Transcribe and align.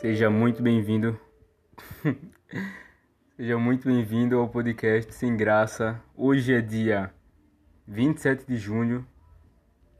Seja 0.00 0.30
muito 0.30 0.62
bem-vindo. 0.62 1.18
Seja 3.36 3.58
muito 3.58 3.88
bem-vindo 3.88 4.38
ao 4.38 4.48
podcast 4.48 5.12
Sem 5.12 5.36
Graça. 5.36 6.00
Hoje 6.16 6.54
é 6.54 6.60
dia 6.60 7.12
27 7.84 8.46
de 8.46 8.56
junho, 8.56 9.04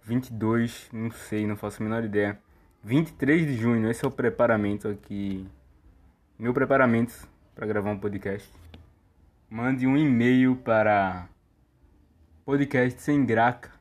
22, 0.05 0.89
não 0.93 1.11
sei, 1.11 1.49
não 1.49 1.57
faço 1.57 1.83
a 1.83 1.85
menor 1.85 2.05
ideia. 2.05 2.39
23 2.85 3.45
de 3.45 3.57
junho, 3.57 3.91
esse 3.91 4.05
é 4.05 4.09
o 4.09 4.11
preparamento 4.13 4.87
aqui. 4.87 5.49
Meu 6.39 6.55
preparamento 6.55 7.29
para 7.53 7.67
gravar 7.67 7.91
um 7.91 7.99
podcast. 7.99 8.49
Mande 9.51 9.85
um 9.85 9.97
e-mail 9.97 10.55
para 10.55 11.29
podcast 12.45 13.03
sem 13.03 13.27
graca 13.27 13.78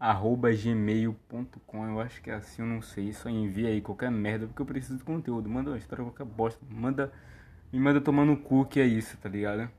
arroba 0.00 0.50
gmail.com, 0.50 1.86
eu 1.86 2.00
acho 2.00 2.22
que 2.22 2.30
é 2.30 2.34
assim, 2.34 2.62
eu 2.62 2.66
não 2.66 2.80
sei, 2.80 3.12
só 3.12 3.28
envia 3.28 3.68
aí 3.68 3.82
qualquer 3.82 4.10
merda, 4.10 4.46
porque 4.46 4.62
eu 4.62 4.66
preciso 4.66 4.96
de 4.96 5.04
conteúdo, 5.04 5.46
manda 5.46 5.70
uma 5.70 5.76
história, 5.76 6.02
qualquer 6.02 6.24
bosta, 6.24 6.58
manda, 6.70 7.12
me 7.70 7.78
manda 7.78 8.00
tomar 8.00 8.24
no 8.24 8.38
cu 8.38 8.64
que 8.64 8.80
é 8.80 8.86
isso, 8.86 9.18
tá 9.18 9.28
ligado? 9.28 9.70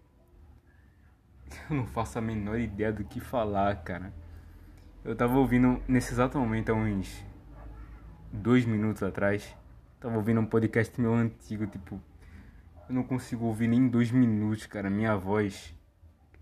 Eu 1.67 1.75
não 1.75 1.87
faço 1.87 2.19
a 2.19 2.21
menor 2.21 2.59
ideia 2.59 2.93
do 2.93 3.03
que 3.03 3.19
falar, 3.19 3.75
cara. 3.83 4.13
Eu 5.03 5.15
tava 5.15 5.37
ouvindo, 5.39 5.81
nesse 5.87 6.13
exato 6.13 6.37
momento, 6.37 6.69
há 6.69 6.75
uns 6.75 7.25
dois 8.31 8.63
minutos 8.63 9.01
atrás, 9.01 9.57
tava 9.99 10.15
ouvindo 10.17 10.39
um 10.39 10.45
podcast 10.45 11.01
meu 11.01 11.15
antigo, 11.15 11.65
tipo, 11.65 11.99
eu 12.87 12.93
não 12.93 13.03
consigo 13.03 13.45
ouvir 13.45 13.67
nem 13.67 13.87
dois 13.87 14.11
minutos, 14.11 14.67
cara, 14.67 14.87
minha 14.87 15.15
voz 15.17 15.75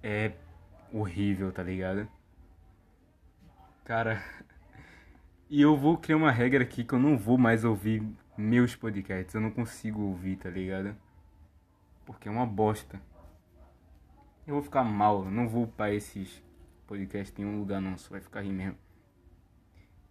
é 0.04 0.34
horrível, 0.92 1.50
tá 1.54 1.64
ligado? 1.64 2.10
Cara, 3.90 4.22
e 5.50 5.60
eu 5.60 5.76
vou 5.76 5.98
criar 5.98 6.18
uma 6.18 6.32
regra 6.32 6.64
aqui 6.64 6.84
que 6.84 6.94
eu 6.94 7.00
não 7.00 7.18
vou 7.18 7.40
mais 7.40 7.66
ouvir 7.66 8.08
meus 8.38 8.76
podcasts. 8.76 9.34
Eu 9.34 9.42
não 9.42 9.50
consigo 9.50 10.04
ouvir, 10.04 10.36
tá 10.36 10.48
ligado? 10.48 10.96
Porque 12.06 12.28
é 12.28 12.32
uma 12.32 12.46
bosta. 12.46 13.02
Eu 14.46 14.54
vou 14.54 14.62
ficar 14.62 14.84
mal, 14.84 15.26
eu 15.26 15.32
não 15.32 15.50
vou 15.50 15.64
upar 15.64 15.92
esses 15.92 16.40
podcasts 16.86 17.40
em 17.40 17.44
um 17.44 17.58
lugar 17.58 17.82
não, 17.82 17.98
só 17.98 18.12
vai 18.12 18.22
ficar 18.22 18.42
aí 18.42 18.52
mesmo. 18.52 18.78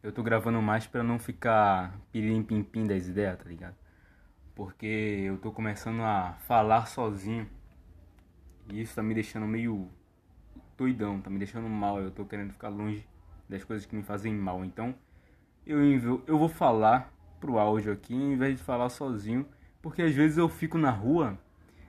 Eu 0.02 0.10
tô 0.10 0.24
gravando 0.24 0.60
mais 0.60 0.88
pra 0.88 1.04
não 1.04 1.16
ficar 1.16 1.96
piririm 2.10 2.42
pim 2.42 2.64
pim 2.64 2.84
das 2.84 3.06
ideias, 3.06 3.38
tá 3.38 3.44
ligado? 3.44 3.76
Porque 4.56 4.86
eu 4.86 5.38
tô 5.38 5.52
começando 5.52 6.02
a 6.02 6.32
falar 6.48 6.86
sozinho. 6.86 7.48
E 8.72 8.80
isso 8.80 8.96
tá 8.96 9.04
me 9.04 9.14
deixando 9.14 9.46
meio 9.46 9.88
doidão, 10.76 11.20
tá 11.20 11.30
me 11.30 11.38
deixando 11.38 11.68
mal. 11.68 12.00
Eu 12.00 12.10
tô 12.10 12.24
querendo 12.24 12.52
ficar 12.52 12.70
longe 12.70 13.06
das 13.48 13.64
coisas 13.64 13.86
que 13.86 13.96
me 13.96 14.02
fazem 14.02 14.34
mal. 14.34 14.64
Então, 14.64 14.94
eu, 15.66 16.22
eu 16.26 16.38
vou 16.38 16.48
falar 16.48 17.12
pro 17.40 17.58
áudio 17.58 17.92
aqui 17.92 18.14
em 18.14 18.36
vez 18.36 18.58
de 18.58 18.64
falar 18.64 18.88
sozinho, 18.88 19.46
porque 19.80 20.02
às 20.02 20.14
vezes 20.14 20.38
eu 20.38 20.48
fico 20.48 20.76
na 20.76 20.90
rua 20.90 21.38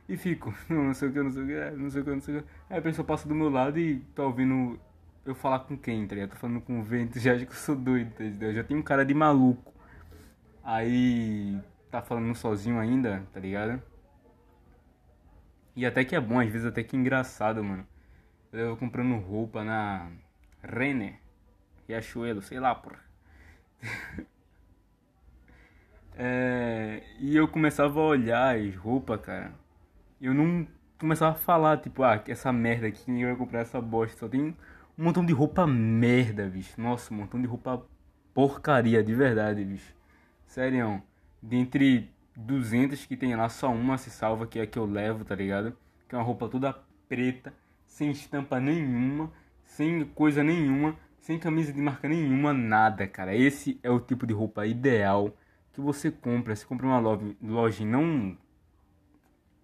e 0.08 0.18
fico, 0.18 0.54
não 0.70 0.94
sei 0.94 1.10
o 1.10 1.14
que, 1.14 1.22
não 1.22 1.32
sei 1.32 1.44
o 1.44 1.48
que, 1.48 1.78
não 1.78 1.90
sei 1.90 2.02
o 2.02 2.04
que, 2.04 2.12
não 2.12 2.22
sei 2.22 2.38
o 2.38 2.42
que. 2.44 2.50
Aí 2.70 2.80
a 2.80 2.82
pessoa 2.82 3.06
passa 3.06 3.28
do 3.28 3.36
meu 3.36 3.50
lado 3.50 3.80
e 3.80 4.00
tá 4.16 4.24
ouvindo 4.24 4.80
eu 5.26 5.36
falar 5.36 5.60
com 5.60 5.78
quem, 5.78 6.08
tá 6.08 6.16
ligado? 6.16 6.32
Tô 6.32 6.38
falando 6.38 6.62
com 6.62 6.80
o 6.80 6.84
vento, 6.84 7.18
já 7.20 7.34
acho 7.34 7.46
que 7.46 7.52
eu 7.52 7.56
sou 7.56 7.76
doido, 7.76 8.12
tá 8.14 8.24
ligado? 8.24 8.44
Eu 8.44 8.54
já 8.56 8.64
tenho 8.64 8.80
um 8.80 8.84
cara 8.84 9.06
de 9.06 9.14
maluco. 9.14 9.74
Aí 10.64 11.60
tá 11.90 12.02
falando 12.02 12.34
sozinho 12.36 12.80
ainda, 12.80 13.26
tá 13.34 13.40
ligado? 13.40 13.82
E 15.76 15.86
até 15.86 16.04
que 16.04 16.16
é 16.16 16.20
bom, 16.20 16.40
às 16.40 16.50
vezes 16.50 16.68
até 16.68 16.84
que 16.84 16.96
é 16.96 17.00
engraçado, 17.00 17.64
mano. 17.64 17.88
Eu 18.52 18.76
comprando 18.78 19.16
roupa 19.18 19.64
na 19.64 20.12
Renner. 20.62 21.20
Riachuelo, 21.90 22.40
sei 22.40 22.60
lá, 22.60 22.76
porra. 22.76 23.00
é, 26.16 27.02
e 27.20 27.36
eu 27.36 27.48
começava 27.48 28.00
a 28.00 28.04
olhar 28.04 28.56
as 28.56 28.76
roupas, 28.76 29.20
cara. 29.22 29.52
Eu 30.22 30.36
não 30.36 30.68
começava 31.00 31.32
a 31.32 31.40
falar, 31.40 31.78
tipo, 31.78 32.04
ah, 32.04 32.24
essa 32.28 32.54
merda 32.54 32.86
aqui, 32.86 33.10
ninguém 33.10 33.26
vai 33.26 33.36
comprar 33.36 33.62
essa 33.62 33.82
bosta. 33.82 34.20
Só 34.20 34.28
tem 34.28 34.42
um 34.42 34.56
montão 34.96 35.26
de 35.26 35.34
roupa 35.34 35.66
merda, 35.66 36.48
bicho. 36.48 36.80
Nossa, 36.80 37.12
um 37.12 37.18
montão 37.18 37.42
de 37.42 37.48
roupa 37.48 37.84
porcaria, 38.36 39.04
de 39.04 39.16
verdade, 39.16 39.66
bicho. 39.66 39.96
Sério, 40.46 41.02
dentre 41.42 42.12
200 42.36 43.04
que 43.08 43.18
tem 43.18 43.36
lá, 43.36 43.50
só 43.50 43.72
uma 43.72 43.98
se 43.98 44.12
salva, 44.12 44.46
que 44.46 44.60
é 44.60 44.62
a 44.62 44.68
que 44.68 44.78
eu 44.78 44.86
levo, 44.86 45.26
tá 45.26 45.34
ligado? 45.34 45.76
Que 46.08 46.14
é 46.14 46.18
uma 46.20 46.24
roupa 46.24 46.48
toda 46.48 46.78
preta, 47.08 47.52
sem 47.88 48.12
estampa 48.12 48.60
nenhuma, 48.60 49.32
sem 49.64 50.06
coisa 50.06 50.44
nenhuma 50.44 50.96
sem 51.22 51.40
camisa 51.40 51.72
de 51.72 51.82
marca 51.82 52.08
nenhuma, 52.08 52.54
nada, 52.54 53.08
cara. 53.08 53.36
Esse 53.36 53.80
é 53.84 53.90
o 53.90 54.00
tipo 54.00 54.26
de 54.26 54.34
roupa 54.34 54.66
ideal 54.66 55.36
que 55.74 55.82
você 55.82 56.12
compra. 56.12 56.56
Você 56.56 56.66
compra 56.66 56.88
uma 56.88 57.00
loja 57.00 57.86
não 57.86 58.38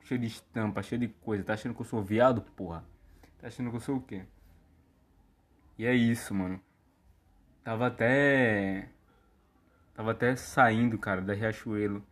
cheia 0.03 0.19
de 0.19 0.27
estampa, 0.27 0.83
cheia 0.83 0.99
de 0.99 1.07
coisa. 1.07 1.43
Tá 1.43 1.53
achando 1.53 1.73
que 1.73 1.81
eu 1.81 1.85
sou 1.85 2.03
viado, 2.03 2.41
porra? 2.41 2.85
Tá 3.39 3.47
achando 3.47 3.69
que 3.69 3.75
eu 3.75 3.81
sou 3.81 3.97
o 3.97 4.01
quê? 4.01 4.23
E 5.77 5.85
é 5.85 5.93
isso, 5.93 6.33
mano. 6.33 6.61
Tava 7.63 7.87
até. 7.87 8.89
Tava 9.93 10.11
até 10.11 10.35
saindo, 10.35 10.97
cara, 10.97 11.21
da 11.21 11.33
Riachuelo. 11.33 12.05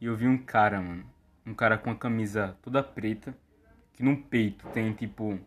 E 0.00 0.06
eu 0.06 0.16
vi 0.16 0.26
um 0.26 0.38
cara, 0.38 0.80
mano. 0.80 1.04
Um 1.44 1.54
cara 1.54 1.76
com 1.76 1.90
a 1.90 1.96
camisa 1.96 2.56
toda 2.62 2.82
preta. 2.82 3.36
Que 3.92 4.02
no 4.02 4.16
peito 4.16 4.66
tem 4.68 4.92
tipo 4.92 5.38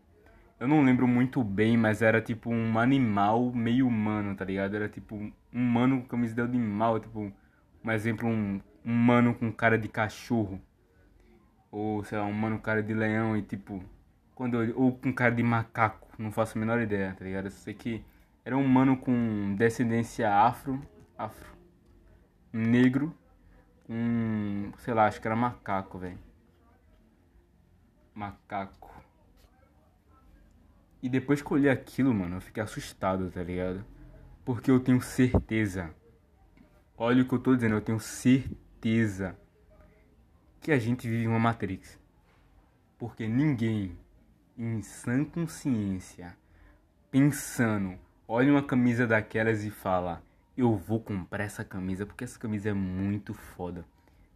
eu 0.63 0.67
não 0.69 0.81
lembro 0.81 1.05
muito 1.05 1.43
bem, 1.43 1.75
mas 1.75 2.01
era 2.01 2.21
tipo 2.21 2.49
um 2.49 2.79
animal 2.79 3.51
meio 3.51 3.85
humano, 3.85 4.33
tá 4.33 4.45
ligado? 4.45 4.73
Era 4.73 4.87
tipo 4.87 5.13
um 5.13 5.33
humano 5.51 6.01
com 6.01 6.07
camisa 6.07 6.35
de 6.35 6.41
animal, 6.41 7.01
tipo, 7.01 7.33
um 7.83 7.91
exemplo, 7.91 8.29
um 8.29 8.61
humano 8.83 9.35
com 9.35 9.51
cara 9.51 9.77
de 9.77 9.89
cachorro. 9.89 10.61
Ou, 11.69 12.01
sei 12.05 12.17
lá, 12.17 12.23
um 12.23 12.31
humano 12.31 12.55
com 12.55 12.61
cara 12.63 12.81
de 12.81 12.93
leão 12.93 13.35
e 13.35 13.41
tipo. 13.41 13.83
Quando 14.33 14.63
eu, 14.63 14.79
ou 14.79 14.93
com 14.93 15.11
cara 15.11 15.35
de 15.35 15.43
macaco, 15.43 16.07
não 16.17 16.31
faço 16.31 16.57
a 16.57 16.61
menor 16.61 16.79
ideia, 16.79 17.13
tá 17.13 17.25
ligado? 17.25 17.45
Eu 17.47 17.51
sei 17.51 17.73
que 17.73 18.01
era 18.45 18.57
um 18.57 18.63
humano 18.63 18.95
com 18.95 19.55
descendência 19.57 20.33
afro, 20.33 20.81
afro, 21.17 21.57
negro, 22.53 23.13
um, 23.89 24.71
sei 24.77 24.93
lá, 24.93 25.07
acho 25.07 25.19
que 25.19 25.27
era 25.27 25.35
macaco, 25.35 25.97
velho. 25.99 26.17
Macaco. 28.15 28.92
E 31.03 31.09
depois 31.09 31.41
que 31.41 31.51
eu 31.51 31.69
aquilo, 31.69 32.13
mano, 32.13 32.37
eu 32.37 32.41
fiquei 32.41 32.63
assustado, 32.63 33.29
tá 33.29 33.43
ligado? 33.43 33.83
Porque 34.45 34.71
eu 34.71 34.79
tenho 34.79 35.01
certeza. 35.01 35.93
Olha 36.97 37.23
o 37.23 37.27
que 37.27 37.33
eu 37.33 37.39
tô 37.39 37.53
dizendo, 37.53 37.75
eu 37.75 37.81
tenho 37.81 37.99
certeza 37.99 39.37
que 40.61 40.71
a 40.71 40.79
gente 40.79 41.05
vive 41.05 41.27
uma 41.27 41.37
Matrix. 41.37 41.99
Porque 42.97 43.27
ninguém, 43.27 43.97
em 44.57 44.81
sã 44.81 45.25
consciência, 45.25 46.37
pensando, 47.11 47.99
olha 48.25 48.53
uma 48.53 48.63
camisa 48.63 49.05
daquelas 49.05 49.65
e 49.65 49.69
fala: 49.69 50.23
Eu 50.55 50.73
vou 50.73 51.01
comprar 51.01 51.43
essa 51.43 51.65
camisa 51.65 52.05
porque 52.05 52.23
essa 52.23 52.39
camisa 52.39 52.69
é 52.69 52.73
muito 52.73 53.33
foda. 53.33 53.85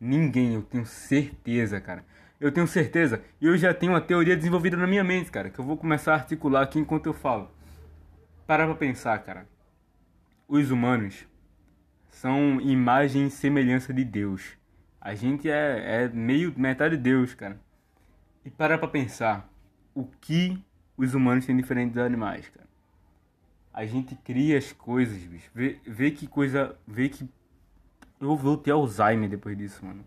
Ninguém, 0.02 0.56
eu 0.56 0.64
tenho 0.64 0.86
certeza, 0.86 1.80
cara 1.80 2.04
eu 2.40 2.52
tenho 2.52 2.68
certeza. 2.68 3.22
E 3.42 3.46
eu 3.46 3.58
já 3.58 3.74
tenho 3.74 3.94
uma 3.94 4.02
teoria 4.02 4.36
desenvolvida 4.36 4.78
na 4.78 4.88
minha 4.88 5.04
mente, 5.04 5.32
cara, 5.32 5.50
que 5.50 5.60
eu 5.60 5.66
vou 5.66 5.78
começar 5.78 6.14
a 6.14 6.16
articular 6.16 6.62
aqui 6.62 6.80
enquanto 6.80 7.08
eu 7.08 7.14
falo. 7.14 7.50
Para 8.46 8.66
pra 8.66 8.76
pensar, 8.76 9.18
cara. 9.20 9.48
Os 10.48 10.72
humanos 10.72 11.28
são 12.10 12.62
imagem 12.62 13.28
e 13.28 13.32
semelhança 13.32 13.94
de 13.94 14.04
Deus. 14.04 14.58
A 15.02 15.14
gente 15.16 15.50
é, 15.50 16.04
é 16.04 16.10
meio 16.10 16.54
metade 16.58 16.96
de 16.96 17.04
Deus, 17.04 17.34
cara. 17.34 17.60
E 18.46 18.50
para 18.50 18.78
pra 18.78 18.88
pensar. 18.88 19.50
O 19.94 20.06
que 20.06 20.64
os 20.96 21.14
humanos 21.14 21.46
têm 21.46 21.58
diferente 21.58 21.94
dos 21.94 22.04
animais, 22.04 22.48
cara. 22.50 22.68
A 23.74 23.86
gente 23.86 24.16
cria 24.16 24.58
as 24.58 24.72
coisas, 24.72 25.18
bicho. 25.24 25.50
Vê, 25.54 25.80
vê 25.86 26.12
que 26.12 26.28
coisa. 26.28 26.78
Vê 26.88 27.10
que. 27.10 27.28
Eu 28.20 28.36
vou 28.36 28.58
ter 28.58 28.72
Alzheimer 28.72 29.30
depois 29.30 29.58
disso, 29.58 29.86
mano. 29.86 30.04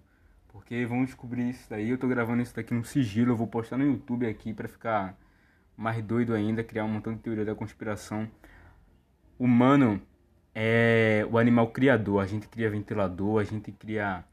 Porque 0.52 0.84
vamos 0.84 1.06
descobrir 1.06 1.48
isso 1.50 1.68
daí. 1.70 1.90
Eu 1.90 1.98
tô 1.98 2.08
gravando 2.08 2.42
isso 2.42 2.54
daqui 2.54 2.74
no 2.74 2.84
sigilo. 2.84 3.32
Eu 3.32 3.36
vou 3.36 3.46
postar 3.46 3.76
no 3.76 3.84
YouTube 3.84 4.26
aqui 4.26 4.52
para 4.52 4.68
ficar 4.68 5.16
mais 5.76 6.02
doido 6.02 6.34
ainda, 6.34 6.62
criar 6.64 6.84
um 6.84 6.88
montão 6.88 7.14
de 7.14 7.20
teoria 7.20 7.44
da 7.44 7.54
conspiração. 7.54 8.28
Humano 9.38 10.00
é 10.54 11.26
o 11.30 11.38
animal 11.38 11.68
criador. 11.68 12.22
A 12.22 12.26
gente 12.26 12.48
cria 12.48 12.68
ventilador, 12.68 13.40
a 13.40 13.44
gente 13.44 13.72
cria 13.72 14.24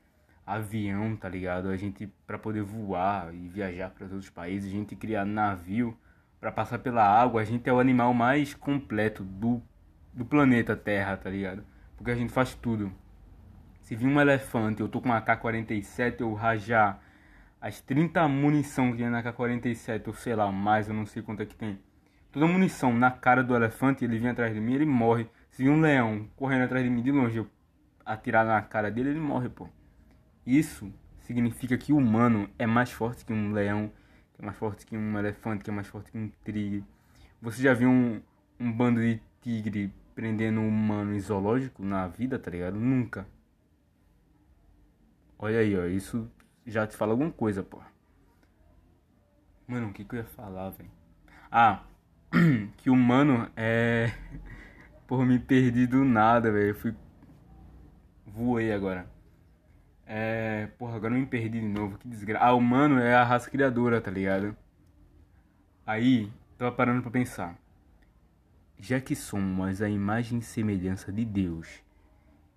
avião, 0.46 1.16
tá 1.16 1.30
ligado? 1.30 1.70
A 1.70 1.78
gente 1.78 2.08
para 2.26 2.40
poder 2.40 2.64
voar 2.64 3.34
e 3.34 3.48
viajar 3.48 3.90
para 3.90 4.06
outros 4.06 4.30
países, 4.30 4.70
a 4.70 4.76
gente 4.76 4.96
cria 4.96 5.26
navio 5.26 5.98
para 6.40 6.52
passar 6.52 6.80
pela 6.80 7.04
água. 7.04 7.42
A 7.42 7.46
gente 7.46 7.70
é 7.70 7.74
o 7.74 7.80
animal 7.80 8.14
mais 8.14 8.54
completo 8.54 9.24
do 9.24 9.62
do 10.14 10.26
planeta 10.26 10.76
Terra, 10.76 11.16
tá 11.16 11.30
ligado? 11.30 11.64
Porque 11.96 12.12
a 12.12 12.16
gente 12.16 12.34
faz 12.34 12.56
tudo. 12.56 12.92
Se 13.88 13.96
vir 13.96 14.06
um 14.06 14.20
elefante, 14.20 14.82
eu 14.82 14.90
tô 14.90 15.00
com 15.00 15.08
uma 15.08 15.18
AK-47, 15.20 16.20
eu 16.20 16.34
rajar 16.34 17.02
as 17.62 17.80
30 17.80 18.28
munição 18.28 18.92
que 18.92 18.98
tem 18.98 19.10
na 19.10 19.20
AK-47, 19.20 20.10
ou 20.10 20.14
sei 20.14 20.36
lá, 20.36 20.52
mais, 20.52 20.90
eu 20.90 20.94
não 20.94 21.06
sei 21.06 21.24
quanto 21.24 21.42
é 21.42 21.46
que 21.46 21.56
tem. 21.56 21.80
Toda 22.30 22.46
munição 22.48 22.94
na 22.94 23.10
cara 23.10 23.42
do 23.42 23.56
elefante, 23.56 24.04
ele 24.04 24.20
vem 24.20 24.30
atrás 24.30 24.54
de 24.54 24.60
mim, 24.60 24.74
ele 24.74 24.86
morre. 24.86 25.26
Se 25.52 25.70
um 25.70 25.80
leão 25.80 26.28
correndo 26.36 26.66
atrás 26.66 26.84
de 26.84 26.90
mim 26.90 27.02
de 27.02 27.14
longe, 27.14 27.38
eu 27.38 27.48
atirar 28.06 28.46
na 28.46 28.62
cara 28.62 28.92
dele, 28.92 29.12
ele 29.12 29.22
morre, 29.22 29.48
pô. 29.48 29.70
Isso 30.46 30.94
significa 31.22 31.78
que 31.78 31.94
o 31.94 31.98
humano 31.98 32.50
é 32.60 32.68
mais 32.68 32.92
forte 32.92 33.24
que 33.24 33.32
um 33.32 33.54
leão, 33.54 33.90
que 34.34 34.42
é 34.42 34.46
mais 34.46 34.58
forte 34.58 34.86
que 34.86 34.98
um 34.98 35.18
elefante, 35.18 35.64
que 35.64 35.70
é 35.70 35.74
mais 35.74 35.88
forte 35.88 36.12
que 36.12 36.18
um 36.18 36.30
tigre. 36.44 36.84
Você 37.42 37.62
já 37.62 37.74
viu 37.74 37.90
um, 37.90 38.22
um 38.60 38.70
bando 38.70 39.00
de 39.00 39.22
tigre 39.42 39.94
prendendo 40.14 40.60
um 40.60 40.68
humano 40.68 41.16
em 41.16 41.20
zoológico 41.22 41.86
na 41.86 42.06
vida, 42.06 42.38
tá 42.38 42.52
ligado? 42.52 42.78
Nunca. 42.78 43.26
Olha 45.40 45.60
aí, 45.60 45.78
ó. 45.78 45.86
Isso 45.86 46.30
já 46.66 46.86
te 46.88 46.96
fala 46.96 47.14
alguma 47.14 47.32
coisa, 47.32 47.64
pô. 47.64 47.80
Mano, 49.68 49.90
o 49.90 49.94
que, 49.94 50.04
que 50.04 50.16
eu 50.16 50.20
ia 50.20 50.26
falar, 50.26 50.70
velho? 50.72 50.90
Ah, 51.52 51.84
que 52.78 52.90
humano 52.90 53.50
é. 53.56 54.12
Porra, 55.08 55.26
me 55.26 55.40
perdi 55.40 55.88
do 55.88 56.04
nada, 56.04 56.52
velho. 56.52 56.76
Fui. 56.76 56.96
Voei 58.26 58.72
agora. 58.72 59.10
É. 60.06 60.68
Porra, 60.78 60.96
agora 60.96 61.14
eu 61.14 61.20
me 61.20 61.26
perdi 61.26 61.60
de 61.60 61.68
novo. 61.68 61.98
Que 61.98 62.08
desgraça. 62.08 62.46
Ah, 62.46 62.54
humano 62.54 63.00
é 63.00 63.16
a 63.16 63.24
raça 63.24 63.50
criadora, 63.50 64.02
tá 64.02 64.12
ligado? 64.12 64.56
Aí, 65.86 66.32
tava 66.58 66.72
parando 66.72 67.02
pra 67.02 67.12
pensar. 67.12 67.58
Já 68.80 69.00
que 69.00 69.16
somos 69.16 69.82
a 69.82 69.90
imagem 69.90 70.40
e 70.40 70.44
semelhança 70.44 71.12
de 71.12 71.26
Deus, 71.26 71.82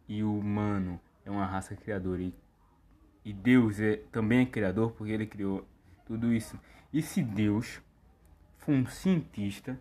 e 0.08 0.22
o 0.22 0.36
humano 0.36 1.00
é 1.24 1.30
uma 1.30 1.46
raça 1.46 1.74
criadora, 1.74 2.22
e, 2.22 2.34
e 3.30 3.32
Deus 3.32 3.78
é, 3.78 4.00
também 4.10 4.40
é 4.40 4.44
criador 4.44 4.90
porque 4.90 5.12
ele 5.12 5.24
criou 5.24 5.64
tudo 6.04 6.34
isso. 6.34 6.58
E 6.92 7.00
se 7.00 7.22
Deus 7.22 7.80
foi 8.58 8.74
um 8.74 8.84
cientista 8.86 9.78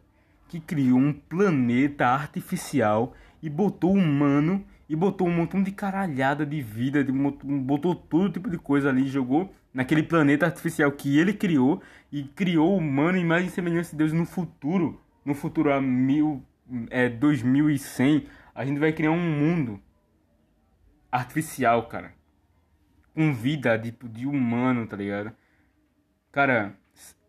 que 0.47 0.59
criou 0.59 0.99
um 0.99 1.11
planeta 1.11 2.05
artificial 2.05 3.15
e 3.41 3.49
botou 3.49 3.91
humano 3.91 4.63
e 4.87 4.95
botou 4.95 5.27
um 5.27 5.35
montão 5.35 5.63
de 5.63 5.71
caralhada 5.71 6.45
de 6.45 6.61
vida, 6.61 7.03
de, 7.03 7.11
botou 7.11 7.95
todo 7.95 8.31
tipo 8.31 8.51
de 8.51 8.59
coisa 8.59 8.89
ali, 8.89 9.07
jogou 9.07 9.51
naquele 9.73 10.03
planeta 10.03 10.45
artificial 10.45 10.91
que 10.91 11.17
ele 11.17 11.33
criou 11.33 11.81
e 12.11 12.23
criou 12.23 12.77
humano 12.77 13.17
em 13.17 13.45
e 13.45 13.49
semelhança 13.49 13.91
de 13.91 13.97
Deus 13.97 14.13
no 14.13 14.27
futuro, 14.27 15.01
no 15.25 15.33
futuro 15.33 15.73
a 15.73 15.81
mil, 15.81 16.43
é, 16.91 17.09
2100, 17.09 18.27
a 18.53 18.63
gente 18.63 18.79
vai 18.79 18.93
criar 18.93 19.11
um 19.11 19.19
mundo 19.19 19.81
artificial, 21.11 21.87
cara. 21.87 22.18
Com 23.13 23.33
vida, 23.33 23.77
tipo, 23.77 24.07
de 24.07 24.25
humano, 24.25 24.87
tá 24.87 24.95
ligado? 24.95 25.35
Cara, 26.31 26.77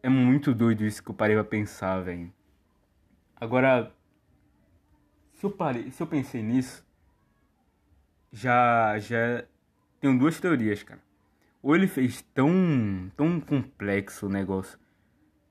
é 0.03 0.09
muito 0.09 0.55
doido 0.55 0.85
isso 0.85 1.03
que 1.03 1.11
eu 1.11 1.15
parei 1.15 1.37
pra 1.37 1.45
pensar, 1.45 2.01
velho. 2.01 2.33
Agora, 3.37 3.93
se 5.35 5.45
eu 5.45 5.51
parei, 5.51 5.91
se 5.91 6.03
eu 6.03 6.07
pensei 6.07 6.43
nisso, 6.43 6.87
já 8.33 8.99
já 8.99 9.45
tenho 10.01 10.19
duas 10.19 10.39
teorias, 10.39 10.83
cara. 10.83 11.01
Ou 11.63 11.75
ele 11.75 11.87
fez 11.87 12.23
tão 12.35 13.11
tão 13.17 13.41
complexo 13.41 14.27
o 14.27 14.29
negócio 14.29 14.79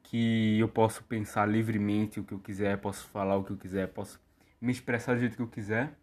que 0.03 0.59
eu 0.59 0.67
posso 0.67 1.03
pensar 1.03 1.45
livremente 1.47 2.19
o 2.19 2.23
que 2.23 2.33
eu 2.33 2.39
quiser, 2.39 2.77
posso 2.77 3.07
falar 3.09 3.37
o 3.37 3.43
que 3.43 3.51
eu 3.51 3.57
quiser, 3.57 3.87
posso 3.87 4.19
me 4.59 4.71
expressar 4.71 5.13
do 5.13 5.19
jeito 5.19 5.35
que 5.35 5.41
eu 5.41 5.47
quiser, 5.47 5.93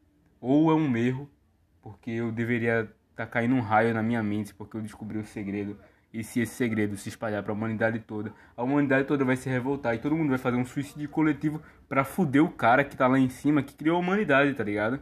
ou 0.40 0.70
é 0.70 0.74
um 0.74 0.96
erro, 0.96 1.28
porque 1.82 2.10
eu 2.10 2.30
deveria 2.32 2.92
tá 3.16 3.26
caindo 3.26 3.54
um 3.54 3.60
raio 3.60 3.94
na 3.94 4.02
minha 4.02 4.22
mente 4.22 4.54
porque 4.54 4.76
eu 4.76 4.82
descobri 4.82 5.18
o 5.18 5.24
segredo 5.24 5.76
e 6.12 6.22
se 6.22 6.40
esse 6.40 6.54
segredo 6.54 6.96
se 6.96 7.08
espalhar 7.08 7.42
para 7.42 7.52
a 7.52 7.54
humanidade 7.54 7.98
toda, 8.00 8.32
a 8.56 8.62
humanidade 8.62 9.06
toda 9.06 9.24
vai 9.24 9.36
se 9.36 9.48
revoltar 9.48 9.94
e 9.94 9.98
todo 9.98 10.16
mundo 10.16 10.30
vai 10.30 10.38
fazer 10.38 10.56
um 10.56 10.64
suicídio 10.64 11.08
coletivo 11.08 11.60
para 11.88 12.04
fuder 12.04 12.42
o 12.42 12.50
cara 12.50 12.84
que 12.84 12.96
tá 12.96 13.06
lá 13.06 13.18
em 13.18 13.28
cima, 13.28 13.62
que 13.62 13.74
criou 13.74 13.96
a 13.96 14.00
humanidade, 14.00 14.54
tá 14.54 14.64
ligado? 14.64 15.00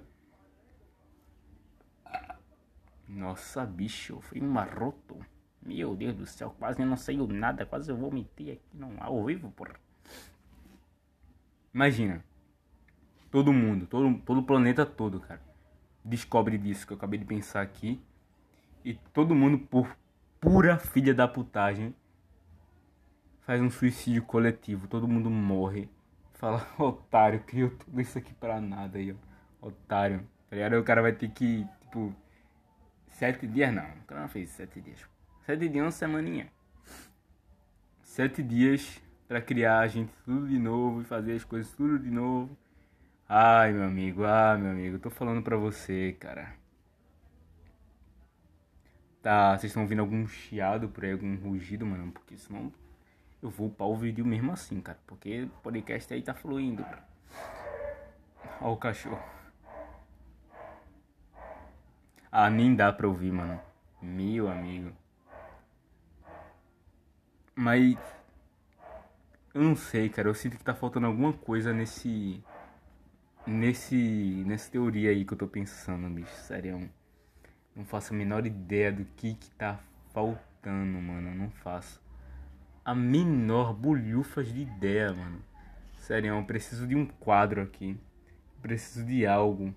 Nossa, 3.08 3.64
bicho, 3.64 4.20
foi 4.22 4.40
um 4.40 4.48
maroto. 4.48 5.16
Meu 5.62 5.94
Deus 5.94 6.14
do 6.14 6.26
céu, 6.26 6.54
quase 6.58 6.84
não 6.84 6.96
saiu 6.96 7.26
nada, 7.26 7.64
quase 7.64 7.90
eu 7.90 7.96
vomitei 7.96 8.52
aqui 8.52 8.62
não, 8.74 8.92
ao 8.98 9.24
vivo, 9.24 9.50
porra. 9.52 9.74
Imagina. 11.72 12.24
Todo 13.30 13.52
mundo, 13.52 13.86
todo, 13.86 14.18
todo 14.18 14.40
o 14.40 14.44
planeta 14.44 14.84
todo, 14.84 15.20
cara. 15.20 15.40
Descobre 16.04 16.58
disso 16.58 16.86
que 16.86 16.92
eu 16.92 16.96
acabei 16.96 17.18
de 17.18 17.24
pensar 17.24 17.62
aqui. 17.62 18.00
E 18.84 18.94
todo 19.12 19.34
mundo, 19.34 19.58
por 19.58 19.96
pura 20.38 20.78
filha 20.78 21.14
da 21.14 21.26
putagem, 21.26 21.94
faz 23.40 23.60
um 23.60 23.70
suicídio 23.70 24.22
coletivo, 24.22 24.86
todo 24.86 25.08
mundo 25.08 25.30
morre. 25.30 25.88
Fala, 26.34 26.66
otário, 26.78 27.40
criou 27.40 27.70
tudo 27.70 28.00
isso 28.00 28.18
aqui 28.18 28.34
pra 28.34 28.60
nada 28.60 28.98
aí, 28.98 29.12
ó. 29.12 29.68
Otário. 29.68 30.20
Tá? 30.50 30.56
Aí 30.56 30.76
o 30.76 30.84
cara 30.84 31.00
vai 31.00 31.12
ter 31.12 31.30
que, 31.30 31.66
tipo, 31.80 32.14
sete 33.08 33.46
dias 33.46 33.72
não. 33.72 33.88
O 33.88 34.04
cara 34.06 34.20
não 34.20 34.28
fez 34.28 34.50
sete 34.50 34.80
dias. 34.80 35.00
Sete 35.46 35.68
dias, 35.68 35.84
uma 35.84 35.90
semaninha. 35.90 36.52
Sete 38.02 38.42
dias 38.42 39.00
pra 39.26 39.40
criar 39.40 39.80
a 39.80 39.86
gente 39.86 40.12
tudo 40.24 40.46
de 40.46 40.58
novo 40.58 41.00
e 41.00 41.04
fazer 41.04 41.32
as 41.32 41.44
coisas 41.44 41.72
tudo 41.72 41.98
de 41.98 42.10
novo. 42.10 42.56
Ai, 43.28 43.72
meu 43.72 43.84
amigo, 43.84 44.24
ah, 44.24 44.56
meu 44.56 44.70
amigo, 44.70 44.98
tô 44.98 45.08
falando 45.10 45.42
pra 45.42 45.56
você, 45.56 46.14
cara. 46.20 46.54
Tá, 49.22 49.56
vocês 49.56 49.70
estão 49.70 49.82
ouvindo 49.82 50.00
algum 50.00 50.26
chiado 50.26 50.88
por 50.88 51.04
aí, 51.04 51.12
algum 51.12 51.34
rugido, 51.36 51.86
mano? 51.86 52.12
Porque 52.12 52.36
senão 52.36 52.70
eu 53.42 53.48
vou 53.48 53.68
upar 53.68 53.88
o 53.88 53.96
vídeo 53.96 54.24
mesmo 54.24 54.52
assim, 54.52 54.80
cara. 54.80 54.98
Porque 55.06 55.44
o 55.44 55.48
podcast 55.62 56.12
aí 56.12 56.22
tá 56.22 56.34
fluindo. 56.34 56.84
Ó 58.60 58.72
o 58.72 58.76
cachorro. 58.76 59.22
Ah, 62.30 62.50
nem 62.50 62.74
dá 62.74 62.92
pra 62.92 63.08
ouvir, 63.08 63.32
mano. 63.32 63.58
Meu 64.02 64.48
amigo. 64.50 64.92
Mas. 67.54 67.96
Eu 69.54 69.62
não 69.62 69.76
sei, 69.76 70.10
cara. 70.10 70.28
Eu 70.28 70.34
sinto 70.34 70.58
que 70.58 70.64
tá 70.64 70.74
faltando 70.74 71.06
alguma 71.06 71.32
coisa 71.32 71.72
nesse. 71.72 72.44
Nesse. 73.46 74.42
Nessa 74.46 74.70
teoria 74.70 75.10
aí 75.10 75.24
que 75.24 75.34
eu 75.34 75.38
tô 75.38 75.46
pensando, 75.46 76.08
bicho. 76.08 76.34
Sério. 76.34 76.90
Não 77.76 77.84
faço 77.84 78.14
a 78.14 78.16
menor 78.16 78.46
ideia 78.46 78.92
do 78.92 79.04
que 79.04 79.34
que 79.34 79.50
tá 79.50 79.78
faltando, 80.12 80.98
mano. 80.98 81.34
Não 81.34 81.50
faço 81.50 82.00
a 82.84 82.94
menor 82.94 83.74
bolhufas 83.74 84.52
de 84.52 84.62
ideia, 84.62 85.12
mano. 85.12 85.42
Sério, 85.96 86.34
eu 86.34 86.44
preciso 86.44 86.86
de 86.86 86.94
um 86.94 87.06
quadro 87.06 87.62
aqui. 87.62 87.98
Preciso 88.62 89.04
de 89.04 89.26
algo. 89.26 89.74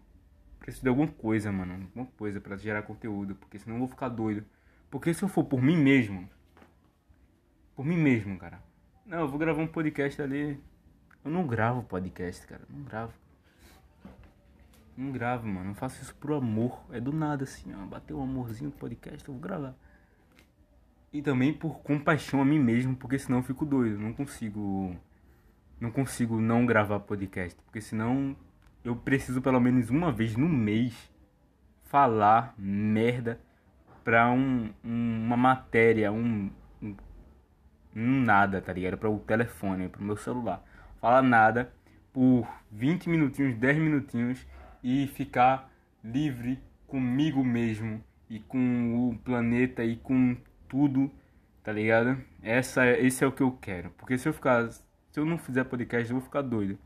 Preciso 0.59 0.83
de 0.83 0.89
alguma 0.89 1.07
coisa, 1.07 1.51
mano. 1.51 1.73
Alguma 1.73 2.05
coisa 2.17 2.39
para 2.39 2.57
gerar 2.57 2.83
conteúdo. 2.83 3.35
Porque 3.35 3.57
senão 3.57 3.77
eu 3.77 3.79
vou 3.79 3.87
ficar 3.87 4.09
doido. 4.09 4.45
Porque 4.89 5.13
se 5.13 5.23
eu 5.23 5.29
for 5.29 5.43
por 5.43 5.61
mim 5.61 5.77
mesmo. 5.77 6.29
Por 7.75 7.85
mim 7.85 7.97
mesmo, 7.97 8.37
cara. 8.37 8.61
Não, 9.05 9.19
eu 9.19 9.27
vou 9.27 9.39
gravar 9.39 9.61
um 9.61 9.67
podcast 9.67 10.21
ali. 10.21 10.61
Eu 11.23 11.31
não 11.31 11.47
gravo 11.47 11.83
podcast, 11.83 12.45
cara. 12.45 12.63
Não 12.69 12.83
gravo. 12.83 13.13
Não 14.97 15.11
gravo, 15.11 15.47
mano. 15.47 15.67
Não 15.67 15.75
faço 15.75 16.01
isso 16.01 16.15
por 16.15 16.33
amor. 16.33 16.83
É 16.91 16.99
do 16.99 17.13
nada 17.13 17.43
assim, 17.43 17.71
ó. 17.75 17.85
Bateu 17.85 18.17
um 18.17 18.23
amorzinho 18.23 18.71
no 18.71 18.75
podcast, 18.75 19.27
eu 19.27 19.33
vou 19.35 19.41
gravar. 19.41 19.75
E 21.13 21.21
também 21.21 21.53
por 21.53 21.79
compaixão 21.81 22.41
a 22.41 22.45
mim 22.45 22.59
mesmo, 22.59 22.95
porque 22.95 23.19
senão 23.19 23.37
eu 23.37 23.43
fico 23.43 23.63
doido. 23.63 23.99
Não 23.99 24.11
consigo. 24.11 24.95
Não 25.79 25.91
consigo 25.91 26.41
não 26.41 26.65
gravar 26.65 26.99
podcast. 27.01 27.55
Porque 27.63 27.79
senão 27.79 28.35
eu 28.83 28.95
preciso 28.95 29.39
pelo 29.39 29.59
menos 29.59 29.91
uma 29.91 30.11
vez 30.11 30.35
no 30.35 30.49
mês 30.49 31.11
falar 31.83 32.55
merda 32.57 33.39
pra 34.03 34.31
um, 34.31 34.73
um 34.83 35.25
uma 35.25 35.37
matéria, 35.37 36.11
um, 36.11 36.49
um, 36.81 36.95
um 37.95 38.21
nada, 38.21 38.61
tá 38.61 38.73
ligado? 38.73 38.97
Para 38.97 39.09
o 39.09 39.19
telefone, 39.19 39.89
para 39.89 40.01
o 40.01 40.03
meu 40.03 40.17
celular. 40.17 40.63
Falar 40.99 41.21
nada 41.21 41.71
por 42.11 42.47
20 42.71 43.09
minutinhos, 43.09 43.55
10 43.55 43.77
minutinhos 43.77 44.47
e 44.83 45.07
ficar 45.07 45.71
livre 46.03 46.59
comigo 46.85 47.43
mesmo 47.43 48.03
e 48.29 48.39
com 48.39 49.09
o 49.09 49.17
planeta 49.19 49.83
e 49.83 49.97
com 49.97 50.37
tudo, 50.67 51.11
tá 51.63 51.71
ligado? 51.71 52.21
Essa, 52.41 52.85
esse 52.87 53.23
é 53.23 53.27
o 53.27 53.31
que 53.31 53.43
eu 53.43 53.51
quero. 53.51 53.91
Porque 53.91 54.17
se 54.17 54.27
eu 54.27 54.33
ficar, 54.33 54.69
se 54.69 54.83
eu 55.15 55.25
não 55.25 55.37
fizer 55.37 55.63
podcast, 55.63 56.09
eu 56.09 56.17
vou 56.17 56.25
ficar 56.25 56.41
doido. 56.41 56.77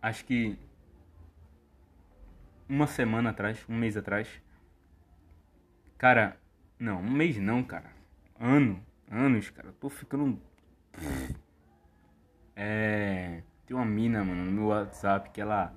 Acho 0.00 0.24
que 0.24 0.58
uma 2.68 2.86
semana 2.86 3.30
atrás, 3.30 3.64
um 3.68 3.76
mês 3.76 3.96
atrás, 3.96 4.28
cara, 5.98 6.36
não, 6.78 7.00
um 7.00 7.10
mês 7.10 7.36
não, 7.38 7.62
cara, 7.62 7.90
ano, 8.38 8.84
anos, 9.10 9.50
cara, 9.50 9.68
eu 9.68 9.72
tô 9.72 9.88
ficando, 9.88 10.40
é, 12.54 13.42
tem 13.66 13.76
uma 13.76 13.86
mina, 13.86 14.24
mano, 14.24 14.44
no 14.44 14.52
meu 14.52 14.66
WhatsApp 14.66 15.30
que 15.30 15.40
ela 15.40 15.74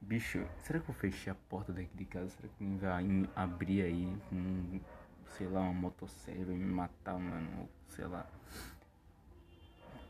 Bicho, 0.00 0.44
será 0.58 0.80
que 0.80 0.88
eu 0.88 0.94
fechei 0.94 1.30
a 1.30 1.36
porta 1.48 1.72
daqui 1.72 1.94
de 1.94 2.04
casa? 2.06 2.30
Será 2.30 2.48
que 2.56 2.64
vai 2.76 3.28
abrir 3.36 3.82
aí 3.82 4.16
com, 4.28 4.80
sei 5.36 5.46
lá, 5.46 5.60
uma 5.60 5.74
motosserra 5.74 6.52
e 6.52 6.56
me 6.56 6.72
matar, 6.72 7.18
mano? 7.18 7.68
Sei 7.88 8.06
lá. 8.06 8.26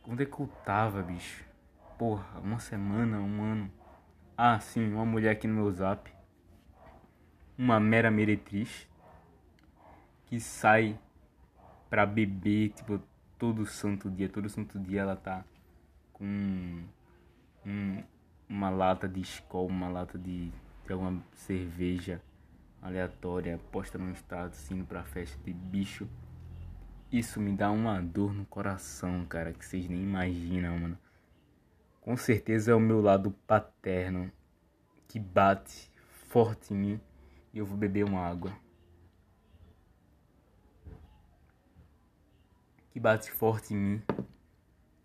Onde 0.06 0.23
é 0.23 0.26
que 0.26 0.40
eu 0.40 0.47
tava, 0.64 1.02
bicho? 1.02 1.44
Porra, 1.99 2.38
uma 2.40 2.59
semana, 2.61 3.18
um 3.18 3.42
ano. 3.42 3.70
Ah, 4.37 4.59
sim, 4.61 4.92
uma 4.92 5.04
mulher 5.04 5.32
aqui 5.32 5.47
no 5.47 5.54
meu 5.54 5.70
zap. 5.73 6.11
Uma 7.59 7.78
mera 7.80 8.11
meretriz. 8.11 8.88
que 10.26 10.40
sai 10.40 10.99
pra 11.90 12.06
beber, 12.06 12.70
tipo, 12.70 13.02
todo 13.37 13.66
santo 13.66 14.09
dia, 14.11 14.28
todo 14.28 14.49
santo 14.49 14.78
dia 14.78 15.00
ela 15.00 15.16
tá 15.16 15.44
com 16.12 16.85
um, 17.66 18.02
uma 18.50 18.69
lata 18.69 19.09
de 19.09 19.21
escola, 19.21 19.69
uma 19.69 19.88
lata 19.88 20.19
de, 20.19 20.50
de 20.85 20.92
alguma 20.92 21.23
cerveja 21.33 22.21
aleatória, 22.83 23.61
posta 23.71 23.97
no 23.97 24.11
status, 24.12 24.69
indo 24.73 24.85
pra 24.85 25.04
festa 25.04 25.38
de 25.45 25.52
bicho. 25.52 26.09
Isso 27.12 27.40
me 27.40 27.52
dá 27.57 27.71
uma 27.71 28.02
dor 28.02 28.35
no 28.35 28.45
coração, 28.45 29.25
cara, 29.25 29.52
que 29.52 29.64
vocês 29.64 29.88
nem 29.88 30.02
imaginam, 30.02 30.76
mano. 30.76 30.99
Com 32.00 32.16
certeza 32.16 32.73
é 32.73 32.75
o 32.75 32.80
meu 32.80 33.00
lado 33.00 33.30
paterno 33.47 34.33
que 35.07 35.21
bate 35.21 35.90
forte 36.28 36.75
em 36.75 36.76
mim 36.76 37.00
e 37.52 37.59
eu 37.59 37.66
vou 37.66 37.76
beber 37.76 38.04
uma 38.04 38.21
água. 38.21 38.52
Que 42.90 42.99
bate 42.99 43.30
forte 43.30 43.75
em 43.75 43.76
mim 43.76 44.02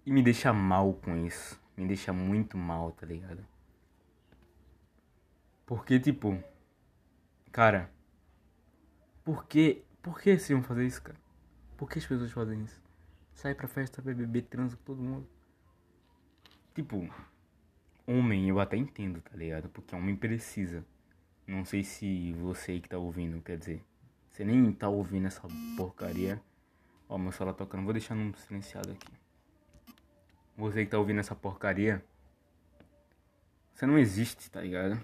e 0.04 0.12
me 0.12 0.24
deixa 0.24 0.52
mal 0.52 0.94
com 0.94 1.16
isso. 1.26 1.65
Me 1.76 1.86
deixa 1.88 2.14
muito 2.14 2.58
mal, 2.58 2.92
tá 2.92 3.06
ligado? 3.06 3.46
Porque, 5.66 6.00
tipo, 6.00 6.42
cara, 7.52 7.90
por 9.24 9.46
que, 9.46 9.84
por 10.02 10.20
que 10.22 10.38
vocês 10.38 10.50
vão 10.50 10.64
fazer 10.64 10.86
isso, 10.86 11.02
cara? 11.02 11.18
Por 11.76 11.90
que 11.90 12.00
as 12.00 12.06
pessoas 12.06 12.32
fazem 12.32 12.64
isso? 12.64 12.82
Sai 13.34 13.54
pra 13.54 13.68
festa, 13.68 14.02
beber, 14.02 14.44
transa 14.44 14.78
com 14.78 14.84
todo 14.84 15.02
mundo. 15.02 15.28
Tipo, 16.74 17.10
homem 18.06 18.48
eu 18.48 18.60
até 18.60 18.78
entendo, 18.78 19.22
tá 19.22 19.36
ligado? 19.36 19.68
Porque 19.70 19.96
homem 19.96 20.16
precisa. 20.16 20.86
Não 21.48 21.66
sei 21.66 21.84
se 21.84 22.34
você 22.34 22.80
que 22.80 22.88
tá 22.88 22.98
ouvindo, 22.98 23.42
quer 23.42 23.58
dizer, 23.58 23.84
você 24.30 24.44
nem 24.44 24.72
tá 24.72 24.88
ouvindo 24.88 25.28
essa 25.28 25.42
porcaria. 25.76 26.42
Ó, 27.10 27.18
meu 27.18 27.32
celular 27.32 27.54
tocando, 27.54 27.84
vou 27.84 27.94
deixar 27.94 28.16
no 28.16 28.36
silenciado 28.38 28.92
aqui. 28.92 29.25
Você 30.58 30.86
que 30.86 30.92
tá 30.92 30.98
ouvindo 30.98 31.20
essa 31.20 31.36
porcaria, 31.36 32.04
você 33.74 33.86
não 33.86 34.00
existe, 34.00 34.50
tá 34.50 34.62
ligado? 34.62 35.00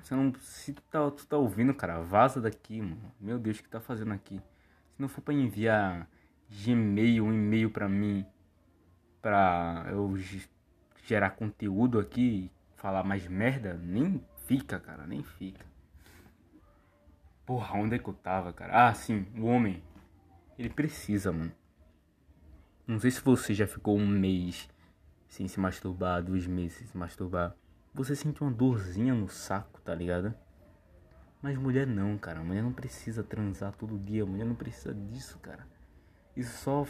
Você 0.00 0.14
não. 0.14 0.32
Se 0.40 0.72
tu 0.72 0.82
tá, 0.82 1.10
tu 1.10 1.26
tá 1.26 1.36
ouvindo, 1.36 1.74
cara, 1.74 2.00
vaza 2.00 2.40
daqui, 2.40 2.80
mano. 2.80 3.12
Meu 3.20 3.38
Deus, 3.38 3.58
o 3.58 3.62
que 3.62 3.68
tá 3.68 3.80
fazendo 3.80 4.12
aqui? 4.12 4.36
Se 4.36 5.02
não 5.02 5.08
for 5.08 5.20
pra 5.20 5.34
enviar 5.34 6.08
Gmail, 6.48 7.24
um 7.24 7.32
e-mail 7.32 7.70
pra 7.70 7.88
mim, 7.88 8.24
pra 9.20 9.86
eu 9.90 10.14
gerar 11.04 11.30
conteúdo 11.30 11.98
aqui, 11.98 12.50
falar 12.76 13.02
mais 13.02 13.26
merda, 13.26 13.74
nem 13.74 14.24
fica, 14.46 14.78
cara, 14.78 15.06
nem 15.06 15.24
fica. 15.24 15.66
Porra, 17.44 17.76
onde 17.76 17.96
é 17.96 17.98
que 17.98 18.08
eu 18.08 18.14
tava, 18.14 18.52
cara? 18.52 18.88
Ah, 18.88 18.94
sim, 18.94 19.26
o 19.36 19.46
homem. 19.46 19.82
Ele 20.56 20.70
precisa, 20.70 21.32
mano. 21.32 21.52
Não 22.86 23.00
sei 23.00 23.10
se 23.10 23.20
você 23.20 23.52
já 23.52 23.66
ficou 23.66 23.98
um 23.98 24.06
mês 24.06 24.68
sem 25.34 25.48
se 25.48 25.58
masturbar, 25.58 26.22
dois 26.22 26.46
meses 26.46 26.88
se 26.88 26.96
masturbar. 26.96 27.56
Você 27.92 28.14
sente 28.14 28.40
uma 28.40 28.52
dorzinha 28.52 29.12
no 29.12 29.28
saco, 29.28 29.80
tá 29.80 29.92
ligado? 29.92 30.32
Mas 31.42 31.58
mulher 31.58 31.88
não, 31.88 32.16
cara. 32.16 32.40
Mulher 32.40 32.62
não 32.62 32.72
precisa 32.72 33.24
transar 33.24 33.72
todo 33.72 33.98
dia. 33.98 34.24
Mulher 34.24 34.44
não 34.44 34.54
precisa 34.54 34.94
disso, 34.94 35.36
cara. 35.40 35.66
Isso 36.36 36.56
só 36.58 36.86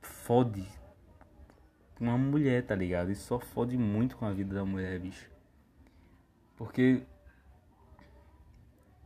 fode 0.00 0.64
uma 1.98 2.16
mulher, 2.16 2.64
tá 2.64 2.74
ligado? 2.76 3.10
Isso 3.10 3.26
só 3.26 3.40
fode 3.40 3.76
muito 3.76 4.16
com 4.16 4.26
a 4.26 4.32
vida 4.32 4.54
da 4.54 4.64
mulher, 4.64 5.00
bicho. 5.00 5.28
Porque. 6.56 7.02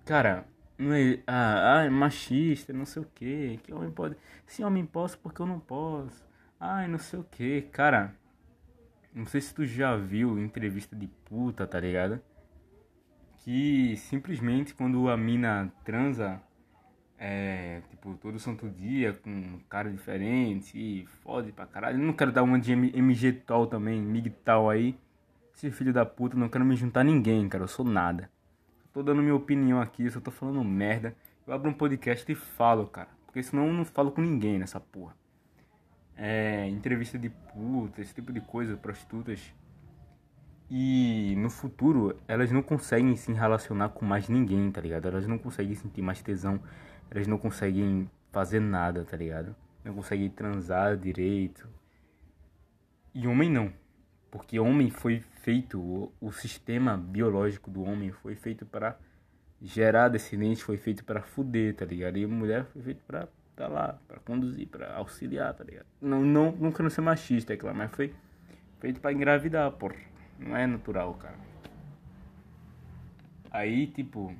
Cara, 0.04 0.46
não 0.76 0.92
é. 0.92 1.18
Ah, 1.26 1.78
ah 1.78 1.84
é 1.84 1.88
machista, 1.88 2.74
não 2.74 2.84
sei 2.84 3.00
o 3.00 3.06
que. 3.06 3.58
Que 3.62 3.72
homem 3.72 3.90
pode. 3.90 4.18
Se 4.46 4.62
homem 4.62 4.84
posso, 4.84 5.18
porque 5.18 5.40
eu 5.40 5.46
não 5.46 5.58
posso. 5.58 6.22
Ai, 6.60 6.86
não 6.88 6.98
sei 6.98 7.18
o 7.18 7.24
que. 7.24 7.62
Cara, 7.72 8.14
não 9.14 9.26
sei 9.26 9.40
se 9.40 9.54
tu 9.54 9.64
já 9.64 9.96
viu 9.96 10.38
entrevista 10.38 10.96
de 10.96 11.06
puta, 11.06 11.66
tá 11.66 11.78
ligado? 11.78 12.20
Que 13.38 13.96
simplesmente 13.96 14.74
quando 14.74 15.08
a 15.08 15.16
mina 15.16 15.72
transa 15.84 16.40
é, 17.24 17.82
tipo, 17.88 18.14
todo 18.14 18.36
santo 18.40 18.68
dia 18.68 19.12
com 19.12 19.30
um 19.30 19.60
cara 19.68 19.88
diferente 19.88 20.76
e 20.76 21.06
fode 21.22 21.52
pra 21.52 21.66
caralho. 21.66 22.00
Eu 22.00 22.04
não 22.04 22.12
quero 22.12 22.32
dar 22.32 22.42
uma 22.42 22.58
de 22.58 22.72
MG 22.72 23.32
tal 23.32 23.68
também, 23.68 24.02
MIG 24.02 24.30
tal 24.44 24.68
aí. 24.68 24.98
Esse 25.54 25.70
filho 25.70 25.92
da 25.92 26.04
puta, 26.04 26.36
não 26.36 26.48
quero 26.48 26.64
me 26.64 26.74
juntar 26.74 27.02
a 27.02 27.04
ninguém, 27.04 27.48
cara. 27.48 27.62
Eu 27.62 27.68
sou 27.68 27.84
nada. 27.84 28.28
Tô 28.92 29.04
dando 29.04 29.22
minha 29.22 29.36
opinião 29.36 29.80
aqui, 29.80 30.10
só 30.10 30.20
tô 30.20 30.32
falando 30.32 30.64
merda. 30.64 31.14
Eu 31.46 31.54
abro 31.54 31.70
um 31.70 31.74
podcast 31.74 32.30
e 32.30 32.34
falo, 32.34 32.88
cara. 32.88 33.08
Porque 33.24 33.40
senão 33.40 33.68
eu 33.68 33.72
não 33.72 33.84
falo 33.84 34.10
com 34.10 34.20
ninguém 34.20 34.58
nessa 34.58 34.80
porra. 34.80 35.14
É, 36.16 36.68
entrevista 36.68 37.18
de 37.18 37.30
puta, 37.30 38.00
esse 38.00 38.14
tipo 38.14 38.32
de 38.32 38.40
coisa, 38.40 38.76
prostitutas. 38.76 39.40
E 40.70 41.34
no 41.36 41.50
futuro, 41.50 42.16
elas 42.26 42.50
não 42.50 42.62
conseguem 42.62 43.14
se 43.16 43.32
relacionar 43.32 43.90
com 43.90 44.04
mais 44.04 44.28
ninguém, 44.28 44.70
tá 44.70 44.80
ligado? 44.80 45.08
Elas 45.08 45.26
não 45.26 45.38
conseguem 45.38 45.74
sentir 45.74 46.00
mais 46.00 46.22
tesão 46.22 46.60
elas 47.14 47.26
não 47.26 47.36
conseguem 47.36 48.10
fazer 48.30 48.58
nada, 48.58 49.04
tá 49.04 49.18
ligado? 49.18 49.54
Não 49.84 49.94
conseguem 49.94 50.30
transar 50.30 50.96
direito. 50.96 51.68
E 53.14 53.26
homem 53.26 53.50
não. 53.50 53.70
Porque 54.30 54.58
homem 54.58 54.88
foi 54.88 55.20
feito, 55.42 55.78
o, 55.78 56.10
o 56.18 56.32
sistema 56.32 56.96
biológico 56.96 57.70
do 57.70 57.82
homem 57.82 58.10
foi 58.10 58.34
feito 58.34 58.64
para 58.64 58.98
gerar 59.60 60.08
descendentes, 60.08 60.62
foi 60.62 60.78
feito 60.78 61.04
para 61.04 61.20
fuder, 61.20 61.74
tá 61.74 61.84
ligado? 61.84 62.16
E 62.16 62.26
mulher 62.26 62.64
foi 62.64 62.80
feito 62.80 63.02
para 63.06 63.28
tá 63.56 63.68
lá, 63.68 63.98
para 64.08 64.18
conduzir, 64.20 64.68
para 64.68 64.94
auxiliar, 64.96 65.54
tá 65.54 65.64
ligado? 65.64 65.86
Não, 66.00 66.20
não, 66.22 66.52
não 66.52 66.90
ser 66.90 67.00
machista, 67.00 67.52
é 67.52 67.56
claro, 67.56 67.76
mas 67.76 67.90
foi 67.90 68.14
feito 68.80 69.00
para 69.00 69.12
engravidar, 69.12 69.70
porra. 69.72 69.96
Não 70.38 70.56
é 70.56 70.66
natural, 70.66 71.14
cara. 71.14 71.36
Aí, 73.50 73.86
tipo, 73.86 74.34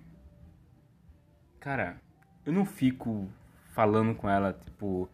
cara, 1.60 1.96
eu 2.44 2.52
não 2.52 2.64
fico 2.64 3.28
falando 3.72 4.14
com 4.14 4.28
ela, 4.28 4.52
tipo, 4.52 5.08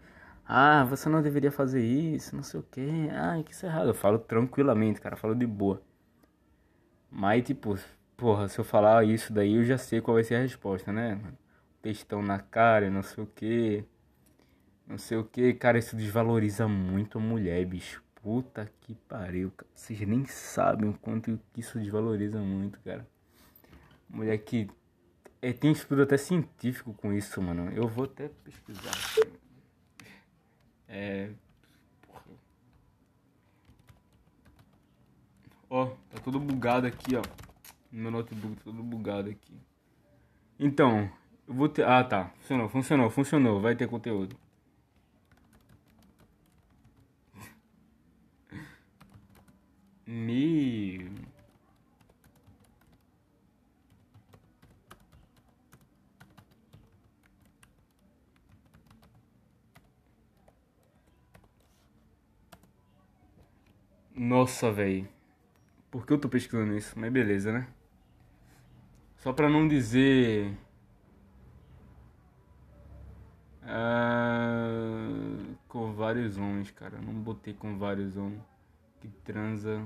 ah, 0.47 0.85
você 0.85 1.09
não 1.09 1.21
deveria 1.21 1.53
fazer 1.53 1.85
isso, 1.85 2.35
não 2.35 2.43
sei 2.43 2.61
o 2.61 2.63
que, 2.63 3.09
ai, 3.11 3.43
que 3.43 3.53
isso 3.53 3.67
é 3.67 3.69
errado. 3.69 3.89
Eu 3.89 3.95
falo 3.95 4.19
tranquilamente, 4.19 5.01
cara, 5.01 5.17
falo 5.17 5.35
de 5.35 5.47
boa. 5.47 5.83
Mas, 7.11 7.45
tipo, 7.45 7.77
porra, 8.17 8.49
se 8.49 8.59
eu 8.59 8.65
falar 8.65 9.05
isso 9.05 9.33
daí, 9.33 9.55
eu 9.55 9.65
já 9.65 9.77
sei 9.79 10.01
qual 10.01 10.15
vai 10.15 10.25
ser 10.25 10.37
a 10.37 10.41
resposta, 10.41 10.93
né? 10.93 11.21
Textão 11.89 12.21
na 12.21 12.39
cara, 12.39 12.91
não 12.91 13.03
sei 13.03 13.25
o 13.25 13.27
que, 13.27 13.83
não 14.87 14.99
sei 14.99 15.17
o 15.17 15.25
que, 15.25 15.55
cara, 15.55 15.79
isso 15.79 15.97
desvaloriza 15.97 16.69
muito 16.69 17.17
a 17.17 17.21
mulher, 17.21 17.65
bicho. 17.65 18.05
Puta 18.17 18.71
que 18.83 18.95
pariu, 18.95 19.51
cara. 19.53 19.71
Vocês 19.75 19.99
nem 20.01 20.27
sabem 20.27 20.91
o 20.91 20.93
quanto 20.99 21.41
isso 21.57 21.79
desvaloriza 21.79 22.41
muito, 22.41 22.79
cara. 22.81 23.09
Mulher 24.07 24.37
que 24.37 24.69
é, 25.41 25.51
tem 25.51 25.73
estudo 25.73 26.03
até 26.03 26.19
científico 26.19 26.93
com 26.93 27.11
isso, 27.11 27.41
mano. 27.41 27.73
Eu 27.73 27.89
vou 27.89 28.05
até 28.05 28.29
pesquisar. 28.45 28.93
É. 30.87 31.31
Ó, 35.71 35.87
tá 35.87 36.19
tudo 36.23 36.39
bugado 36.39 36.87
aqui, 36.87 37.17
ó. 37.17 37.23
Meu 37.91 38.11
notebook 38.11 38.57
tá 38.57 38.65
tudo 38.65 38.83
bugado 38.83 39.31
aqui. 39.31 39.59
Então, 40.59 41.11
vou 41.49 41.69
ter. 41.69 41.85
Ah, 41.87 42.05
tá. 42.05 42.31
Funcionou, 42.41 42.69
funcionou, 42.69 43.11
funcionou. 43.11 43.61
Vai 43.61 43.75
ter 43.77 43.89
conteúdo. 43.89 44.37
Me. 50.07 51.09
Nossa, 64.15 64.71
velho. 64.71 65.09
Por 65.91 66.07
que 66.07 66.13
eu 66.15 66.19
tô 66.21 66.29
pesquisando 66.29 66.77
isso? 66.77 66.99
Mas 66.99 67.13
beleza, 67.13 67.53
né? 67.53 67.69
Só 69.19 69.33
pra 69.33 69.49
não 69.49 69.67
dizer. 69.69 70.57
Ah, 73.71 75.07
com 75.69 75.93
vários 75.93 76.39
homens, 76.39 76.71
cara. 76.71 76.99
Não 77.03 77.13
botei 77.13 77.53
com 77.53 77.79
vários 77.79 78.17
homens 78.17 78.41
que 79.01 79.09
transa. 79.25 79.85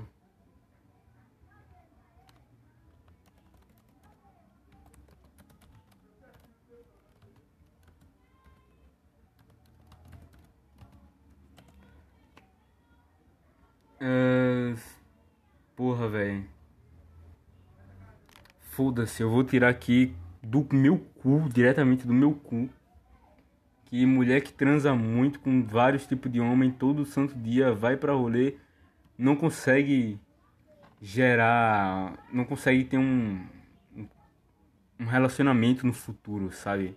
Uh, 14.00 14.76
porra, 15.76 16.08
velho. 16.08 16.48
Foda-se, 18.60 19.22
eu 19.22 19.30
vou 19.30 19.44
tirar 19.44 19.68
aqui 19.68 20.14
do 20.42 20.66
meu 20.72 20.98
cu, 21.20 21.48
diretamente 21.52 22.06
do 22.06 22.14
meu 22.14 22.32
cu. 22.34 22.68
Que 23.92 24.06
mulher 24.06 24.40
que 24.40 24.54
transa 24.54 24.94
muito 24.94 25.38
com 25.38 25.62
vários 25.66 26.06
tipos 26.06 26.32
de 26.32 26.40
homem 26.40 26.70
todo 26.70 27.04
santo 27.04 27.34
dia, 27.34 27.74
vai 27.74 27.94
pra 27.94 28.14
rolê, 28.14 28.56
não 29.18 29.36
consegue 29.36 30.18
gerar. 30.98 32.26
Não 32.32 32.46
consegue 32.46 32.84
ter 32.84 32.96
um. 32.96 33.46
Um 34.98 35.04
relacionamento 35.04 35.86
no 35.86 35.92
futuro, 35.92 36.50
sabe? 36.50 36.96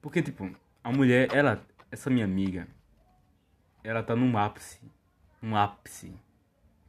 Porque, 0.00 0.22
tipo, 0.22 0.50
a 0.82 0.90
mulher, 0.90 1.28
ela. 1.30 1.62
Essa 1.92 2.08
minha 2.08 2.24
amiga. 2.24 2.66
Ela 3.82 4.02
tá 4.02 4.16
num 4.16 4.38
ápice. 4.38 4.80
Um 5.42 5.54
ápice. 5.54 6.10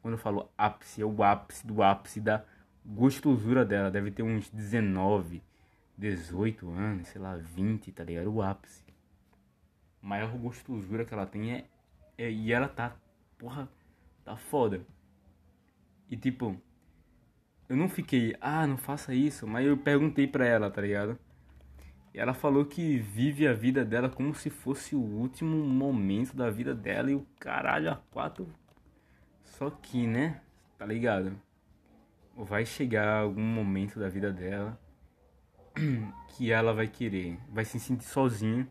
Quando 0.02 0.14
eu 0.14 0.18
falo 0.18 0.50
ápice, 0.58 1.02
é 1.02 1.06
o 1.06 1.22
ápice 1.22 1.68
do 1.68 1.84
ápice 1.84 2.22
da 2.22 2.46
gostosura 2.86 3.66
dela. 3.66 3.92
Deve 3.92 4.12
ter 4.12 4.24
uns 4.24 4.50
19, 4.50 5.44
18 5.98 6.70
anos, 6.70 7.10
sei 7.10 7.20
lá, 7.20 7.36
20, 7.36 7.92
tá 7.92 8.02
ligado? 8.02 8.34
O 8.34 8.42
ápice. 8.42 8.85
Maior 10.06 10.38
gostosura 10.38 11.04
que 11.04 11.16
ela 11.16 11.26
tem 11.26 11.52
é, 11.52 11.66
é. 12.16 12.32
E 12.32 12.54
ela 12.54 12.68
tá. 12.68 12.96
Porra, 13.40 13.68
tá 14.24 14.38
foda. 14.38 14.86
E 16.08 16.16
tipo. 16.16 16.56
Eu 17.68 17.76
não 17.76 17.90
fiquei, 17.90 18.36
ah, 18.40 18.68
não 18.68 18.78
faça 18.78 19.12
isso, 19.16 19.48
mas 19.48 19.66
eu 19.66 19.76
perguntei 19.76 20.28
pra 20.28 20.46
ela, 20.46 20.70
tá 20.70 20.80
ligado? 20.80 21.18
E 22.14 22.20
ela 22.20 22.36
falou 22.36 22.64
que 22.64 23.00
vive 23.00 23.48
a 23.48 23.54
vida 23.54 23.84
dela 23.84 24.08
como 24.08 24.36
se 24.36 24.52
fosse 24.52 24.96
o 24.96 25.02
último 25.02 25.58
momento 25.66 26.36
da 26.36 26.52
vida 26.52 26.76
dela 26.76 27.10
e 27.10 27.16
o 27.16 27.26
caralho 27.40 27.92
a 27.92 27.96
quatro. 27.96 28.48
Só 29.42 29.72
que, 29.72 30.06
né? 30.06 30.40
Tá 30.78 30.86
ligado? 30.86 31.36
Vai 32.38 32.68
chegar 32.68 33.22
algum 33.22 33.42
momento 33.42 34.00
da 34.00 34.08
vida 34.08 34.32
dela 34.32 34.80
que 36.38 36.52
ela 36.52 36.72
vai 36.72 36.88
querer, 36.88 37.40
vai 37.50 37.66
se 37.66 37.80
sentir 37.80 38.06
sozinha, 38.06 38.68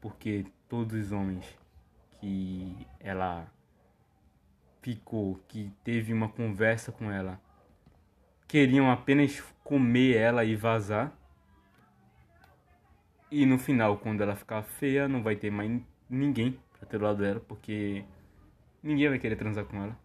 porque 0.00 0.46
todos 0.68 1.06
os 1.06 1.12
homens 1.12 1.44
que 2.20 2.86
ela 3.00 3.46
ficou, 4.82 5.40
que 5.48 5.72
teve 5.82 6.12
uma 6.12 6.28
conversa 6.28 6.92
com 6.92 7.10
ela, 7.10 7.40
queriam 8.46 8.90
apenas 8.90 9.40
comer 9.62 10.16
ela 10.16 10.44
e 10.44 10.56
vazar. 10.56 11.12
E 13.30 13.44
no 13.44 13.58
final, 13.58 13.98
quando 13.98 14.22
ela 14.22 14.34
ficar 14.34 14.62
feia, 14.62 15.06
não 15.06 15.22
vai 15.22 15.36
ter 15.36 15.50
mais 15.50 15.70
ninguém 16.08 16.58
pra 16.72 16.88
ter 16.88 16.98
do 16.98 17.04
lado 17.04 17.18
dela, 17.18 17.40
porque 17.40 18.04
ninguém 18.82 19.08
vai 19.08 19.18
querer 19.18 19.36
transar 19.36 19.64
com 19.66 19.82
ela. 19.82 19.98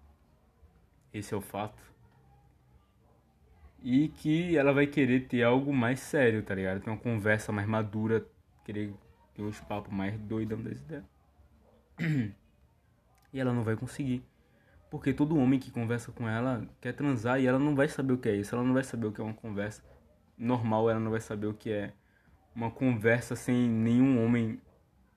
Esse 1.13 1.33
é 1.33 1.37
o 1.37 1.41
fato. 1.41 1.81
E 3.81 4.09
que 4.09 4.57
ela 4.57 4.73
vai 4.73 4.87
querer 4.87 5.27
ter 5.27 5.43
algo 5.43 5.73
mais 5.73 5.99
sério, 5.99 6.43
tá 6.43 6.55
ligado? 6.55 6.81
Ter 6.81 6.89
uma 6.89 6.97
conversa 6.97 7.51
mais 7.51 7.67
madura, 7.67 8.25
querer 8.65 8.93
uns 9.41 9.59
papos 9.61 9.93
mais 9.93 10.17
doidão 10.19 10.61
desse 10.61 10.83
dela. 10.85 11.05
E 13.31 13.39
ela 13.39 13.53
não 13.53 13.63
vai 13.63 13.75
conseguir. 13.75 14.23
Porque 14.89 15.11
todo 15.11 15.37
homem 15.37 15.59
que 15.59 15.71
conversa 15.71 16.11
com 16.11 16.29
ela 16.29 16.67
quer 16.79 16.93
transar 16.93 17.39
e 17.41 17.47
ela 17.47 17.57
não 17.57 17.75
vai 17.75 17.87
saber 17.87 18.13
o 18.13 18.17
que 18.17 18.29
é 18.29 18.35
isso. 18.35 18.53
Ela 18.53 18.63
não 18.63 18.73
vai 18.73 18.83
saber 18.83 19.07
o 19.07 19.11
que 19.11 19.19
é 19.19 19.23
uma 19.23 19.33
conversa 19.33 19.83
normal, 20.37 20.89
ela 20.89 20.99
não 20.99 21.09
vai 21.09 21.19
saber 21.19 21.47
o 21.47 21.53
que 21.53 21.71
é 21.71 21.93
uma 22.55 22.69
conversa 22.69 23.35
sem 23.35 23.67
nenhum 23.67 24.23
homem. 24.23 24.61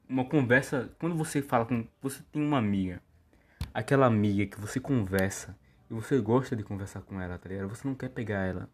Uma 0.09 0.25
conversa. 0.25 0.91
Quando 0.99 1.15
você 1.15 1.43
fala 1.43 1.67
com. 1.67 1.87
Você 2.01 2.23
tem 2.33 2.43
uma 2.43 2.59
amiga. 2.59 3.03
Aquela 3.75 4.07
amiga 4.07 4.47
que 4.47 4.59
você 4.59 4.81
conversa 4.81 5.55
e 5.91 5.95
você 5.95 6.19
gosta 6.19 6.57
de 6.57 6.63
conversar 6.63 7.03
com 7.03 7.21
ela, 7.21 7.39
tá 7.39 7.49
ligado? 7.49 7.69
Você 7.69 7.87
não 7.87 7.95
quer 7.95 8.09
pegar 8.09 8.47
ela. 8.47 8.71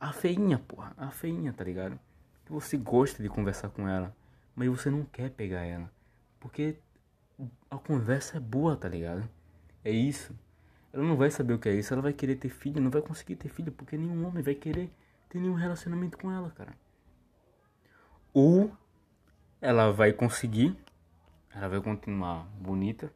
A 0.00 0.12
feinha, 0.12 0.58
porra. 0.58 0.92
A 0.96 1.10
feinha, 1.10 1.52
tá 1.52 1.62
ligado? 1.62 1.98
Que 2.44 2.52
você 2.52 2.76
gosta 2.76 3.22
de 3.22 3.28
conversar 3.28 3.68
com 3.68 3.86
ela. 3.86 4.14
Mas 4.54 4.68
você 4.68 4.90
não 4.90 5.04
quer 5.04 5.30
pegar 5.30 5.64
ela. 5.64 5.90
Porque 6.38 6.76
a 7.70 7.78
conversa 7.78 8.36
é 8.36 8.40
boa, 8.40 8.76
tá 8.76 8.88
ligado? 8.88 9.28
É 9.84 9.90
isso. 9.90 10.36
Ela 10.92 11.02
não 11.02 11.16
vai 11.16 11.30
saber 11.30 11.54
o 11.54 11.58
que 11.58 11.68
é 11.68 11.74
isso. 11.74 11.92
Ela 11.92 12.02
vai 12.02 12.12
querer 12.12 12.36
ter 12.36 12.48
filho, 12.48 12.80
não 12.80 12.90
vai 12.90 13.00
conseguir 13.00 13.36
ter 13.36 13.48
filho 13.48 13.72
porque 13.72 13.96
nenhum 13.96 14.26
homem 14.26 14.42
vai 14.42 14.54
querer 14.54 14.90
ter 15.28 15.40
nenhum 15.40 15.54
relacionamento 15.54 16.18
com 16.18 16.30
ela, 16.30 16.50
cara. 16.50 16.74
Ou 18.34 18.70
ela 19.60 19.90
vai 19.90 20.12
conseguir, 20.12 20.76
ela 21.54 21.68
vai 21.68 21.80
continuar 21.80 22.46
bonita, 22.60 23.12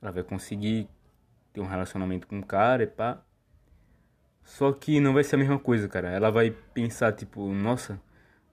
ela 0.00 0.10
vai 0.10 0.22
conseguir 0.22 0.88
ter 1.52 1.60
um 1.60 1.66
relacionamento 1.66 2.26
com 2.26 2.38
o 2.40 2.46
cara 2.46 2.82
e 2.82 2.86
pá. 2.86 3.22
Só 4.42 4.72
que 4.72 4.98
não 4.98 5.12
vai 5.12 5.22
ser 5.22 5.36
a 5.36 5.38
mesma 5.38 5.58
coisa, 5.58 5.88
cara. 5.88 6.08
Ela 6.08 6.30
vai 6.30 6.50
pensar, 6.50 7.12
tipo, 7.12 7.52
nossa, 7.52 8.00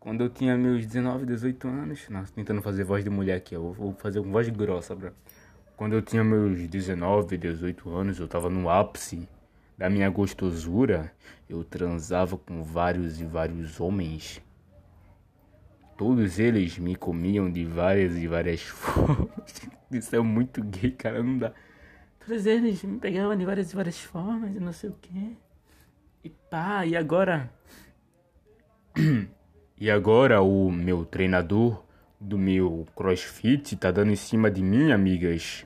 quando 0.06 0.22
eu 0.22 0.30
tinha 0.30 0.56
meus 0.56 0.86
19, 0.86 1.26
18 1.26 1.68
anos. 1.68 2.10
Nossa, 2.10 2.32
tentando 2.32 2.62
fazer 2.62 2.84
voz 2.84 3.04
de 3.04 3.10
mulher 3.10 3.38
aqui, 3.38 3.56
eu 3.56 3.74
vou 3.74 3.92
fazer 3.96 4.22
com 4.22 4.32
voz 4.32 4.48
grossa, 4.50 4.96
bro. 4.96 5.12
Quando 5.76 5.94
eu 5.94 6.02
tinha 6.04 6.24
meus 6.24 6.60
19, 6.68 7.36
18 7.36 7.90
anos, 7.90 8.20
eu 8.20 8.28
tava 8.28 8.48
no 8.48 8.70
ápice 8.70 9.28
da 9.76 9.90
minha 9.90 10.08
gostosura. 10.12 11.12
Eu 11.50 11.64
transava 11.64 12.38
com 12.38 12.62
vários 12.62 13.20
e 13.20 13.26
vários 13.26 13.80
homens. 13.80 14.44
Todos 15.98 16.38
eles 16.38 16.78
me 16.78 16.96
comiam 16.96 17.52
de 17.52 17.66
várias 17.66 18.16
e 18.16 18.28
várias 18.28 18.62
formas. 18.70 19.28
Isso 19.90 20.16
é 20.16 20.20
muito 20.20 20.64
gay, 20.64 20.92
cara, 20.92 21.24
não 21.24 21.40
dá. 21.40 21.52
Todos 22.24 22.46
eles 22.46 22.84
me 22.84 23.00
pegavam 23.00 23.36
de 23.36 23.44
várias 23.44 23.74
e 23.74 23.76
várias 23.76 24.00
formas 24.00 24.56
e 24.56 24.60
não 24.60 24.72
sei 24.72 24.92
o 24.92 24.94
que. 25.02 25.36
E 26.24 26.30
pá, 26.30 26.86
e 26.86 26.96
agora? 26.96 27.52
e 29.78 29.92
agora 29.92 30.42
o 30.42 30.72
meu 30.72 31.04
treinador 31.04 31.84
do 32.20 32.38
meu 32.38 32.86
crossfit 32.96 33.76
tá 33.76 33.92
dando 33.92 34.12
em 34.12 34.16
cima 34.16 34.50
de 34.50 34.64
mim, 34.64 34.92
amigas. 34.92 35.66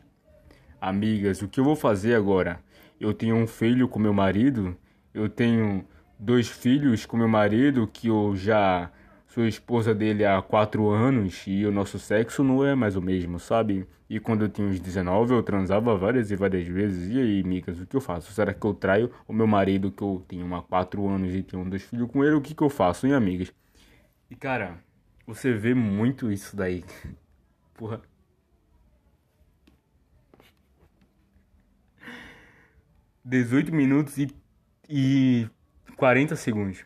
Amigas, 0.81 1.41
o 1.43 1.47
que 1.47 1.59
eu 1.59 1.63
vou 1.63 1.75
fazer 1.75 2.15
agora? 2.15 2.59
Eu 2.99 3.13
tenho 3.13 3.35
um 3.35 3.45
filho 3.45 3.87
com 3.87 3.99
meu 3.99 4.13
marido, 4.13 4.75
eu 5.13 5.29
tenho 5.29 5.85
dois 6.17 6.49
filhos 6.49 7.05
com 7.05 7.17
meu 7.17 7.27
marido 7.27 7.87
que 7.87 8.07
eu 8.07 8.35
já 8.35 8.91
sou 9.27 9.45
esposa 9.45 9.93
dele 9.93 10.25
há 10.25 10.41
quatro 10.41 10.89
anos 10.89 11.43
e 11.45 11.63
o 11.65 11.71
nosso 11.71 11.99
sexo 11.99 12.43
não 12.43 12.65
é 12.65 12.73
mais 12.73 12.95
o 12.95 13.01
mesmo, 13.01 13.39
sabe? 13.39 13.87
E 14.09 14.19
quando 14.19 14.45
eu 14.45 14.49
tinha 14.49 14.67
uns 14.67 14.79
19 14.79 15.35
eu 15.35 15.43
transava 15.43 15.95
várias 15.95 16.31
e 16.31 16.35
várias 16.35 16.67
vezes. 16.67 17.13
E 17.13 17.19
aí, 17.19 17.41
amigas, 17.41 17.79
o 17.79 17.85
que 17.85 17.95
eu 17.95 18.01
faço? 18.01 18.33
Será 18.33 18.55
que 18.55 18.65
eu 18.65 18.73
traio 18.73 19.11
o 19.27 19.33
meu 19.33 19.45
marido 19.45 19.91
que 19.91 20.01
eu 20.01 20.25
tenho 20.27 20.51
há 20.55 20.63
quatro 20.63 21.07
anos 21.07 21.35
e 21.35 21.43
tenho 21.43 21.63
dois 21.69 21.83
filhos 21.83 22.09
com 22.09 22.23
ele? 22.25 22.35
O 22.35 22.41
que, 22.41 22.55
que 22.55 22.63
eu 22.63 22.69
faço, 22.69 23.05
hein, 23.05 23.13
amigas? 23.13 23.53
E 24.29 24.35
cara, 24.35 24.83
você 25.25 25.53
vê 25.53 25.73
muito 25.73 26.31
isso 26.31 26.55
daí. 26.55 26.83
Porra. 27.73 28.01
Dezoito 33.23 33.73
minutos 33.73 34.17
e, 34.17 34.27
e 34.87 35.49
40 35.95 36.35
segundos. 36.35 36.85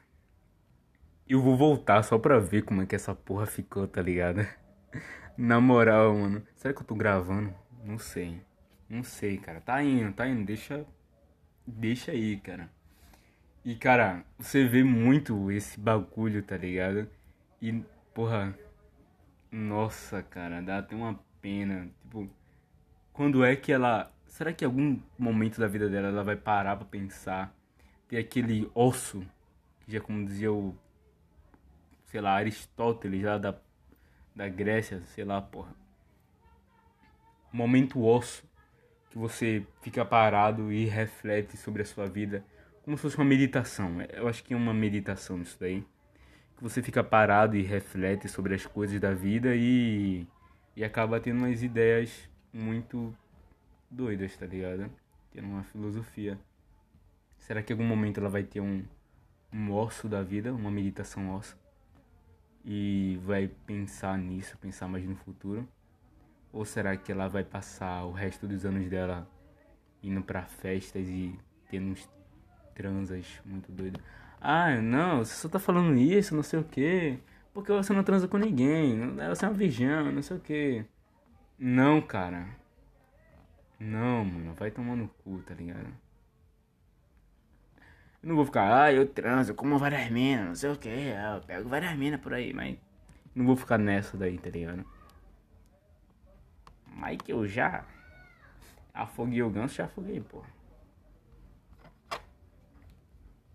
Eu 1.28 1.42
vou 1.42 1.58
voltar 1.58 2.04
só 2.04 2.18
pra 2.18 2.40
ver 2.40 2.64
como 2.64 2.82
é 2.82 2.86
que 2.86 2.96
essa 2.96 3.16
porra 3.16 3.46
ficou, 3.46 3.88
tá 3.88 4.02
ligado? 4.02 4.46
Na 5.38 5.60
moral, 5.60 6.14
mano. 6.16 6.44
Será 6.56 6.74
que 6.74 6.82
eu 6.82 6.86
tô 6.86 6.96
gravando? 6.96 7.54
Não 7.84 7.98
sei. 7.98 8.42
Não 8.90 9.04
sei, 9.04 9.38
cara. 9.38 9.62
Tá 9.62 9.82
indo, 9.82 10.14
tá 10.14 10.28
indo. 10.28 10.46
Deixa. 10.46 10.86
Deixa 11.66 12.12
aí, 12.12 12.38
cara. 12.38 12.70
E, 13.64 13.76
cara, 13.76 14.26
você 14.38 14.66
vê 14.68 14.84
muito 14.84 15.50
esse 15.52 15.80
bagulho, 15.80 16.44
tá 16.44 16.58
ligado? 16.58 17.10
E, 17.64 17.82
porra. 18.14 18.54
Nossa, 19.50 20.22
cara, 20.22 20.62
dá 20.62 20.80
até 20.80 20.94
uma 20.94 21.18
pena. 21.42 21.90
Tipo, 22.02 22.30
quando 23.14 23.42
é 23.42 23.56
que 23.56 23.72
ela. 23.72 24.12
Será 24.28 24.52
que 24.52 24.66
em 24.66 24.68
algum 24.68 25.00
momento 25.18 25.62
da 25.62 25.68
vida 25.68 25.88
dela 25.90 26.10
ela 26.10 26.26
vai 26.26 26.36
parar 26.36 26.76
pra 26.76 26.86
pensar? 26.86 27.56
Ter 28.10 28.18
aquele 28.18 28.70
osso, 28.76 29.26
que 29.80 29.94
já 29.94 30.02
como 30.02 30.26
dizia 30.26 30.52
o 30.52 30.76
sei 32.08 32.20
lá, 32.20 32.34
Aristóteles 32.34 33.24
lá 33.24 33.38
da, 33.38 33.56
da 34.36 34.50
Grécia, 34.50 35.02
sei 35.06 35.24
lá, 35.24 35.42
porra. 35.42 35.74
Momento 37.50 38.04
osso, 38.04 38.44
que 39.10 39.18
você 39.18 39.66
fica 39.82 40.04
parado 40.04 40.70
e 40.70 40.86
reflete 40.86 41.56
sobre 41.56 41.82
a 41.82 41.86
sua 41.86 42.08
vida, 42.08 42.46
como 42.84 42.98
se 42.98 43.04
fosse 43.04 43.18
uma 43.18 43.26
meditação. 43.26 44.02
Eu 44.12 44.28
acho 44.28 44.44
que 44.44 44.54
é 44.54 44.58
uma 44.58 44.74
meditação 44.74 45.42
isso 45.42 45.58
daí. 45.58 45.86
Que 46.58 46.64
você 46.64 46.82
fica 46.82 47.04
parado 47.04 47.56
e 47.56 47.62
reflete 47.62 48.28
sobre 48.28 48.56
as 48.56 48.66
coisas 48.66 49.00
da 49.00 49.14
vida 49.14 49.56
e, 49.56 50.28
e 50.76 50.84
acaba 50.84 51.20
tendo 51.20 51.40
umas 51.40 51.64
ideias 51.64 52.30
muito 52.52 53.16
doidas, 53.90 54.36
tá 54.38 54.46
ligado? 54.46 54.90
Tendo 55.32 55.48
uma 55.48 55.64
filosofia. 55.64 56.40
Será 57.38 57.62
que 57.62 57.74
em 57.74 57.76
algum 57.76 57.88
momento 57.88 58.20
ela 58.20 58.30
vai 58.30 58.44
ter 58.44 58.62
um, 58.62 58.84
um 59.52 59.74
osso 59.74 60.08
da 60.08 60.22
vida, 60.22 60.54
uma 60.54 60.72
meditação 60.72 61.34
ossa? 61.36 61.58
e 62.66 63.20
vai 63.24 63.48
pensar 63.66 64.18
nisso, 64.18 64.58
pensar 64.58 64.88
mais 64.88 65.06
no 65.06 65.16
futuro? 65.16 65.68
Ou 66.52 66.64
será 66.66 66.96
que 66.96 67.12
ela 67.12 67.28
vai 67.28 67.44
passar 67.44 68.06
o 68.06 68.12
resto 68.12 68.48
dos 68.48 68.66
anos 68.66 68.88
dela 68.90 69.28
indo 70.02 70.22
para 70.22 70.44
festas 70.44 71.08
e 71.08 71.38
tendo 71.70 71.92
uns 71.92 72.10
transas 72.74 73.26
muito 73.44 73.72
doidos? 73.72 74.02
Ah, 74.44 74.76
não, 74.82 75.20
você 75.24 75.34
só 75.36 75.48
tá 75.50 75.58
falando 75.58 75.98
isso, 75.98 76.36
não 76.36 76.44
sei 76.44 76.60
o 76.60 76.64
que. 76.66 77.18
porque 77.54 77.72
você 77.72 77.94
não 77.94 78.04
transa 78.04 78.28
com 78.28 78.38
ninguém, 78.38 79.16
você 79.30 79.46
é 79.46 79.50
uma 79.50 79.54
virgão, 79.58 80.12
não 80.12 80.22
sei 80.22 80.38
o 80.38 80.40
que. 80.40 80.86
Não, 81.60 82.02
cara. 82.02 82.48
Não, 83.80 84.26
mano, 84.26 84.54
vai 84.56 84.72
tomar 84.72 84.96
no 84.96 85.08
cu, 85.24 85.40
tá 85.44 85.54
ligado? 85.54 85.88
Eu 88.22 88.30
não 88.30 88.36
vou 88.36 88.46
ficar, 88.46 88.84
ah, 88.84 88.92
eu 88.94 89.08
transo, 89.08 89.54
como 89.54 89.78
várias 89.78 90.10
minas, 90.10 90.48
não 90.48 90.56
sei 90.56 90.72
o 90.72 90.78
que, 90.78 90.90
eu 90.90 91.42
pego 91.46 91.70
várias 91.70 91.96
minas 91.98 92.20
por 92.22 92.34
aí, 92.34 92.54
mas 92.54 92.78
não 93.36 93.46
vou 93.46 93.56
ficar 93.56 93.78
nessa 93.78 94.18
daí, 94.18 94.38
tá 94.38 94.50
ligado? 94.50 94.86
Mas 96.88 97.18
que 97.18 97.34
eu 97.34 97.48
já 97.48 97.86
afoguei 98.94 99.42
o 99.44 99.50
ganso, 99.50 99.76
já 99.76 99.86
afoguei, 99.86 100.22
pô. 100.22 100.44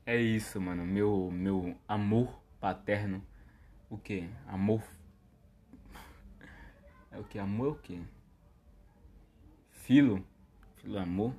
É 0.08 0.16
isso, 0.16 0.58
mano, 0.58 0.86
meu, 0.86 1.30
meu 1.30 1.76
amor 1.86 2.40
paterno. 2.58 3.22
O 3.90 3.98
que? 3.98 4.26
Amor. 4.46 4.82
É 7.10 7.18
o 7.18 7.24
que? 7.24 7.38
Amor 7.38 7.66
é 7.66 7.70
o 7.72 7.74
que? 7.74 8.02
Filo? 9.70 10.24
Filo 10.76 10.96
é 10.96 11.02
amor? 11.02 11.34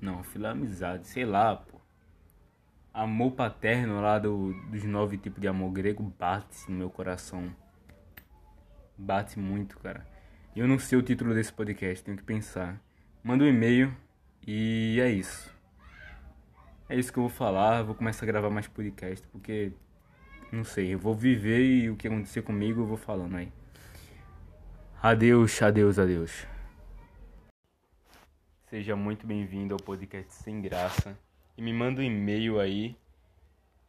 Não, 0.00 0.24
filo 0.24 0.46
é 0.46 0.50
amizade, 0.50 1.06
sei 1.06 1.24
lá, 1.24 1.54
pô 1.54 1.80
amor 2.92 3.30
paterno 3.32 4.00
lá 4.00 4.18
do, 4.18 4.52
dos 4.68 4.82
nove 4.84 5.16
tipos 5.16 5.40
de 5.40 5.46
amor 5.46 5.70
grego 5.70 6.02
bate 6.18 6.68
no 6.68 6.76
meu 6.76 6.90
coração. 6.90 7.54
Bate 8.98 9.38
muito, 9.38 9.78
cara. 9.78 10.04
Eu 10.54 10.66
não 10.66 10.80
sei 10.80 10.98
o 10.98 11.02
título 11.02 11.32
desse 11.32 11.52
podcast, 11.52 12.04
tenho 12.04 12.16
que 12.16 12.24
pensar. 12.24 12.82
Manda 13.22 13.44
um 13.44 13.46
e-mail 13.46 13.96
e 14.44 14.98
é 15.00 15.10
isso. 15.10 15.61
É 16.88 16.96
isso 16.96 17.12
que 17.12 17.18
eu 17.18 17.22
vou 17.22 17.30
falar. 17.30 17.82
Vou 17.82 17.94
começar 17.94 18.24
a 18.24 18.26
gravar 18.26 18.50
mais 18.50 18.66
podcast 18.66 19.26
porque 19.28 19.72
não 20.52 20.64
sei, 20.64 20.92
eu 20.92 20.98
vou 20.98 21.14
viver 21.14 21.64
e 21.64 21.90
o 21.90 21.96
que 21.96 22.06
acontecer 22.06 22.42
comigo 22.42 22.82
eu 22.82 22.86
vou 22.86 22.98
falando 22.98 23.36
aí. 23.36 23.50
Adeus, 25.02 25.62
adeus, 25.62 25.98
adeus. 25.98 26.46
Seja 28.68 28.94
muito 28.94 29.26
bem-vindo 29.26 29.74
ao 29.74 29.80
podcast 29.80 30.32
Sem 30.32 30.60
Graça 30.60 31.18
e 31.56 31.62
me 31.62 31.72
manda 31.72 32.00
um 32.00 32.04
e-mail 32.04 32.60
aí. 32.60 32.96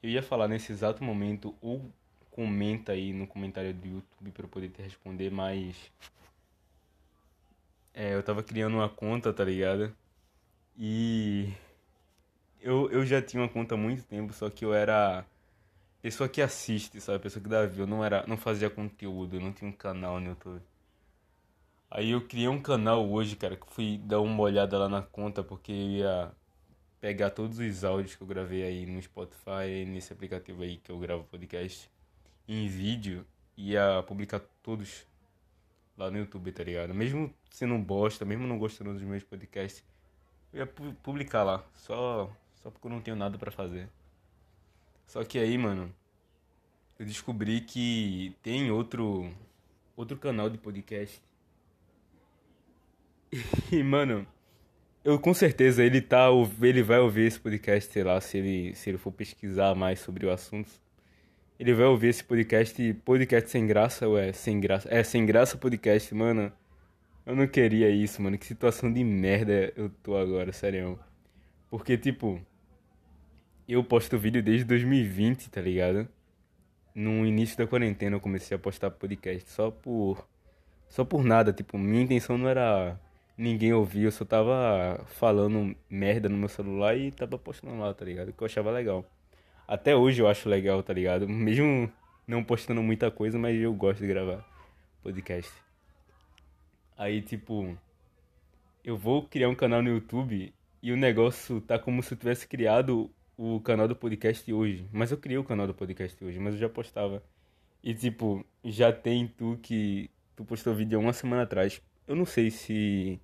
Eu 0.01 0.09
ia 0.09 0.23
falar 0.23 0.47
nesse 0.47 0.71
exato 0.71 1.03
momento 1.03 1.55
ou 1.61 1.91
comenta 2.31 2.93
aí 2.93 3.13
no 3.13 3.27
comentário 3.27 3.73
do 3.73 3.87
YouTube 3.87 4.31
para 4.31 4.45
eu 4.45 4.49
poder 4.49 4.69
te 4.69 4.81
responder, 4.81 5.29
mas 5.29 5.75
é, 7.93 8.15
eu 8.15 8.23
tava 8.23 8.41
criando 8.41 8.75
uma 8.75 8.89
conta, 8.89 9.31
tá 9.31 9.43
ligado? 9.43 9.95
E 10.77 11.53
eu, 12.63 12.89
eu 12.91 13.05
já 13.05 13.21
tinha 13.21 13.43
uma 13.43 13.49
conta 13.49 13.75
há 13.75 13.77
muito 13.77 14.03
tempo, 14.03 14.33
só 14.33 14.49
que 14.49 14.65
eu 14.65 14.73
era 14.73 15.25
pessoa 16.01 16.29
que 16.29 16.41
assiste, 16.41 16.99
sabe? 17.01 17.19
Pessoa 17.19 17.43
que 17.43 17.49
dá 17.49 17.65
view, 17.65 17.83
eu 17.83 17.87
não 17.87 18.03
era, 18.03 18.25
não 18.27 18.37
fazia 18.37 18.69
conteúdo, 18.69 19.35
eu 19.35 19.41
não 19.41 19.51
tinha 19.53 19.69
um 19.69 19.73
canal 19.73 20.19
no 20.19 20.29
YouTube. 20.29 20.61
Aí 21.91 22.11
eu 22.11 22.25
criei 22.27 22.47
um 22.47 22.61
canal 22.61 23.07
hoje, 23.07 23.35
cara, 23.35 23.55
que 23.55 23.67
fui 23.71 23.97
dar 23.99 24.19
uma 24.21 24.41
olhada 24.41 24.77
lá 24.79 24.89
na 24.89 25.01
conta 25.01 25.43
porque 25.43 25.71
eu 25.71 25.89
ia 25.91 26.31
pegar 26.99 27.29
todos 27.31 27.59
os 27.59 27.83
áudios 27.83 28.15
que 28.15 28.23
eu 28.23 28.27
gravei 28.27 28.63
aí 28.63 28.85
no 28.85 29.01
Spotify, 29.01 29.85
nesse 29.85 30.13
aplicativo 30.13 30.63
aí 30.63 30.77
que 30.77 30.89
eu 30.91 30.97
gravo 30.99 31.25
podcast, 31.25 31.91
em 32.47 32.67
vídeo, 32.67 33.25
e 33.57 33.71
ia 33.71 34.03
publicar 34.07 34.39
todos 34.63 35.05
lá 35.97 36.09
no 36.09 36.17
YouTube, 36.17 36.51
tá 36.51 36.63
ligado? 36.63 36.93
Mesmo 36.93 37.33
sendo 37.51 37.73
um 37.75 37.83
bosta, 37.83 38.25
mesmo 38.25 38.47
não 38.47 38.57
gostando 38.57 38.93
dos 38.93 39.03
meus 39.03 39.23
podcasts, 39.23 39.83
eu 40.51 40.59
ia 40.61 40.67
publicar 40.67 41.43
lá, 41.43 41.63
só, 41.73 42.31
só 42.63 42.71
porque 42.71 42.87
eu 42.87 42.91
não 42.91 43.01
tenho 43.01 43.17
nada 43.17 43.37
para 43.37 43.51
fazer. 43.51 43.89
Só 45.05 45.21
que 45.25 45.37
aí, 45.37 45.57
mano, 45.57 45.93
eu 46.97 47.05
descobri 47.05 47.59
que 47.59 48.33
tem 48.41 48.71
outro 48.71 49.29
outro 49.95 50.17
canal 50.17 50.49
de 50.49 50.57
podcast. 50.57 51.21
E, 53.71 53.81
mano, 53.83 54.27
eu 55.03 55.19
com 55.19 55.33
certeza 55.33 55.83
ele 55.83 56.01
tá, 56.01 56.27
ele 56.61 56.83
vai 56.83 56.99
ouvir 56.99 57.27
esse 57.27 57.39
podcast, 57.39 57.91
sei 57.91 58.03
lá, 58.03 58.21
se 58.21 58.37
ele, 58.37 58.75
se 58.75 58.89
ele 58.89 58.97
for 58.97 59.11
pesquisar 59.11 59.75
mais 59.75 59.99
sobre 59.99 60.25
o 60.25 60.31
assunto. 60.31 60.69
Ele 61.59 61.73
vai 61.73 61.85
ouvir 61.85 62.09
esse 62.09 62.23
podcast, 62.23 62.93
podcast 63.05 63.49
sem 63.49 63.65
graça, 63.65 64.07
ou 64.07 64.17
é 64.17 64.31
sem 64.31 64.59
graça? 64.59 64.87
É, 64.91 65.03
sem 65.03 65.25
graça 65.25 65.57
podcast, 65.57 66.13
mano. 66.13 66.51
Eu 67.25 67.35
não 67.35 67.47
queria 67.47 67.89
isso, 67.89 68.21
mano. 68.21 68.37
Que 68.37 68.45
situação 68.45 68.91
de 68.91 69.03
merda 69.03 69.73
eu 69.75 69.89
tô 69.89 70.15
agora, 70.15 70.51
sério. 70.51 70.99
Porque, 71.69 71.97
tipo, 71.97 72.39
eu 73.67 73.83
posto 73.83 74.17
vídeo 74.17 74.43
desde 74.43 74.65
2020, 74.65 75.49
tá 75.49 75.61
ligado? 75.61 76.07
No 76.93 77.25
início 77.25 77.57
da 77.57 77.65
quarentena 77.65 78.15
eu 78.15 78.19
comecei 78.19 78.55
a 78.55 78.59
postar 78.59 78.91
podcast 78.91 79.49
só 79.49 79.71
por. 79.71 80.27
Só 80.89 81.03
por 81.03 81.23
nada, 81.23 81.51
tipo, 81.51 81.77
minha 81.77 82.03
intenção 82.03 82.37
não 82.37 82.47
era 82.47 82.99
ninguém 83.37 83.73
ouvia, 83.73 84.05
eu 84.05 84.11
só 84.11 84.23
tava 84.23 85.03
falando 85.07 85.75
merda 85.89 86.29
no 86.29 86.37
meu 86.37 86.49
celular 86.49 86.95
e 86.95 87.11
tava 87.11 87.37
postando 87.37 87.79
lá, 87.79 87.93
tá 87.93 88.05
ligado? 88.05 88.31
Que 88.31 88.43
eu 88.43 88.45
achava 88.45 88.69
legal. 88.71 89.05
Até 89.67 89.95
hoje 89.95 90.21
eu 90.21 90.27
acho 90.27 90.47
legal, 90.49 90.83
tá 90.83 90.93
ligado? 90.93 91.27
Mesmo 91.29 91.91
não 92.27 92.43
postando 92.43 92.83
muita 92.83 93.09
coisa, 93.09 93.39
mas 93.39 93.59
eu 93.59 93.73
gosto 93.73 94.01
de 94.01 94.07
gravar 94.07 94.45
podcast. 95.01 95.51
Aí, 96.97 97.21
tipo, 97.21 97.75
eu 98.83 98.95
vou 98.95 99.23
criar 99.23 99.49
um 99.49 99.55
canal 99.55 99.81
no 99.81 99.89
YouTube 99.89 100.53
e 100.81 100.91
o 100.91 100.97
negócio 100.97 101.59
tá 101.61 101.79
como 101.79 102.03
se 102.03 102.13
eu 102.13 102.17
tivesse 102.17 102.47
criado 102.47 103.09
o 103.37 103.59
canal 103.61 103.87
do 103.87 103.95
podcast 103.95 104.51
hoje. 104.51 104.87
Mas 104.91 105.11
eu 105.11 105.17
criei 105.17 105.37
o 105.37 105.43
canal 105.43 105.67
do 105.67 105.73
podcast 105.73 106.23
hoje, 106.23 106.39
mas 106.39 106.53
eu 106.53 106.59
já 106.59 106.69
postava. 106.69 107.23
E, 107.83 107.93
tipo, 107.93 108.45
já 108.63 108.91
tem 108.93 109.27
tu 109.27 109.59
que 109.61 110.09
tu 110.35 110.45
postou 110.45 110.73
vídeo 110.73 110.99
uma 110.99 111.13
semana 111.13 111.43
atrás 111.43 111.81
eu 112.07 112.15
não 112.15 112.25
sei 112.25 112.51
se 112.51 113.19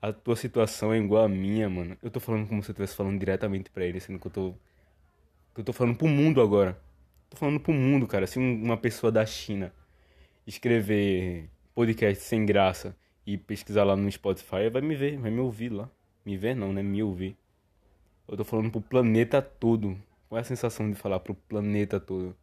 a 0.00 0.12
tua 0.12 0.36
situação 0.36 0.92
é 0.92 0.98
igual 0.98 1.24
à 1.24 1.28
minha, 1.28 1.68
mano. 1.68 1.96
Eu 2.02 2.10
tô 2.10 2.20
falando 2.20 2.48
como 2.48 2.62
se 2.62 2.70
eu 2.70 2.72
estivesse 2.72 2.96
falando 2.96 3.18
diretamente 3.18 3.70
para 3.70 3.84
ele, 3.84 4.00
sendo 4.00 4.18
que 4.18 4.26
eu 4.26 4.30
tô. 4.30 4.54
Que 5.54 5.60
eu 5.60 5.64
tô 5.64 5.72
falando 5.72 5.96
pro 5.96 6.08
mundo 6.08 6.40
agora. 6.40 6.80
Tô 7.30 7.36
falando 7.36 7.60
pro 7.60 7.72
mundo, 7.72 8.06
cara. 8.06 8.26
Se 8.26 8.38
uma 8.38 8.76
pessoa 8.76 9.12
da 9.12 9.24
China 9.26 9.72
escrever 10.46 11.50
podcast 11.74 12.24
sem 12.24 12.46
graça 12.46 12.96
e 13.26 13.36
pesquisar 13.36 13.84
lá 13.84 13.94
no 13.96 14.10
Spotify, 14.10 14.70
vai 14.70 14.82
me 14.82 14.94
ver, 14.94 15.18
vai 15.18 15.30
me 15.30 15.40
ouvir 15.40 15.70
lá. 15.70 15.90
Me 16.24 16.36
ver 16.36 16.54
não, 16.56 16.72
né? 16.72 16.82
Me 16.82 17.02
ouvir. 17.02 17.36
Eu 18.28 18.36
tô 18.36 18.44
falando 18.44 18.70
pro 18.70 18.82
planeta 18.82 19.40
todo. 19.40 19.98
Qual 20.28 20.38
é 20.38 20.42
a 20.42 20.44
sensação 20.44 20.90
de 20.90 20.94
falar 20.94 21.18
pro 21.18 21.34
planeta 21.34 21.98
todo? 21.98 22.36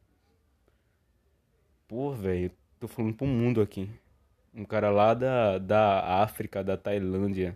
Pô, 1.88 2.12
velho, 2.12 2.52
tô 2.80 2.88
falando 2.88 3.14
pro 3.14 3.28
mundo 3.28 3.62
aqui. 3.62 3.88
Um 4.52 4.66
cara 4.66 4.90
lá 4.90 5.14
da, 5.14 5.60
da 5.60 6.24
África, 6.24 6.64
da 6.64 6.76
Tailândia, 6.76 7.56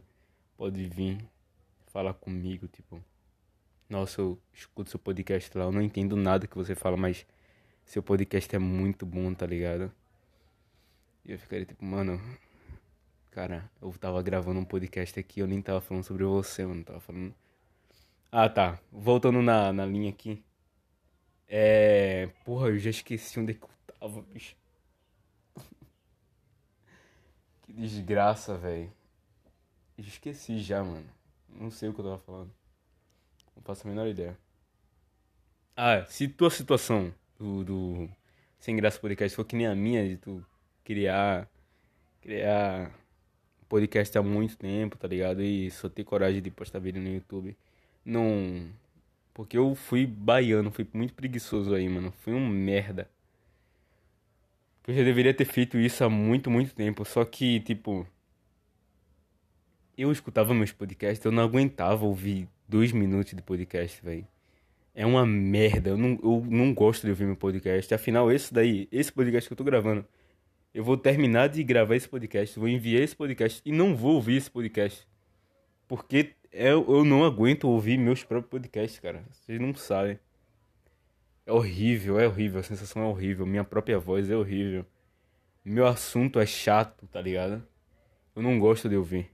pode 0.56 0.88
vir 0.88 1.18
falar 1.88 2.14
comigo, 2.14 2.68
tipo. 2.68 3.04
Nossa, 3.90 4.22
eu 4.22 4.38
escuto 4.54 4.92
seu 4.92 5.00
podcast 5.00 5.58
lá, 5.58 5.64
eu 5.66 5.72
não 5.72 5.82
entendo 5.82 6.16
nada 6.16 6.46
que 6.46 6.56
você 6.56 6.76
fala, 6.76 6.96
mas 6.96 7.26
seu 7.84 8.04
podcast 8.04 8.56
é 8.56 8.60
muito 8.60 9.08
bom, 9.08 9.34
tá 9.34 9.48
ligado? 9.48 9.92
E 11.26 11.32
eu 11.32 11.40
ficaria 11.40 11.66
tipo, 11.66 11.84
mano, 11.84 12.22
cara, 13.32 13.68
eu 13.82 13.92
tava 13.94 14.22
gravando 14.22 14.60
um 14.60 14.66
podcast 14.66 15.20
aqui, 15.20 15.40
eu 15.40 15.48
nem 15.48 15.60
tava 15.60 15.82
falando 15.82 16.04
sobre 16.04 16.24
você, 16.24 16.64
mano, 16.64 16.84
tava 16.84 17.00
falando. 17.00 17.34
Ah, 18.32 18.48
tá. 18.48 18.80
Voltando 18.92 19.42
na, 19.42 19.74
na 19.74 19.86
linha 19.86 20.10
aqui. 20.10 20.44
É. 21.48 22.28
Porra, 22.46 22.68
eu 22.70 22.78
já 22.78 22.90
esqueci 22.92 23.40
onde 23.40 23.54
é 23.54 23.56
que 23.56 23.64
eu 23.64 23.70
tava, 24.00 24.22
bicho. 24.22 24.56
Que 27.64 27.74
desgraça, 27.74 28.58
velho. 28.58 28.92
Esqueci 29.98 30.60
já, 30.60 30.84
mano. 30.84 31.10
Não 31.50 31.72
sei 31.72 31.90
o 31.90 31.94
que 31.94 32.02
eu 32.02 32.06
tava 32.06 32.18
falando. 32.20 32.52
Não 33.56 33.64
faço 33.64 33.86
a 33.88 33.90
menor 33.90 34.08
ideia. 34.08 34.38
Ah, 35.76 36.06
se 36.06 36.28
tua 36.28 36.50
situação 36.50 37.14
do, 37.38 37.64
do 37.64 38.10
Sem 38.60 38.76
Graça 38.76 39.00
Podcast 39.00 39.36
for 39.36 39.46
que 39.46 39.56
nem 39.56 39.68
a 39.68 39.76
minha, 39.76 40.08
de 40.08 40.18
tu 40.18 40.46
criar. 40.84 41.50
Criar 42.22 42.92
podcast 43.68 44.18
há 44.18 44.24
muito 44.24 44.58
tempo, 44.58 44.98
tá 44.98 45.08
ligado? 45.08 45.42
E 45.42 45.70
só 45.72 45.88
ter 45.90 46.04
coragem 46.04 46.42
de 46.42 46.52
postar 46.52 46.80
vídeo 46.80 47.02
no 47.02 47.10
YouTube. 47.10 47.58
Não. 48.04 48.68
Porque 49.34 49.58
eu 49.58 49.76
fui 49.76 50.06
baiano, 50.06 50.72
fui 50.72 50.88
muito 50.94 51.14
preguiçoso 51.14 51.74
aí, 51.74 51.88
mano. 51.88 52.12
Fui 52.22 52.34
um 52.34 52.48
merda. 52.48 53.10
Eu 54.88 54.94
já 54.94 55.04
deveria 55.04 55.34
ter 55.34 55.46
feito 55.46 55.78
isso 55.78 56.04
há 56.04 56.10
muito, 56.10 56.50
muito 56.50 56.74
tempo. 56.74 57.06
Só 57.06 57.24
que, 57.24 57.60
tipo. 57.60 58.08
Eu 59.98 60.12
escutava 60.12 60.54
meus 60.54 60.72
podcasts, 60.72 61.24
eu 61.26 61.32
não 61.32 61.44
aguentava 61.44 62.06
ouvir 62.06 62.48
dois 62.68 62.92
minutos 62.92 63.34
de 63.34 63.42
podcast, 63.42 64.02
velho. 64.04 64.26
É 64.96 65.06
uma 65.06 65.26
merda. 65.26 65.92
Eu 65.92 65.98
não, 65.98 66.20
eu 66.24 66.46
não 66.50 66.74
gosto 66.74 67.04
de 67.04 67.10
ouvir 67.10 67.26
meu 67.26 67.36
podcast. 67.36 67.94
Afinal, 67.94 68.32
esse 68.32 68.54
daí, 68.54 68.88
esse 68.92 69.12
podcast 69.12 69.48
que 69.48 69.54
eu 69.54 69.58
tô 69.58 69.64
gravando, 69.64 70.06
eu 70.74 70.84
vou 70.84 70.98
terminar 70.98 71.50
de 71.50 71.64
gravar 71.64 71.96
esse 71.96 72.08
podcast, 72.08 72.58
vou 72.60 72.68
enviar 72.68 73.02
esse 73.02 73.16
podcast 73.16 73.62
e 73.66 73.72
não 73.72 73.96
vou 73.96 74.16
ouvir 74.16 74.38
esse 74.38 74.50
podcast. 74.50 75.08
Porque 75.88 76.36
eu, 76.52 76.86
eu 76.88 77.06
não 77.06 77.24
aguento 77.24 77.66
ouvir 77.66 77.98
meus 77.98 78.24
próprios 78.24 78.50
podcasts, 78.50 79.00
cara. 79.00 79.24
Vocês 79.32 79.60
não 79.60 79.74
sabem. 79.76 80.20
É 81.46 81.52
horrível, 81.52 82.20
é 82.20 82.28
horrível, 82.28 82.60
a 82.60 82.64
sensação 82.64 83.02
é 83.02 83.06
horrível, 83.06 83.46
minha 83.46 83.64
própria 83.64 83.98
voz 83.98 84.30
é 84.30 84.36
horrível. 84.36 84.86
Meu 85.66 85.88
assunto 85.88 86.40
é 86.40 86.46
chato, 86.46 87.08
tá 87.08 87.22
ligado? 87.22 87.66
Eu 88.36 88.42
não 88.42 88.60
gosto 88.60 88.88
de 88.88 88.96
ouvir. 88.96 89.30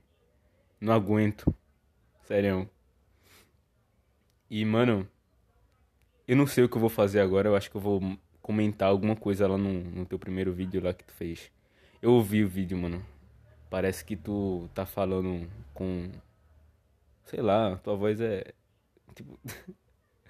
Não 0.80 0.92
aguento. 0.92 1.54
Sério. 2.24 2.68
E, 4.48 4.64
mano, 4.64 5.08
eu 6.26 6.36
não 6.36 6.46
sei 6.46 6.64
o 6.64 6.68
que 6.68 6.76
eu 6.76 6.80
vou 6.80 6.90
fazer 6.90 7.20
agora. 7.20 7.48
Eu 7.48 7.56
acho 7.56 7.70
que 7.70 7.76
eu 7.76 7.80
vou 7.80 8.00
comentar 8.42 8.88
alguma 8.88 9.16
coisa 9.16 9.46
lá 9.46 9.56
no, 9.56 9.72
no 9.72 10.06
teu 10.06 10.18
primeiro 10.18 10.52
vídeo 10.52 10.82
lá 10.82 10.92
que 10.92 11.04
tu 11.04 11.12
fez. 11.12 11.50
Eu 12.00 12.12
ouvi 12.12 12.44
o 12.44 12.48
vídeo, 12.48 12.76
mano. 12.76 13.04
Parece 13.70 14.04
que 14.04 14.16
tu 14.16 14.68
tá 14.74 14.86
falando 14.86 15.48
com. 15.74 16.10
Sei 17.26 17.40
lá, 17.40 17.76
tua 17.76 17.96
voz 17.96 18.20
é. 18.20 18.52
Tipo. 19.14 19.38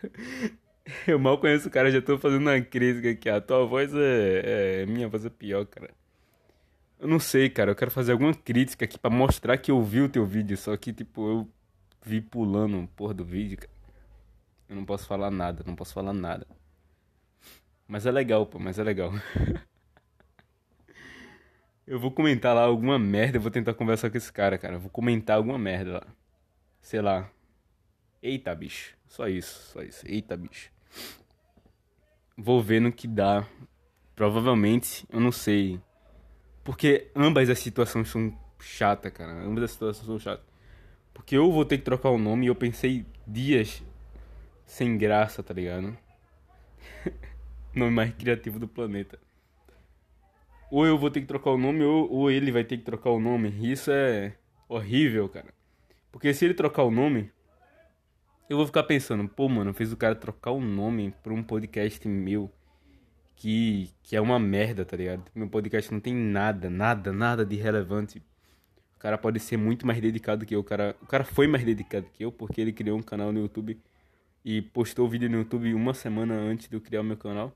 eu 1.07 1.19
mal 1.19 1.39
conheço 1.39 1.69
o 1.69 1.71
cara, 1.71 1.91
já 1.91 2.03
tô 2.03 2.19
fazendo 2.19 2.43
uma 2.43 2.61
crítica 2.61 3.11
aqui. 3.11 3.29
A 3.29 3.41
tua 3.41 3.67
voz 3.67 3.95
é. 3.95 4.83
é... 4.83 4.87
Minha 4.87 5.09
voz 5.09 5.25
é 5.25 5.31
pior, 5.31 5.67
cara. 5.67 5.91
Eu 6.99 7.09
não 7.09 7.19
sei, 7.21 7.51
cara. 7.51 7.71
Eu 7.71 7.77
quero 7.77 7.91
fazer 7.91 8.13
alguma 8.13 8.35
crítica 8.35 8.85
aqui 8.85 8.99
pra 8.99 9.11
mostrar 9.11 9.59
que 9.59 9.71
eu 9.71 9.83
vi 9.83 10.01
o 10.01 10.09
teu 10.09 10.25
vídeo. 10.27 10.57
Só 10.57 10.77
que, 10.77 10.93
tipo, 10.93 11.29
eu 11.29 11.49
vi 12.03 12.21
pulando 12.21 12.89
porra 12.97 13.15
do 13.15 13.25
vídeo, 13.25 13.59
cara. 13.59 13.73
Eu 14.69 14.77
não 14.77 14.85
posso 14.85 15.07
falar 15.07 15.31
nada, 15.31 15.65
não 15.67 15.77
posso 15.77 15.95
falar 15.95 16.13
nada. 16.13 16.47
Mas 17.87 18.07
é 18.07 18.11
legal, 18.11 18.47
pô, 18.47 18.59
mas 18.59 18.79
é 18.79 18.85
legal. 18.85 19.13
eu 21.87 22.01
vou 22.01 22.11
comentar 22.11 22.55
lá 22.55 22.63
alguma 22.63 22.99
merda, 22.99 23.37
eu 23.39 23.41
vou 23.41 23.51
tentar 23.51 23.75
conversar 23.75 24.11
com 24.11 24.17
esse 24.17 24.33
cara, 24.33 24.59
cara. 24.59 24.75
Eu 24.75 24.81
vou 24.81 24.91
comentar 24.91 25.37
alguma 25.37 25.59
merda 25.59 25.93
lá. 25.95 26.07
Sei 26.87 27.03
lá. 27.03 27.29
Eita, 28.22 28.55
bicho. 28.55 28.96
Só 29.09 29.27
isso, 29.27 29.72
só 29.72 29.83
isso. 29.83 30.07
Eita, 30.07 30.37
bicho. 30.37 30.70
Vou 32.38 32.62
ver 32.62 32.81
no 32.81 32.92
que 32.92 33.09
dá. 33.09 33.44
Provavelmente, 34.14 35.05
eu 35.11 35.18
não 35.18 35.33
sei. 35.33 35.81
Porque 36.62 37.11
ambas 37.16 37.51
as 37.51 37.59
situações 37.59 38.09
são 38.09 38.33
chatas, 38.61 39.12
cara. 39.12 39.33
Ambas 39.33 39.64
as 39.64 39.72
situações 39.72 40.07
são 40.07 40.16
chatas. 40.16 40.46
Porque 41.12 41.37
eu 41.37 41.51
vou 41.51 41.64
ter 41.64 41.79
que 41.79 41.85
trocar 41.85 42.11
o 42.11 42.18
nome 42.18 42.46
e 42.46 42.49
eu 42.51 42.55
pensei 42.55 43.05
dias 43.27 43.83
sem 44.64 44.96
graça, 44.96 45.42
tá 45.42 45.53
ligado? 45.53 45.99
nome 47.75 47.90
mais 47.90 48.14
criativo 48.14 48.61
do 48.61 48.68
planeta. 48.68 49.18
Ou 50.70 50.87
eu 50.87 50.96
vou 50.96 51.11
ter 51.11 51.20
que 51.20 51.27
trocar 51.27 51.51
o 51.51 51.59
nome, 51.59 51.83
ou, 51.83 52.09
ou 52.09 52.31
ele 52.31 52.53
vai 52.53 52.62
ter 52.62 52.79
que 52.79 52.85
trocar 52.85 53.11
o 53.11 53.18
nome. 53.18 53.49
Isso 53.61 53.90
é 53.90 54.37
horrível, 54.68 55.29
cara. 55.29 55.56
Porque 56.17 56.33
se 56.33 56.47
ele 56.47 56.55
trocar 56.55 56.83
o 56.83 56.91
nome, 56.91 57.31
eu 58.49 58.57
vou 58.57 58.65
ficar 58.65 58.85
pensando, 58.85 59.29
pô, 59.29 59.51
mano, 59.51 59.75
fez 59.75 59.93
o 59.93 59.99
cara 59.99 60.15
trocar 60.15 60.51
o 60.51 60.63
nome 60.63 61.13
pra 61.23 61.31
um 61.31 61.43
podcast 61.43 62.09
meu 62.09 62.51
que, 63.35 63.91
que 64.03 64.17
é 64.17 64.21
uma 64.23 64.39
merda, 64.39 64.83
tá 64.83 64.97
ligado? 64.97 65.31
Meu 65.35 65.47
podcast 65.47 65.93
não 65.93 66.01
tem 66.01 66.15
nada, 66.15 66.71
nada, 66.71 67.13
nada 67.13 67.45
de 67.45 67.57
relevante. 67.57 68.23
O 68.97 68.99
cara 68.99 69.19
pode 69.19 69.39
ser 69.39 69.59
muito 69.59 69.87
mais 69.87 70.01
dedicado 70.01 70.47
que 70.47 70.57
eu. 70.57 70.61
O 70.61 70.65
cara, 70.65 70.97
o 71.03 71.07
cara 71.07 71.23
foi 71.23 71.47
mais 71.47 71.63
dedicado 71.67 72.07
que 72.15 72.25
eu 72.25 72.33
porque 72.33 72.63
ele 72.63 72.73
criou 72.73 72.99
um 72.99 73.03
canal 73.03 73.31
no 73.31 73.41
YouTube 73.41 73.79
e 74.43 74.63
postou 74.63 75.05
o 75.05 75.11
vídeo 75.11 75.29
no 75.29 75.37
YouTube 75.37 75.75
uma 75.75 75.93
semana 75.93 76.33
antes 76.33 76.67
de 76.67 76.77
eu 76.77 76.81
criar 76.81 77.03
o 77.03 77.05
meu 77.05 77.19
canal. 77.19 77.55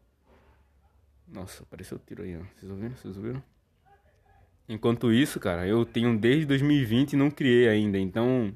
Nossa, 1.27 1.63
apareceu 1.63 1.97
o 1.97 2.01
tiro 2.07 2.25
aí, 2.25 2.37
ó. 2.37 2.43
Vocês 2.59 2.71
ouviram? 2.71 2.95
Vocês 2.95 3.17
ouviram? 3.17 3.60
Enquanto 4.71 5.13
isso, 5.13 5.41
cara, 5.41 5.67
eu 5.67 5.85
tenho 5.85 6.17
desde 6.17 6.47
2020 6.47 7.15
e 7.15 7.17
não 7.17 7.29
criei 7.29 7.69
ainda, 7.69 7.99
então. 7.99 8.55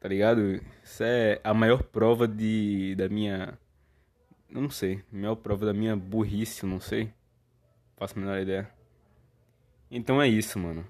Tá 0.00 0.08
ligado? 0.08 0.62
Isso 0.82 1.04
é 1.04 1.38
a 1.44 1.52
maior 1.52 1.82
prova 1.82 2.26
de 2.26 2.94
da 2.96 3.06
minha. 3.06 3.58
Não 4.50 4.70
sei. 4.70 5.02
Maior 5.12 5.36
prova 5.36 5.66
da 5.66 5.74
minha 5.74 5.94
burrice, 5.94 6.64
não 6.64 6.80
sei. 6.80 7.12
Faço 7.98 8.16
a 8.16 8.20
menor 8.20 8.40
ideia. 8.40 8.70
Então 9.90 10.22
é 10.22 10.26
isso, 10.26 10.58
mano. 10.58 10.86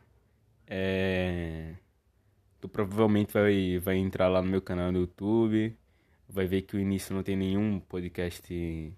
É. 0.65 1.75
Tu 2.61 2.69
provavelmente 2.69 3.33
vai, 3.33 3.81
vai 3.81 3.97
entrar 3.97 4.29
lá 4.29 4.41
no 4.41 4.49
meu 4.49 4.63
canal 4.63 4.93
no 4.93 5.01
YouTube. 5.01 5.77
Vai 6.29 6.47
ver 6.47 6.63
que 6.63 6.77
o 6.77 6.81
início 6.81 7.13
não 7.13 7.25
tem 7.25 7.37
nenhum 7.37 7.81
podcast 7.81 8.95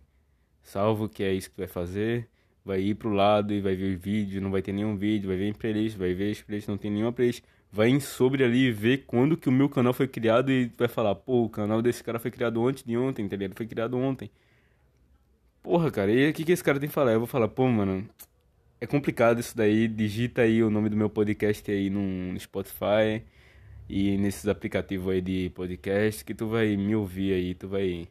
salvo, 0.62 1.08
que 1.08 1.22
é 1.22 1.32
isso 1.32 1.50
que 1.50 1.56
vai 1.56 1.68
fazer. 1.68 2.28
Vai 2.64 2.80
ir 2.80 2.94
pro 2.94 3.10
lado 3.10 3.52
e 3.54 3.60
vai 3.60 3.74
ver 3.74 3.96
vídeo, 3.96 4.40
não 4.40 4.50
vai 4.50 4.62
ter 4.62 4.72
nenhum 4.72 4.96
vídeo, 4.96 5.28
vai 5.28 5.36
ver 5.36 5.48
em 5.48 5.52
playlist, 5.52 5.96
vai 5.96 6.14
ver 6.14 6.30
as 6.32 6.42
playlists, 6.42 6.68
não 6.68 6.76
tem 6.78 6.90
nenhuma 6.90 7.12
playlist. 7.12 7.42
Vai 7.72 7.88
em 7.88 8.00
sobre 8.00 8.44
ali 8.44 8.66
e 8.66 8.72
ver 8.72 9.04
quando 9.06 9.36
que 9.36 9.48
o 9.48 9.52
meu 9.52 9.68
canal 9.68 9.92
foi 9.92 10.08
criado 10.08 10.50
e 10.50 10.70
vai 10.76 10.88
falar, 10.88 11.14
pô, 11.14 11.44
o 11.44 11.48
canal 11.48 11.80
desse 11.80 12.02
cara 12.02 12.18
foi 12.18 12.30
criado 12.30 12.60
ontem 12.62 12.82
de 12.86 12.96
ontem, 12.96 13.26
ligado? 13.28 13.54
Foi 13.56 13.66
criado 13.66 13.96
ontem. 13.96 14.30
Porra, 15.62 15.90
cara, 15.90 16.10
e 16.10 16.30
o 16.30 16.32
que, 16.32 16.44
que 16.44 16.52
esse 16.52 16.64
cara 16.64 16.80
tem 16.80 16.88
que 16.88 16.94
falar? 16.94 17.12
Eu 17.12 17.20
vou 17.20 17.26
falar, 17.26 17.48
pô, 17.48 17.68
mano, 17.68 18.08
é 18.80 18.86
complicado 18.86 19.40
isso 19.40 19.56
daí. 19.56 19.86
Digita 19.88 20.42
aí 20.42 20.62
o 20.62 20.70
nome 20.70 20.88
do 20.88 20.96
meu 20.96 21.10
podcast 21.10 21.70
aí 21.70 21.90
no 21.90 22.38
Spotify 22.40 23.22
e 23.88 24.16
nesses 24.16 24.48
aplicativos 24.48 25.12
aí 25.12 25.20
de 25.20 25.50
podcast 25.50 26.24
que 26.24 26.34
tu 26.34 26.46
vai 26.48 26.76
me 26.76 26.94
ouvir 26.94 27.34
aí, 27.34 27.54
tu 27.54 27.68
vai 27.68 28.08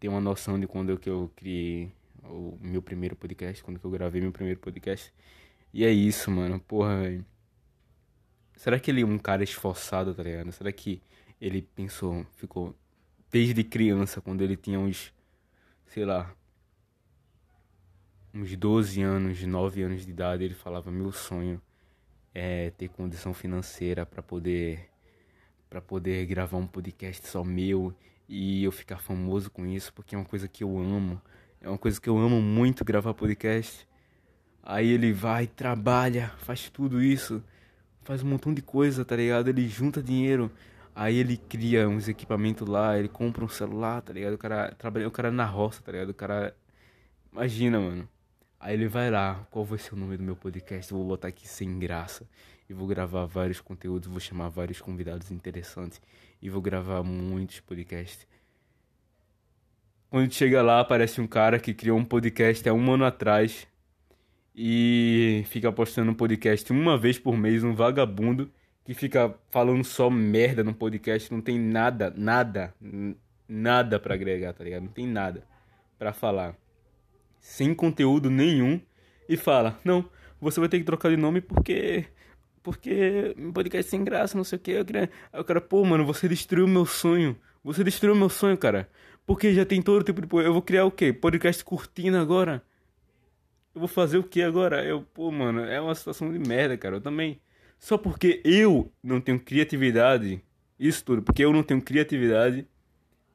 ter 0.00 0.08
uma 0.08 0.20
noção 0.20 0.58
de 0.58 0.66
quando 0.66 0.96
que 0.98 1.10
eu 1.10 1.30
criei 1.36 1.90
o 2.28 2.58
meu 2.60 2.82
primeiro 2.82 3.16
podcast, 3.16 3.62
quando 3.62 3.80
eu 3.82 3.90
gravei 3.90 4.20
meu 4.20 4.32
primeiro 4.32 4.60
podcast. 4.60 5.12
E 5.72 5.84
é 5.84 5.90
isso, 5.90 6.30
mano. 6.30 6.60
Porra, 6.60 7.02
velho. 7.02 7.26
Será 8.56 8.78
que 8.80 8.90
ele 8.90 9.02
é 9.02 9.06
um 9.06 9.18
cara 9.18 9.44
esforçado, 9.44 10.14
tá 10.14 10.22
ligado? 10.22 10.50
Será 10.52 10.72
que 10.72 11.02
ele 11.40 11.62
pensou, 11.62 12.26
ficou 12.36 12.74
desde 13.30 13.62
criança, 13.62 14.20
quando 14.20 14.42
ele 14.42 14.56
tinha 14.56 14.80
uns, 14.80 15.12
sei 15.86 16.04
lá, 16.04 16.34
uns 18.32 18.56
12 18.56 19.02
anos, 19.02 19.42
9 19.42 19.82
anos 19.82 20.04
de 20.04 20.10
idade, 20.10 20.44
ele 20.44 20.54
falava: 20.54 20.90
Meu 20.90 21.12
sonho 21.12 21.60
é 22.34 22.70
ter 22.70 22.88
condição 22.88 23.32
financeira 23.32 24.04
para 24.04 24.22
poder 24.22 24.90
para 25.68 25.80
poder 25.80 26.24
gravar 26.26 26.58
um 26.58 26.66
podcast 26.66 27.26
só 27.26 27.42
meu 27.42 27.94
e 28.28 28.64
eu 28.64 28.72
ficar 28.72 28.98
famoso 28.98 29.50
com 29.50 29.66
isso, 29.66 29.92
porque 29.92 30.14
é 30.14 30.18
uma 30.18 30.24
coisa 30.24 30.48
que 30.48 30.62
eu 30.64 30.78
amo. 30.78 31.20
É 31.66 31.68
uma 31.68 31.78
coisa 31.78 32.00
que 32.00 32.08
eu 32.08 32.16
amo 32.16 32.40
muito 32.40 32.84
gravar 32.84 33.12
podcast. 33.12 33.88
Aí 34.62 34.88
ele 34.88 35.12
vai, 35.12 35.48
trabalha, 35.48 36.32
faz 36.38 36.70
tudo 36.70 37.02
isso, 37.02 37.42
faz 38.04 38.22
um 38.22 38.28
montão 38.28 38.54
de 38.54 38.62
coisa, 38.62 39.04
tá 39.04 39.16
ligado? 39.16 39.48
Ele 39.48 39.68
junta 39.68 40.00
dinheiro, 40.00 40.48
aí 40.94 41.16
ele 41.16 41.36
cria 41.36 41.88
uns 41.88 42.06
equipamentos 42.06 42.68
lá, 42.68 42.96
ele 42.96 43.08
compra 43.08 43.44
um 43.44 43.48
celular, 43.48 44.00
tá 44.00 44.12
ligado? 44.12 44.34
O 44.34 44.38
cara 44.38 44.76
trabalha, 44.78 45.08
o 45.08 45.10
cara 45.10 45.32
na 45.32 45.44
roça, 45.44 45.82
tá 45.82 45.90
ligado? 45.90 46.10
O 46.10 46.14
cara 46.14 46.56
imagina, 47.32 47.80
mano. 47.80 48.08
Aí 48.60 48.74
ele 48.74 48.86
vai 48.86 49.10
lá, 49.10 49.44
qual 49.50 49.64
vai 49.64 49.80
ser 49.80 49.94
o 49.94 49.96
nome 49.96 50.16
do 50.16 50.22
meu 50.22 50.36
podcast? 50.36 50.92
Eu 50.92 50.98
vou 50.98 51.06
botar 51.08 51.26
aqui 51.26 51.48
sem 51.48 51.80
graça. 51.80 52.28
E 52.70 52.74
vou 52.74 52.86
gravar 52.86 53.24
vários 53.24 53.60
conteúdos, 53.60 54.08
vou 54.08 54.20
chamar 54.20 54.50
vários 54.50 54.80
convidados 54.80 55.32
interessantes. 55.32 56.00
E 56.40 56.48
vou 56.48 56.62
gravar 56.62 57.02
muitos 57.02 57.58
podcasts. 57.58 58.24
Quando 60.10 60.32
chega 60.32 60.62
lá, 60.62 60.80
aparece 60.80 61.20
um 61.20 61.26
cara 61.26 61.58
que 61.58 61.74
criou 61.74 61.98
um 61.98 62.04
podcast 62.04 62.68
há 62.68 62.72
um 62.72 62.92
ano 62.92 63.04
atrás. 63.04 63.66
E 64.54 65.44
fica 65.48 65.70
postando 65.70 66.10
um 66.10 66.14
podcast 66.14 66.72
uma 66.72 66.96
vez 66.96 67.18
por 67.18 67.36
mês, 67.36 67.62
um 67.62 67.74
vagabundo 67.74 68.50
que 68.84 68.94
fica 68.94 69.34
falando 69.50 69.84
só 69.84 70.08
merda 70.08 70.62
no 70.62 70.72
podcast, 70.72 71.30
não 71.32 71.40
tem 71.40 71.58
nada, 71.58 72.14
nada, 72.16 72.72
nada 73.48 73.98
para 73.98 74.14
agregar, 74.14 74.52
tá 74.52 74.62
ligado? 74.62 74.84
Não 74.84 74.92
tem 74.92 75.06
nada 75.06 75.42
para 75.98 76.12
falar 76.12 76.54
sem 77.40 77.74
conteúdo 77.74 78.30
nenhum 78.30 78.80
e 79.28 79.36
fala: 79.36 79.78
Não, 79.84 80.08
você 80.40 80.60
vai 80.60 80.68
ter 80.68 80.78
que 80.78 80.84
trocar 80.84 81.10
de 81.10 81.16
nome 81.16 81.40
porque. 81.40 82.06
Porque 82.62 83.32
meu 83.36 83.52
podcast 83.52 83.86
é 83.86 83.90
sem 83.90 84.02
graça, 84.02 84.36
não 84.36 84.42
sei 84.42 84.56
o 84.56 84.60
que. 84.60 84.72
Eu 84.72 84.84
queria... 84.84 85.08
Aí 85.32 85.40
o 85.40 85.44
cara, 85.44 85.60
pô, 85.60 85.84
mano, 85.84 86.04
você 86.04 86.28
destruiu 86.28 86.66
meu 86.66 86.84
sonho. 86.84 87.36
Você 87.62 87.84
destruiu 87.84 88.16
meu 88.16 88.28
sonho, 88.28 88.58
cara. 88.58 88.88
Porque 89.26 89.52
já 89.52 89.66
tem 89.66 89.82
todo 89.82 90.04
tipo 90.04 90.24
de. 90.24 90.28
Eu 90.44 90.52
vou 90.52 90.62
criar 90.62 90.84
o 90.84 90.90
quê? 90.90 91.12
Podcast 91.12 91.64
curtindo 91.64 92.16
agora? 92.16 92.62
Eu 93.74 93.80
vou 93.80 93.88
fazer 93.88 94.18
o 94.18 94.22
que 94.22 94.40
agora? 94.40 94.84
Eu, 94.84 95.02
pô, 95.02 95.30
mano, 95.32 95.60
é 95.64 95.80
uma 95.80 95.94
situação 95.94 96.32
de 96.32 96.38
merda, 96.38 96.78
cara. 96.78 96.96
Eu 96.96 97.00
também. 97.00 97.40
Só 97.78 97.98
porque 97.98 98.40
eu 98.44 98.90
não 99.02 99.20
tenho 99.20 99.38
criatividade. 99.40 100.42
Isso 100.78 101.04
tudo, 101.04 101.22
porque 101.22 101.44
eu 101.44 101.52
não 101.52 101.62
tenho 101.62 101.82
criatividade 101.82 102.66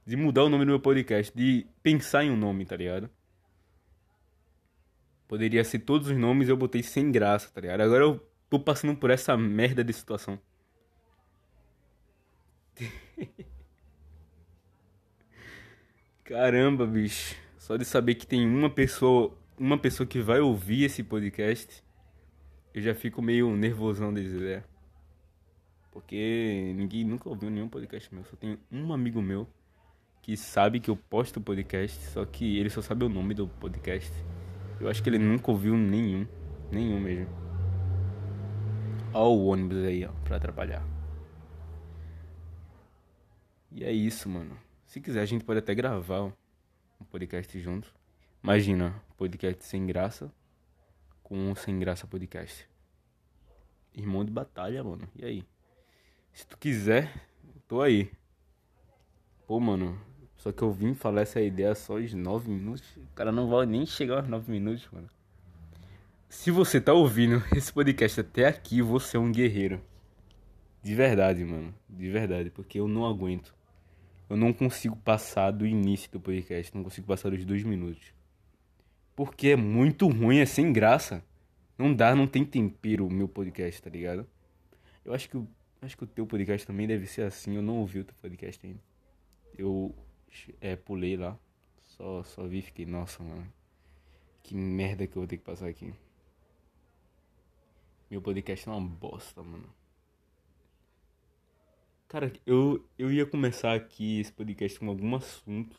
de 0.05 0.15
mudar 0.15 0.43
o 0.43 0.49
nome 0.49 0.65
do 0.65 0.69
meu 0.69 0.79
podcast, 0.79 1.35
de 1.35 1.67
pensar 1.83 2.23
em 2.23 2.31
um 2.31 2.37
nome, 2.37 2.65
tá 2.65 2.75
ligado? 2.75 3.09
Poderia 5.27 5.63
ser 5.63 5.79
todos 5.79 6.07
os 6.07 6.17
nomes 6.17 6.49
eu 6.49 6.57
botei 6.57 6.83
sem 6.83 7.11
graça, 7.11 7.49
tá 7.51 7.61
ligado? 7.61 7.81
Agora 7.81 8.03
eu 8.03 8.27
tô 8.49 8.59
passando 8.59 8.95
por 8.97 9.09
essa 9.09 9.35
merda 9.37 9.83
de 9.83 9.93
situação. 9.93 10.39
Caramba, 16.31 16.85
bicho. 16.85 17.35
Só 17.57 17.75
de 17.75 17.83
saber 17.83 18.15
que 18.15 18.25
tem 18.25 18.47
uma 18.47 18.69
pessoa, 18.69 19.37
uma 19.59 19.77
pessoa 19.77 20.07
que 20.07 20.21
vai 20.21 20.39
ouvir 20.39 20.85
esse 20.85 21.03
podcast, 21.03 21.83
eu 22.73 22.81
já 22.81 22.95
fico 22.95 23.21
meio 23.21 23.53
nervosão 23.53 24.13
de 24.13 24.23
dizer. 24.23 24.63
Porque 25.91 26.71
ninguém 26.73 27.03
nunca 27.03 27.27
ouviu 27.27 27.49
nenhum 27.49 27.67
podcast 27.67 28.15
meu. 28.15 28.23
Só 28.23 28.37
tem 28.37 28.57
um 28.71 28.93
amigo 28.93 29.21
meu 29.21 29.45
que 30.21 30.37
sabe 30.37 30.79
que 30.79 30.89
eu 30.89 30.95
posto 30.95 31.41
podcast, 31.41 31.99
só 32.11 32.23
que 32.23 32.57
ele 32.57 32.69
só 32.69 32.81
sabe 32.81 33.03
o 33.03 33.09
nome 33.09 33.33
do 33.33 33.49
podcast. 33.49 34.13
Eu 34.79 34.87
acho 34.87 35.03
que 35.03 35.09
ele 35.09 35.19
nunca 35.19 35.51
ouviu 35.51 35.75
nenhum, 35.75 36.25
nenhum 36.71 36.97
mesmo. 36.97 37.27
Ó 39.13 39.27
o 39.35 39.47
ônibus 39.47 39.83
aí, 39.83 40.05
ó, 40.05 40.13
pra 40.23 40.37
atrapalhar. 40.37 40.87
E 43.69 43.83
é 43.83 43.91
isso, 43.91 44.29
mano. 44.29 44.70
Se 44.91 44.99
quiser, 44.99 45.21
a 45.21 45.25
gente 45.25 45.45
pode 45.45 45.59
até 45.59 45.73
gravar 45.73 46.23
um 46.23 46.33
podcast 47.09 47.57
junto. 47.61 47.95
Imagina, 48.43 49.01
podcast 49.15 49.63
sem 49.63 49.85
graça 49.85 50.29
com 51.23 51.37
um 51.37 51.55
sem 51.55 51.79
graça 51.79 52.05
podcast. 52.05 52.67
Irmão 53.95 54.25
de 54.25 54.31
batalha, 54.31 54.83
mano. 54.83 55.07
E 55.15 55.23
aí? 55.23 55.45
Se 56.33 56.45
tu 56.45 56.57
quiser, 56.57 57.09
tô 57.69 57.81
aí. 57.81 58.11
Pô, 59.47 59.61
mano. 59.61 59.97
Só 60.35 60.51
que 60.51 60.61
eu 60.61 60.73
vim 60.73 60.93
falar 60.93 61.21
essa 61.21 61.39
ideia 61.39 61.73
só 61.73 61.93
aos 61.93 62.13
9 62.13 62.51
minutos. 62.51 62.97
O 62.97 63.15
cara 63.15 63.31
não 63.31 63.47
vai 63.47 63.65
nem 63.65 63.85
chegar 63.85 64.17
aos 64.17 64.27
9 64.27 64.51
minutos, 64.51 64.89
mano. 64.91 65.09
Se 66.27 66.51
você 66.51 66.81
tá 66.81 66.91
ouvindo 66.91 67.41
esse 67.55 67.71
podcast 67.71 68.19
até 68.19 68.45
aqui, 68.45 68.81
você 68.81 69.15
é 69.15 69.19
um 69.21 69.31
guerreiro. 69.31 69.81
De 70.83 70.93
verdade, 70.93 71.45
mano. 71.45 71.73
De 71.89 72.09
verdade. 72.09 72.49
Porque 72.49 72.77
eu 72.77 72.89
não 72.89 73.05
aguento. 73.05 73.60
Eu 74.31 74.37
não 74.37 74.53
consigo 74.53 74.95
passar 74.95 75.51
do 75.51 75.67
início 75.67 76.09
do 76.09 76.17
podcast. 76.17 76.73
Não 76.73 76.85
consigo 76.85 77.05
passar 77.05 77.31
dos 77.31 77.43
dois 77.43 77.63
minutos. 77.63 78.13
Porque 79.13 79.49
é 79.49 79.55
muito 79.57 80.07
ruim, 80.07 80.37
é 80.37 80.45
sem 80.45 80.71
graça. 80.71 81.21
Não 81.77 81.93
dá, 81.93 82.15
não 82.15 82.25
tem 82.25 82.45
tempero 82.45 83.05
o 83.05 83.11
meu 83.11 83.27
podcast, 83.27 83.81
tá 83.81 83.89
ligado? 83.89 84.25
Eu 85.03 85.13
acho 85.13 85.29
que 85.29 85.37
acho 85.81 85.97
que 85.97 86.05
o 86.05 86.07
teu 86.07 86.25
podcast 86.25 86.65
também 86.65 86.87
deve 86.87 87.07
ser 87.07 87.23
assim. 87.23 87.57
Eu 87.57 87.61
não 87.61 87.79
ouvi 87.79 87.99
o 87.99 88.05
teu 88.05 88.15
podcast 88.21 88.65
ainda. 88.65 88.79
Eu 89.57 89.93
é, 90.61 90.77
pulei 90.77 91.17
lá. 91.17 91.37
Só, 91.83 92.23
só 92.23 92.47
vi 92.47 92.59
e 92.59 92.61
fiquei, 92.61 92.85
nossa, 92.85 93.21
mano. 93.21 93.51
Que 94.43 94.55
merda 94.55 95.05
que 95.05 95.17
eu 95.17 95.23
vou 95.23 95.27
ter 95.27 95.39
que 95.39 95.43
passar 95.43 95.67
aqui. 95.67 95.93
Meu 98.09 98.21
podcast 98.21 98.69
é 98.69 98.71
uma 98.71 98.79
bosta, 98.79 99.43
mano. 99.43 99.80
Cara, 102.11 102.29
eu, 102.45 102.85
eu 102.99 103.09
ia 103.09 103.25
começar 103.25 103.73
aqui 103.73 104.19
esse 104.19 104.33
podcast 104.33 104.77
com 104.77 104.89
algum 104.89 105.15
assunto 105.15 105.77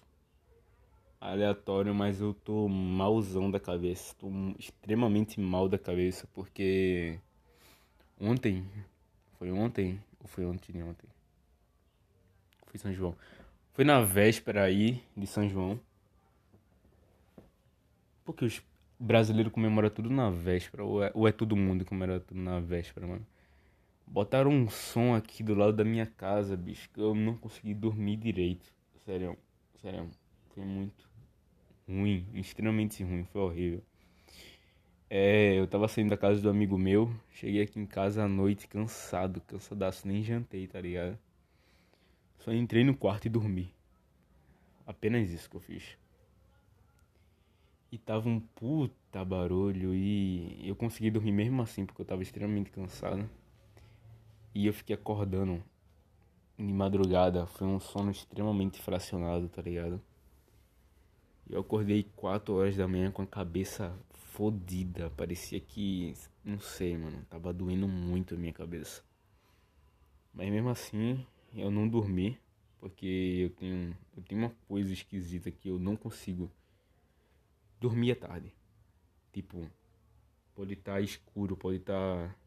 aleatório, 1.20 1.94
mas 1.94 2.22
eu 2.22 2.32
tô 2.32 2.66
malzão 2.68 3.50
da 3.50 3.60
cabeça. 3.60 4.14
Tô 4.18 4.30
extremamente 4.58 5.38
mal 5.38 5.68
da 5.68 5.76
cabeça, 5.76 6.26
porque 6.32 7.18
ontem. 8.18 8.64
Foi 9.38 9.52
ontem? 9.52 10.02
Ou 10.20 10.26
foi 10.26 10.46
ontem 10.46 10.72
de 10.72 10.82
ontem? 10.82 11.06
Foi 12.66 12.80
São 12.80 12.94
João. 12.94 13.14
Foi 13.74 13.84
na 13.84 14.00
véspera 14.00 14.62
aí 14.62 15.04
de 15.14 15.26
São 15.26 15.46
João. 15.46 15.78
Porque 18.24 18.46
os 18.46 18.62
brasileiros 18.98 19.52
comemoram 19.52 19.90
tudo 19.90 20.08
na 20.08 20.30
véspera. 20.30 20.82
Ou 20.82 21.04
é, 21.04 21.10
ou 21.12 21.28
é 21.28 21.32
todo 21.32 21.54
mundo 21.54 21.84
comemora 21.84 22.20
tudo 22.20 22.40
na 22.40 22.58
véspera, 22.58 23.06
mano. 23.06 23.26
Botaram 24.12 24.51
um 24.51 24.68
som 24.68 25.14
aqui 25.14 25.42
do 25.42 25.55
lado 25.55 25.72
da 25.72 25.83
minha 25.83 26.05
casa, 26.05 26.55
bicho, 26.55 26.87
que 26.90 27.01
eu 27.01 27.14
não 27.14 27.35
consegui 27.35 27.72
dormir 27.72 28.16
direito. 28.16 28.70
Sério, 29.07 29.38
sério. 29.81 30.11
Foi 30.51 30.62
muito 30.62 31.09
ruim, 31.88 32.27
extremamente 32.35 33.03
ruim, 33.03 33.25
foi 33.25 33.40
horrível. 33.40 33.83
É, 35.09 35.59
eu 35.59 35.66
tava 35.66 35.88
saindo 35.88 36.11
da 36.11 36.18
casa 36.18 36.42
do 36.42 36.51
amigo 36.51 36.77
meu, 36.77 37.11
cheguei 37.31 37.62
aqui 37.62 37.81
em 37.81 37.87
casa 37.87 38.25
à 38.25 38.29
noite 38.29 38.68
cansado, 38.68 39.40
cansadaço, 39.46 40.07
nem 40.07 40.22
jantei, 40.22 40.66
tá 40.66 40.79
ligado? 40.79 41.18
Só 42.40 42.53
entrei 42.53 42.85
no 42.85 42.94
quarto 42.94 43.25
e 43.25 43.31
dormi. 43.31 43.75
Apenas 44.87 45.31
isso 45.31 45.48
que 45.48 45.57
eu 45.57 45.61
fiz. 45.61 45.96
E 47.90 47.96
tava 47.96 48.29
um 48.29 48.40
puta 48.40 49.25
barulho 49.25 49.94
e 49.94 50.68
eu 50.68 50.77
consegui 50.77 51.11
dormir 51.11 51.33
mesmo 51.33 51.62
assim, 51.62 51.87
porque 51.87 52.03
eu 52.03 52.07
tava 52.07 52.22
extremamente 52.22 52.70
cansado. 52.70 53.27
E 54.54 54.66
eu 54.66 54.72
fiquei 54.72 54.94
acordando 54.94 55.62
de 56.58 56.72
madrugada. 56.72 57.46
Foi 57.46 57.66
um 57.66 57.80
sono 57.80 58.10
extremamente 58.10 58.80
fracionado, 58.80 59.48
tá 59.48 59.62
ligado? 59.62 60.00
Eu 61.48 61.60
acordei 61.60 62.04
4 62.16 62.54
horas 62.54 62.76
da 62.76 62.86
manhã 62.86 63.10
com 63.10 63.22
a 63.22 63.26
cabeça 63.26 63.94
fodida. 64.32 65.10
Parecia 65.10 65.60
que. 65.60 66.14
Não 66.44 66.60
sei, 66.60 66.96
mano. 66.96 67.24
Tava 67.28 67.52
doendo 67.52 67.88
muito 67.88 68.34
a 68.34 68.38
minha 68.38 68.52
cabeça. 68.52 69.02
Mas 70.32 70.50
mesmo 70.50 70.68
assim, 70.70 71.26
eu 71.54 71.70
não 71.70 71.88
dormi. 71.88 72.38
Porque 72.80 73.06
eu 73.44 73.50
tenho, 73.50 73.96
eu 74.16 74.22
tenho 74.24 74.40
uma 74.40 74.50
coisa 74.66 74.92
esquisita 74.92 75.52
que 75.52 75.68
eu 75.68 75.78
não 75.78 75.94
consigo 75.94 76.50
dormir 77.80 78.12
à 78.12 78.16
tarde. 78.16 78.52
Tipo, 79.32 79.70
pode 80.54 80.72
estar 80.72 80.94
tá 80.94 81.00
escuro, 81.00 81.56
pode 81.56 81.76
estar. 81.76 82.28
Tá 82.28 82.41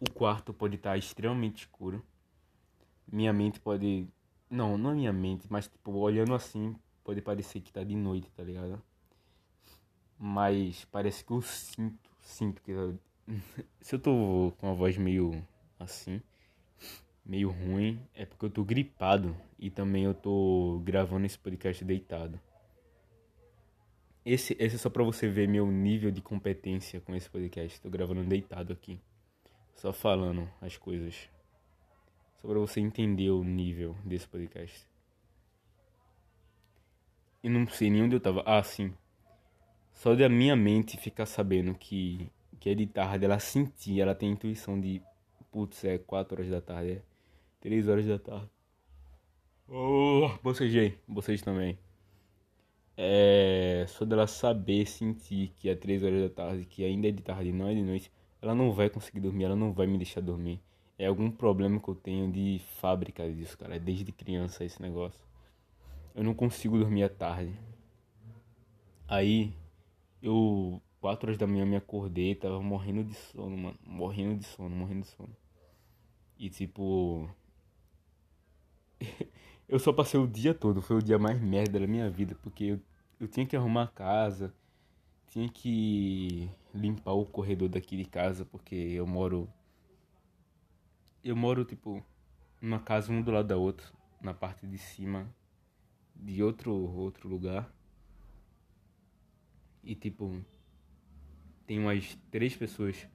o 0.00 0.10
quarto 0.10 0.52
pode 0.52 0.76
estar 0.76 0.96
extremamente 0.96 1.58
escuro. 1.58 2.02
Minha 3.06 3.32
mente 3.32 3.60
pode. 3.60 4.08
Não, 4.48 4.78
não 4.78 4.90
é 4.90 4.94
minha 4.94 5.12
mente, 5.12 5.46
mas 5.48 5.68
tipo, 5.68 5.92
olhando 5.92 6.34
assim, 6.34 6.74
pode 7.04 7.20
parecer 7.20 7.60
que 7.60 7.72
tá 7.72 7.84
de 7.84 7.94
noite, 7.94 8.30
tá 8.32 8.42
ligado? 8.42 8.82
Mas 10.18 10.84
parece 10.86 11.24
que 11.24 11.32
eu 11.32 11.42
sinto, 11.42 12.10
sinto 12.22 12.62
que. 12.62 12.72
Se 13.80 13.94
eu 13.94 13.98
tô 13.98 14.52
com 14.58 14.70
a 14.70 14.74
voz 14.74 14.96
meio 14.96 15.30
assim, 15.78 16.20
meio 17.24 17.50
ruim, 17.50 18.00
é 18.14 18.24
porque 18.24 18.46
eu 18.46 18.50
tô 18.50 18.64
gripado 18.64 19.36
e 19.58 19.70
também 19.70 20.04
eu 20.04 20.14
tô 20.14 20.80
gravando 20.84 21.26
esse 21.26 21.38
podcast 21.38 21.84
deitado. 21.84 22.40
Esse, 24.24 24.54
esse 24.58 24.76
é 24.76 24.78
só 24.78 24.90
pra 24.90 25.02
você 25.02 25.28
ver 25.28 25.48
meu 25.48 25.66
nível 25.70 26.10
de 26.10 26.20
competência 26.20 27.00
com 27.00 27.14
esse 27.14 27.28
podcast. 27.28 27.80
Tô 27.80 27.88
gravando 27.88 28.22
deitado 28.24 28.72
aqui. 28.72 29.00
Só 29.80 29.94
falando 29.94 30.46
as 30.60 30.76
coisas. 30.76 31.26
Só 32.36 32.46
pra 32.46 32.58
você 32.58 32.80
entender 32.80 33.30
o 33.30 33.42
nível 33.42 33.96
desse 34.04 34.28
podcast. 34.28 34.86
E 37.42 37.48
não 37.48 37.66
sei 37.66 37.88
nem 37.88 38.02
onde 38.02 38.14
eu 38.14 38.20
tava. 38.20 38.42
Ah, 38.44 38.62
sim. 38.62 38.92
Só 39.94 40.14
da 40.14 40.28
minha 40.28 40.54
mente 40.54 40.98
ficar 40.98 41.24
sabendo 41.24 41.74
que, 41.74 42.30
que 42.60 42.68
é 42.68 42.74
de 42.74 42.86
tarde, 42.86 43.24
ela 43.24 43.38
sentir, 43.38 44.02
ela 44.02 44.14
tem 44.14 44.32
intuição 44.32 44.78
de. 44.78 45.00
Putz, 45.50 45.82
é 45.82 45.96
4 45.96 46.34
horas 46.34 46.50
da 46.50 46.60
tarde, 46.60 46.92
é 46.92 47.02
3 47.62 47.88
horas 47.88 48.04
da 48.04 48.18
tarde. 48.18 48.50
Oh, 49.66 50.28
bocejei, 50.42 50.98
bocejei 51.08 51.42
também. 51.42 51.78
É. 52.98 53.86
Só 53.88 54.04
dela 54.04 54.26
saber, 54.26 54.86
sentir 54.86 55.54
que 55.56 55.70
é 55.70 55.74
3 55.74 56.04
horas 56.04 56.20
da 56.20 56.28
tarde, 56.28 56.66
que 56.66 56.84
ainda 56.84 57.08
é 57.08 57.10
de 57.10 57.22
tarde, 57.22 57.50
não 57.50 57.66
é 57.66 57.72
de 57.72 57.82
noite 57.82 58.12
ela 58.42 58.54
não 58.54 58.72
vai 58.72 58.88
conseguir 58.88 59.20
dormir, 59.20 59.44
ela 59.44 59.56
não 59.56 59.72
vai 59.72 59.86
me 59.86 59.98
deixar 59.98 60.20
dormir. 60.20 60.60
É 60.98 61.06
algum 61.06 61.30
problema 61.30 61.80
que 61.80 61.88
eu 61.88 61.94
tenho 61.94 62.30
de 62.30 62.60
fábrica 62.78 63.30
disso, 63.32 63.56
cara. 63.56 63.76
É 63.76 63.78
desde 63.78 64.12
criança 64.12 64.64
esse 64.64 64.80
negócio. 64.80 65.20
Eu 66.14 66.24
não 66.24 66.34
consigo 66.34 66.78
dormir 66.78 67.04
à 67.04 67.08
tarde. 67.08 67.54
Aí, 69.08 69.54
eu, 70.22 70.80
quatro 71.00 71.28
horas 71.28 71.38
da 71.38 71.46
manhã, 71.46 71.64
me 71.64 71.76
acordei, 71.76 72.34
tava 72.34 72.60
morrendo 72.60 73.04
de 73.04 73.14
sono, 73.14 73.56
mano. 73.56 73.78
Morrendo 73.84 74.38
de 74.38 74.44
sono, 74.44 74.74
morrendo 74.76 75.02
de 75.02 75.08
sono. 75.08 75.34
E 76.38 76.50
tipo. 76.50 77.28
eu 79.68 79.78
só 79.78 79.92
passei 79.92 80.18
o 80.20 80.26
dia 80.26 80.54
todo, 80.54 80.82
foi 80.82 80.96
o 80.96 81.02
dia 81.02 81.18
mais 81.18 81.40
merda 81.40 81.80
da 81.80 81.86
minha 81.86 82.10
vida, 82.10 82.36
porque 82.42 82.64
eu, 82.64 82.80
eu 83.18 83.28
tinha 83.28 83.46
que 83.46 83.56
arrumar 83.56 83.84
a 83.84 83.88
casa, 83.88 84.54
tinha 85.28 85.48
que 85.48 86.50
limpar 86.74 87.12
o 87.12 87.26
corredor 87.26 87.68
daqui 87.68 87.96
de 87.96 88.04
casa, 88.04 88.44
porque 88.44 88.74
eu 88.74 89.06
moro. 89.06 89.48
Eu 91.22 91.36
moro, 91.36 91.64
tipo, 91.64 92.04
numa 92.60 92.80
casa 92.80 93.12
um 93.12 93.22
do 93.22 93.30
lado 93.30 93.48
da 93.48 93.56
outra, 93.56 93.86
na 94.20 94.32
parte 94.32 94.66
de 94.66 94.78
cima 94.78 95.28
de 96.14 96.42
outro, 96.42 96.72
outro 96.74 97.28
lugar. 97.28 97.70
E, 99.82 99.94
tipo, 99.94 100.44
tem 101.66 101.78
umas 101.78 102.18
três 102.30 102.54
pessoas 102.54 103.06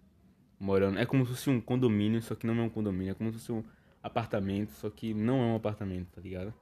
morando. 0.60 1.00
É 1.00 1.06
como 1.06 1.26
se 1.26 1.32
fosse 1.32 1.50
um 1.50 1.62
condomínio, 1.62 2.22
só 2.22 2.36
que 2.36 2.48
não 2.48 2.58
é 2.60 2.64
um 2.64 2.70
condomínio. 2.70 3.12
É 3.12 3.14
como 3.14 3.32
se 3.32 3.40
fosse 3.40 3.52
um 3.52 3.64
apartamento, 4.02 4.72
só 4.72 4.90
que 4.90 5.14
não 5.14 5.42
é 5.42 5.46
um 5.46 5.56
apartamento, 5.56 6.10
tá 6.12 6.22
ligado? 6.22 6.54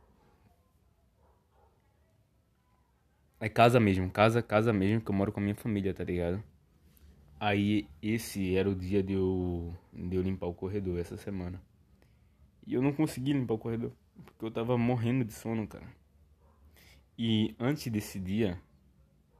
É 3.39 3.49
casa 3.49 3.79
mesmo, 3.79 4.09
casa, 4.09 4.41
casa 4.41 4.71
mesmo, 4.71 5.01
que 5.01 5.11
eu 5.11 5.15
moro 5.15 5.31
com 5.31 5.39
a 5.39 5.43
minha 5.43 5.55
família, 5.55 5.93
tá 5.93 6.03
ligado? 6.03 6.41
Aí 7.45 7.89
esse 8.01 8.55
era 8.55 8.69
o 8.69 8.73
dia 8.73 9.03
de 9.03 9.11
eu, 9.11 9.75
de 9.91 10.15
eu 10.15 10.21
limpar 10.21 10.47
o 10.47 10.53
corredor 10.53 10.97
essa 10.97 11.17
semana. 11.17 11.61
E 12.65 12.73
eu 12.73 12.81
não 12.81 12.93
consegui 12.93 13.33
limpar 13.33 13.55
o 13.55 13.57
corredor, 13.57 13.91
porque 14.23 14.45
eu 14.45 14.49
tava 14.49 14.77
morrendo 14.77 15.25
de 15.25 15.33
sono, 15.33 15.67
cara. 15.67 15.85
E 17.19 17.53
antes 17.59 17.91
desse 17.91 18.17
dia, 18.17 18.57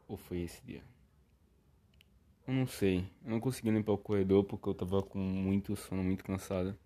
ou 0.05 0.17
foi 0.17 0.41
esse 0.41 0.61
dia? 0.65 0.83
Eu 2.45 2.53
não 2.53 2.67
sei. 2.67 3.09
Eu 3.23 3.31
não 3.31 3.39
consegui 3.39 3.71
limpar 3.71 3.93
o 3.93 3.97
corredor 3.97 4.43
porque 4.43 4.67
eu 4.67 4.73
tava 4.73 5.01
com 5.01 5.19
muito 5.19 5.73
sono, 5.77 6.03
muito 6.03 6.25
cansado. 6.25 6.77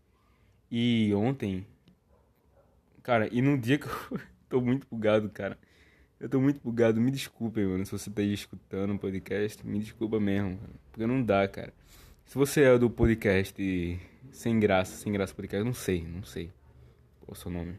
E 0.70 1.12
ontem, 1.16 1.66
cara, 3.02 3.28
e 3.34 3.42
no 3.42 3.58
dia 3.58 3.80
que 3.80 3.88
eu, 3.88 4.20
tô 4.48 4.62
muito 4.62 4.86
bugado, 4.88 5.32
cara. 5.32 5.58
Eu 6.20 6.28
tô 6.28 6.40
muito 6.40 6.60
bugado. 6.64 7.00
Me 7.00 7.12
desculpem, 7.12 7.66
mano, 7.66 7.86
se 7.86 7.92
você 7.92 8.10
tá 8.10 8.22
aí 8.22 8.34
escutando 8.34 8.94
o 8.94 9.00
podcast. 9.00 9.66
Me 9.66 9.80
desculpa 9.80 10.20
mesmo, 10.20 10.50
mano. 10.50 10.80
Porque 10.92 11.06
não 11.06 11.24
dá, 11.24 11.48
cara. 11.48 11.74
Se 12.26 12.36
você 12.36 12.64
é 12.64 12.78
do 12.78 12.90
podcast 12.90 14.00
Sem 14.32 14.60
Graça, 14.60 14.98
Sem 14.98 15.14
Graça 15.14 15.34
Podcast, 15.34 15.66
não 15.66 15.74
sei, 15.74 16.06
não 16.06 16.24
sei 16.24 16.52
é 17.28 17.32
o 17.32 17.36
seu 17.36 17.52
nome. 17.52 17.76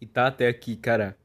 E 0.00 0.06
tá 0.06 0.28
até 0.28 0.48
aqui, 0.48 0.76
cara. 0.76 1.16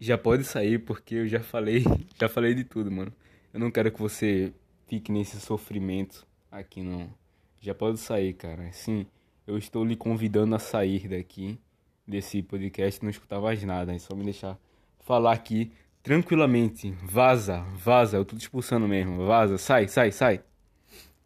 Já 0.00 0.18
pode 0.18 0.44
sair 0.44 0.80
porque 0.80 1.14
eu 1.14 1.28
já 1.28 1.40
falei, 1.40 1.84
já 2.20 2.28
falei 2.28 2.54
de 2.54 2.64
tudo, 2.64 2.90
mano. 2.90 3.12
Eu 3.52 3.60
não 3.60 3.70
quero 3.70 3.90
que 3.90 4.00
você 4.00 4.52
fique 4.86 5.10
nesse 5.10 5.40
sofrimento 5.40 6.26
aqui, 6.50 6.82
não. 6.82 7.08
Já 7.60 7.74
pode 7.74 7.98
sair, 7.98 8.34
cara. 8.34 8.70
Sim, 8.72 9.06
eu 9.46 9.56
estou 9.56 9.84
lhe 9.84 9.96
convidando 9.96 10.54
a 10.54 10.58
sair 10.58 11.08
daqui 11.08 11.58
desse 12.06 12.42
podcast, 12.42 13.02
não 13.02 13.10
escutar 13.10 13.40
mais 13.40 13.62
nada, 13.62 13.94
é 13.94 13.98
só 13.98 14.14
me 14.14 14.24
deixar 14.24 14.58
falar 15.04 15.32
aqui 15.32 15.70
tranquilamente. 16.02 16.90
Vaza, 17.02 17.60
vaza, 17.76 18.16
eu 18.16 18.24
tô 18.24 18.36
te 18.36 18.42
expulsando 18.42 18.88
mesmo. 18.88 19.26
Vaza, 19.26 19.56
sai, 19.58 19.86
sai, 19.86 20.10
sai. 20.10 20.40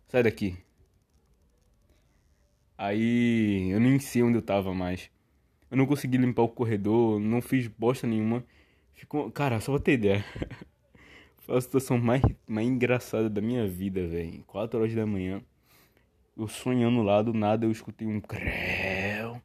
Sai 0.08 0.22
daqui. 0.22 0.56
Aí 2.76 3.70
eu 3.70 3.80
nem 3.80 3.98
sei 3.98 4.22
onde 4.22 4.38
eu 4.38 4.42
tava 4.42 4.74
mais. 4.74 5.10
Eu 5.70 5.76
não 5.76 5.86
consegui 5.86 6.16
limpar 6.16 6.42
o 6.42 6.48
corredor, 6.48 7.18
não 7.20 7.42
fiz 7.42 7.66
bosta 7.66 8.06
nenhuma. 8.06 8.44
Ficou. 8.94 9.30
Cara, 9.30 9.60
só 9.60 9.72
pra 9.72 9.80
ter 9.80 9.92
ideia. 9.94 10.24
Foi 11.38 11.56
a 11.56 11.60
situação 11.60 11.98
mais, 11.98 12.22
mais 12.46 12.66
engraçada 12.68 13.28
da 13.30 13.40
minha 13.40 13.66
vida, 13.66 14.06
velho. 14.06 14.44
4 14.46 14.78
horas 14.80 14.94
da 14.94 15.06
manhã. 15.06 15.42
Eu 16.36 16.46
sonhando 16.46 17.02
lá, 17.02 17.20
do 17.22 17.32
nada 17.34 17.66
eu 17.66 17.70
escutei 17.72 18.06
um 18.06 18.20
creu. 18.20 19.42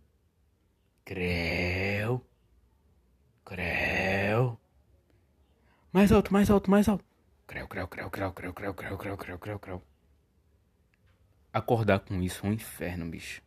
Creu. 1.06 2.22
Creu. 3.44 3.83
Mais 5.94 6.12
alto, 6.12 6.34
mais 6.34 6.50
alto, 6.50 6.72
mais 6.72 6.90
alto. 6.90 7.06
Creu, 7.46 7.68
creu, 7.68 7.88
creu, 7.88 8.10
creu, 8.10 8.34
creu, 8.34 8.52
creu, 8.52 8.74
creu, 8.74 8.98
creu, 8.98 9.16
creu, 9.16 9.38
creu, 9.38 9.60
creu. 9.60 9.82
Acordar 11.54 12.00
com 12.00 12.20
isso 12.20 12.44
é 12.44 12.50
um 12.50 12.54
inferno, 12.54 13.06
bicho. 13.08 13.44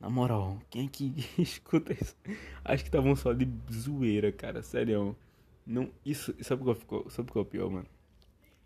Na 0.00 0.08
moral, 0.08 0.58
quem 0.70 0.86
é 0.86 0.88
que 0.88 1.12
escuta 1.36 1.92
isso? 1.92 2.16
Acho 2.64 2.82
que 2.82 2.88
estavam 2.88 3.14
só 3.14 3.34
de 3.34 3.46
zoeira, 3.70 4.32
cara. 4.32 4.62
Sério. 4.62 5.14
Não, 5.66 5.90
isso, 6.02 6.34
sabe 6.42 6.64
qual 6.64 6.74
ficou? 6.74 7.10
Sabe 7.10 7.30
qual 7.30 7.44
é 7.44 7.46
o 7.46 7.50
pior, 7.50 7.70
mano? 7.70 7.88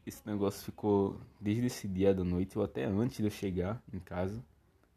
Esse 0.07 0.25
negócio 0.25 0.65
ficou 0.65 1.21
desde 1.41 1.67
esse 1.67 1.89
dia 1.89 2.15
da 2.15 2.23
noite, 2.23 2.57
ou 2.57 2.65
até 2.65 2.85
antes 2.85 3.17
de 3.17 3.25
eu 3.25 3.31
chegar 3.31 3.83
em 3.93 3.99
casa, 3.99 4.41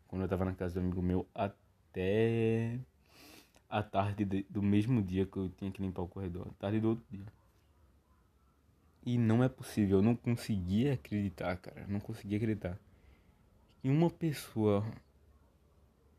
quando 0.08 0.22
eu 0.22 0.28
tava 0.28 0.46
na 0.46 0.54
casa 0.54 0.76
do 0.76 0.82
amigo 0.82 1.02
meu, 1.02 1.26
até 1.34 2.80
a 3.68 3.82
tarde 3.82 4.24
de, 4.24 4.46
do 4.52 4.62
mesmo 4.62 5.02
dia 5.02 5.26
que 5.26 5.38
eu 5.38 5.50
tinha 5.50 5.72
que 5.72 5.82
limpar 5.82 6.04
o 6.04 6.08
corredor, 6.08 6.48
a 6.48 6.54
tarde 6.62 6.80
do 6.80 6.90
outro 6.90 7.06
dia. 7.10 7.26
E 9.06 9.18
não 9.18 9.44
é 9.44 9.50
possível, 9.50 10.00
eu 10.00 10.02
não 10.02 10.16
conseguia 10.16 10.94
acreditar, 10.94 11.56
cara. 11.58 11.86
Não 11.88 12.00
conseguia 12.00 12.38
acreditar 12.38 12.80
e 13.86 13.90
uma 13.92 14.10
pessoa 14.10 14.84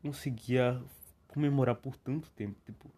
conseguia 0.01 0.81
comemorar 1.27 1.75
por 1.75 1.97
tanto 1.97 2.29
tempo, 2.29 2.55
tipo, 2.65 2.89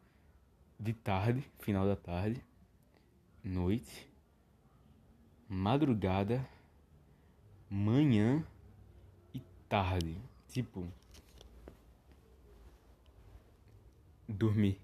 de 0.80 0.94
tarde, 0.94 1.44
final 1.58 1.88
da 1.88 1.96
tarde, 1.96 2.46
noite, 3.44 4.08
madrugada, 5.48 6.48
manhã 7.68 8.46
e 9.34 9.42
tarde. 9.68 10.16
Tipo, 10.50 10.88
dormir. 14.28 14.80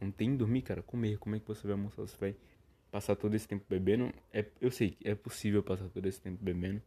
Não 0.00 0.12
tem 0.12 0.36
dormir, 0.36 0.62
cara. 0.62 0.84
Comer. 0.84 1.18
Como 1.18 1.34
é 1.34 1.40
que 1.40 1.48
você 1.48 1.66
vai 1.66 1.72
almoçar? 1.72 2.02
Você 2.02 2.16
vai 2.16 2.36
passar 2.96 3.14
todo 3.14 3.34
esse 3.34 3.46
tempo 3.46 3.66
bebendo? 3.68 4.10
É, 4.32 4.46
eu 4.58 4.70
sei 4.70 4.92
que 4.92 5.06
é 5.06 5.14
possível 5.14 5.62
passar 5.62 5.86
todo 5.90 6.06
esse 6.06 6.18
tempo 6.18 6.42
bebendo. 6.42 6.80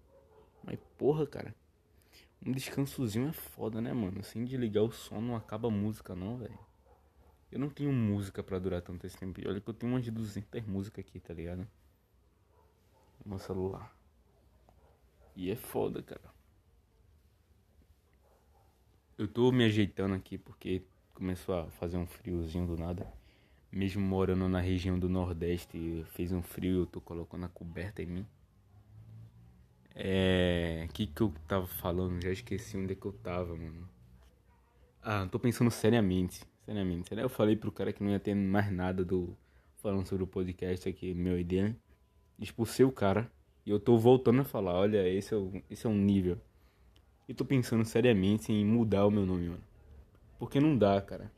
Mas 0.64 0.80
porra, 0.98 1.28
cara. 1.28 1.54
Um 2.44 2.52
descansozinho 2.52 3.28
é 3.28 3.32
foda, 3.32 3.80
né, 3.80 3.94
mano? 3.94 4.20
Assim, 4.20 4.44
de 4.44 4.58
ligar 4.58 4.82
o 4.82 4.92
som 4.92 5.22
não 5.22 5.36
acaba 5.36 5.68
a 5.68 5.72
música, 5.72 6.16
não, 6.16 6.36
velho. 6.36 6.58
Eu 7.52 7.60
não 7.60 7.70
tenho 7.70 7.94
música 7.94 8.42
para 8.42 8.58
durar 8.58 8.82
tanto 8.82 9.06
esse 9.06 9.20
tempo. 9.20 9.40
Olha 9.48 9.62
que 9.62 9.70
eu 9.70 9.74
tenho 9.74 9.94
umas 9.94 10.04
de 10.04 10.10
200 10.10 10.66
músicas 10.66 11.06
aqui, 11.06 11.20
tá 11.20 11.32
ligado? 11.32 11.68
No 13.24 13.30
meu 13.30 13.38
celular. 13.38 13.96
E 15.36 15.52
é 15.52 15.56
foda, 15.56 16.02
cara. 16.02 16.34
Eu 19.16 19.28
tô 19.28 19.52
me 19.52 19.64
ajeitando 19.64 20.16
aqui 20.16 20.40
porque 20.40 20.82
começou 21.14 21.54
a 21.54 21.70
fazer 21.70 21.98
um 21.98 22.08
friozinho 22.08 22.66
do 22.66 22.76
nada. 22.76 23.19
Mesmo 23.72 24.02
morando 24.02 24.50
na 24.50 24.60
região 24.60 24.98
do 24.98 25.08
Nordeste, 25.08 26.04
fez 26.12 26.32
um 26.32 26.42
frio, 26.42 26.82
eu 26.82 26.86
tô 26.86 27.00
colocando 27.00 27.46
a 27.46 27.50
coberta 27.50 28.02
em 28.02 28.08
mim. 28.08 28.26
É. 29.96 30.88
O 30.90 30.94
que, 30.94 31.06
que 31.06 31.22
eu 31.22 31.34
tava 31.48 31.68
falando? 31.68 32.22
Já 32.22 32.32
esqueci 32.32 32.78
onde 32.78 32.94
é 32.94 32.96
que 32.96 33.06
eu 33.06 33.12
tava, 33.12 33.56
mano. 33.56 33.88
Ah, 35.04 35.28
tô 35.32 35.38
pensando 35.38 35.70
seriamente. 35.70 36.42
Seriamente. 36.66 37.14
Eu 37.14 37.30
falei 37.30 37.56
pro 37.56 37.72
cara 37.72 37.92
que 37.92 38.04
não 38.04 38.12
ia 38.12 38.20
ter 38.20 38.34
mais 38.34 38.72
nada 38.72 39.04
do. 39.04 39.36
Falando 39.78 40.08
sobre 40.08 40.24
o 40.24 40.28
podcast 40.28 40.88
aqui, 40.90 41.14
meu 41.14 41.40
ideia. 41.40 41.76
Expulsei 42.40 42.86
o 42.86 42.92
cara. 42.92 43.32
E 43.66 43.70
eu 43.72 43.80
tô 43.80 43.98
voltando 43.98 44.42
a 44.42 44.46
falar, 44.46 44.74
olha, 44.74 45.08
esse 45.08 45.34
é, 45.34 45.38
o, 45.38 45.62
esse 45.70 45.86
é 45.86 45.90
um 45.90 45.96
nível. 45.96 46.38
E 47.28 47.34
tô 47.34 47.46
pensando 47.46 47.86
seriamente 47.86 48.52
em 48.52 48.66
mudar 48.66 49.06
o 49.06 49.12
meu 49.12 49.26
nome, 49.26 49.50
mano. 49.50 49.64
Porque 50.38 50.60
não 50.60 50.78
dá, 50.78 51.00
cara. 51.02 51.32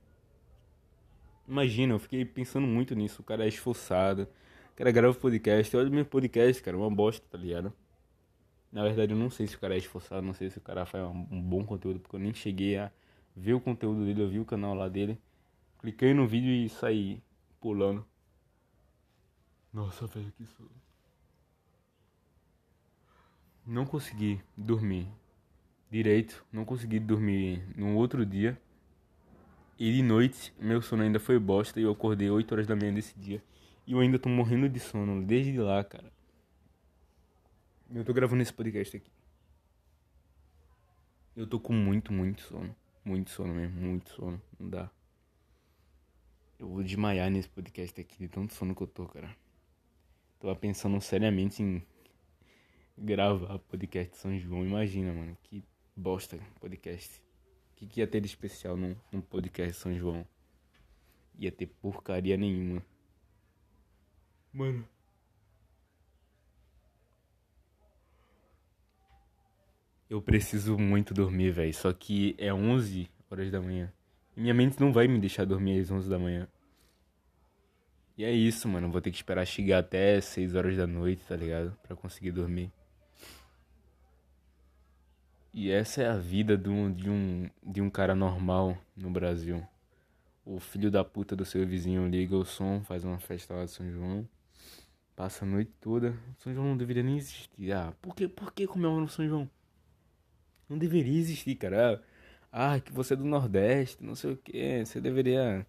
Imagina, 1.52 1.94
eu 1.94 2.00
fiquei 2.00 2.24
pensando 2.24 2.66
muito 2.66 2.96
nisso. 2.96 3.22
O 3.22 3.26
cara 3.26 3.44
é 3.44 3.48
esforçado. 3.50 4.24
O 4.72 4.76
cara 4.78 4.90
grava 4.90 5.14
podcast. 5.14 5.76
Olha 5.76 5.90
o 5.90 5.92
meu 5.92 6.06
podcast, 6.06 6.64
cara. 6.64 6.78
Uma 6.78 6.90
bosta, 6.90 7.28
tá 7.30 7.38
ligado? 7.38 7.74
Na 8.72 8.84
verdade, 8.84 9.12
eu 9.12 9.18
não 9.18 9.30
sei 9.30 9.48
se 9.48 9.58
o 9.58 9.60
cara 9.60 9.76
é 9.76 9.78
esforçado, 9.78 10.26
não 10.26 10.34
sei 10.34 10.50
se 10.50 10.58
o 10.60 10.62
cara 10.62 10.86
faz 10.86 11.04
um 11.04 11.42
bom 11.42 11.66
conteúdo, 11.66 12.00
porque 12.00 12.16
eu 12.16 12.22
nem 12.22 12.34
cheguei 12.34 12.78
a 12.78 12.90
ver 13.36 13.54
o 13.54 13.60
conteúdo 13.60 14.06
dele, 14.06 14.22
eu 14.22 14.30
vi 14.30 14.40
o 14.40 14.46
canal 14.46 14.74
lá 14.74 14.88
dele. 14.88 15.20
Cliquei 15.80 16.14
no 16.14 16.26
vídeo 16.26 16.52
e 16.52 16.70
saí 16.70 17.22
pulando. 17.60 18.06
Nossa, 19.74 20.08
velho, 20.08 20.32
que 20.32 20.46
sono. 20.46 20.72
Não 23.68 23.86
consegui 23.86 24.40
dormir 24.56 25.06
direito, 25.90 26.46
não 26.50 26.64
consegui 26.64 26.98
dormir 26.98 27.62
no 27.76 27.98
outro 27.98 28.26
dia. 28.26 28.58
E 29.84 29.92
de 29.92 30.04
noite, 30.04 30.54
meu 30.60 30.80
sono 30.80 31.02
ainda 31.02 31.20
foi 31.20 31.40
bosta 31.40 31.80
e 31.80 31.84
eu 31.84 31.92
acordei 31.92 32.30
8 32.30 32.52
horas 32.52 32.68
da 32.68 32.76
manhã 32.76 32.94
desse 32.94 33.18
dia. 33.18 33.44
E 33.88 33.94
eu 33.94 34.00
ainda 34.00 34.20
tô 34.20 34.30
morrendo 34.30 34.70
de 34.70 34.80
sono 34.80 35.26
desde 35.26 35.58
lá, 35.58 35.84
cara. 35.84 36.14
Eu 37.92 38.06
tô 38.06 38.14
gravando 38.14 38.44
esse 38.44 38.54
podcast 38.54 38.98
aqui. 38.98 39.10
Eu 41.36 41.48
tô 41.48 41.60
com 41.60 41.74
muito, 41.74 42.14
muito 42.14 42.44
sono. 42.44 42.76
Muito 43.04 43.32
sono 43.32 43.56
mesmo, 43.56 43.82
muito 43.82 44.12
sono. 44.12 44.40
Não 44.60 44.70
dá. 44.70 44.88
Eu 46.60 46.68
vou 46.68 46.84
desmaiar 46.84 47.32
nesse 47.32 47.50
podcast 47.50 48.00
aqui 48.00 48.20
de 48.20 48.28
tanto 48.28 48.54
sono 48.54 48.76
que 48.76 48.84
eu 48.84 48.88
tô, 48.88 49.08
cara. 49.08 49.36
Tava 50.40 50.56
pensando 50.56 51.02
seriamente 51.02 51.64
em 51.64 51.84
gravar 52.96 53.58
podcast 53.58 54.12
de 54.12 54.18
São 54.20 54.38
João. 54.38 54.64
Imagina, 54.64 55.12
mano, 55.12 55.36
que 55.42 55.64
bosta 55.96 56.38
podcast. 56.60 57.20
O 57.82 57.84
que, 57.84 57.88
que 57.88 58.00
ia 58.00 58.06
ter 58.06 58.22
de 58.22 58.28
especial 58.28 58.78
num, 58.78 58.96
num 59.12 59.22
podcast 59.22 59.74
São 59.74 59.98
João? 59.98 60.24
Ia 61.40 61.52
ter 61.52 61.66
porcaria 61.66 62.38
nenhuma. 62.38 62.86
Mano. 64.54 64.88
Eu 70.08 70.22
preciso 70.22 70.78
muito 70.78 71.12
dormir, 71.12 71.50
velho. 71.50 71.74
Só 71.74 71.92
que 71.92 72.36
é 72.38 72.54
11 72.54 73.10
horas 73.32 73.50
da 73.50 73.60
manhã. 73.60 73.92
E 74.38 74.42
minha 74.42 74.54
mente 74.54 74.80
não 74.80 74.94
vai 74.94 75.08
me 75.08 75.18
deixar 75.18 75.46
dormir 75.46 75.80
às 75.80 75.90
11 75.90 76.08
da 76.08 76.20
manhã. 76.20 76.48
E 78.16 78.24
é 78.24 78.32
isso, 78.32 78.68
mano. 78.68 78.92
Vou 78.92 79.02
ter 79.02 79.10
que 79.10 79.18
esperar 79.18 79.44
chegar 79.48 79.80
até 79.80 80.22
6 80.22 80.54
horas 80.54 80.78
da 80.78 80.86
noite, 80.86 81.24
tá 81.28 81.36
ligado? 81.36 81.76
Pra 81.82 81.96
conseguir 81.96 82.32
dormir. 82.32 82.72
E 85.54 85.70
essa 85.70 86.02
é 86.02 86.08
a 86.08 86.16
vida 86.16 86.58
de 86.58 86.70
um, 86.70 86.92
de 86.92 87.10
um, 87.10 87.50
de 87.62 87.82
um 87.82 87.90
cara 87.90 88.16
normal 88.16 88.78
no 88.96 89.10
Brasil. 89.10 89.62
O 90.46 90.60
filho 90.60 90.90
da 90.90 91.04
puta 91.04 91.36
do 91.36 91.44
seu 91.44 91.68
vizinho 91.68 92.08
liga 92.08 92.36
o 92.36 92.46
som, 92.46 92.82
faz 92.84 93.04
uma 93.04 93.20
festa 93.20 93.54
lá 93.54 93.66
de 93.66 93.72
São 93.72 93.92
João. 93.92 94.28
Passa 95.14 95.44
a 95.44 95.48
noite 95.48 95.72
toda. 95.82 96.16
São 96.38 96.54
João 96.54 96.68
não 96.68 96.78
deveria 96.78 97.04
nem 97.04 97.18
existir. 97.18 97.74
Ah, 97.74 97.94
por 98.02 98.16
que, 98.16 98.30
por 98.30 98.54
que 98.54 98.66
São 99.10 99.28
João? 99.28 99.50
Não 100.70 100.78
deveria 100.78 101.20
existir, 101.20 101.56
cara. 101.56 102.02
Ah, 102.50 102.80
que 102.80 102.94
você 102.94 103.14
é 103.14 103.18
do 103.18 103.26
Nordeste, 103.26 104.02
não 104.04 104.16
sei 104.16 104.32
o 104.32 104.38
que. 104.38 104.86
Você 104.86 105.02
deveria. 105.02 105.68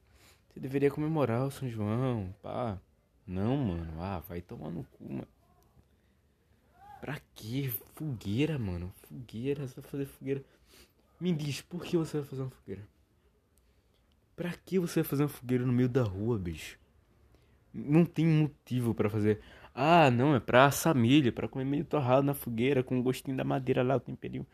Você 0.49 0.61
deveria 0.61 0.91
comemorar 0.93 1.45
o 1.45 1.51
São 1.51 1.69
João, 1.69 2.33
pá. 2.41 2.79
Não, 3.27 3.57
mano. 3.57 4.01
Ah, 4.01 4.21
vai 4.29 4.41
tomar 4.41 4.71
no 4.71 4.85
cu, 4.85 5.13
mano. 5.13 5.29
Pra 7.03 7.21
quê? 7.35 7.69
Fogueira, 7.97 8.57
mano. 8.61 8.95
Fogueira, 9.03 9.67
você 9.67 9.81
vai 9.81 9.91
fazer 9.91 10.07
fogueira. 10.07 10.45
Me 11.21 11.33
diz, 11.33 11.61
por 11.61 11.83
que 11.83 11.97
você 11.97 12.19
vai 12.19 12.27
fazer 12.29 12.43
uma 12.43 12.51
fogueira? 12.53 12.89
Pra 14.37 14.53
que 14.53 14.79
você 14.79 15.03
vai 15.03 15.11
fazer 15.11 15.25
uma 15.25 15.29
fogueira 15.29 15.67
no 15.67 15.73
meio 15.73 15.89
da 15.89 16.05
rua, 16.05 16.39
bicho? 16.39 16.79
Não 17.75 18.05
tem 18.05 18.25
motivo 18.25 18.95
para 18.95 19.11
fazer. 19.11 19.41
Ah, 19.75 20.13
não, 20.13 20.33
é 20.37 20.39
pra 20.39 20.71
milho, 20.95 21.33
pra 21.33 21.49
comer 21.49 21.65
meio 21.65 21.85
torrado 21.85 22.25
na 22.25 22.35
fogueira, 22.35 22.85
com 22.85 23.01
o 23.01 23.03
gostinho 23.03 23.37
da 23.37 23.43
madeira 23.43 23.83
lá, 23.83 23.97
o 23.97 24.01
temperinho. 24.01 24.47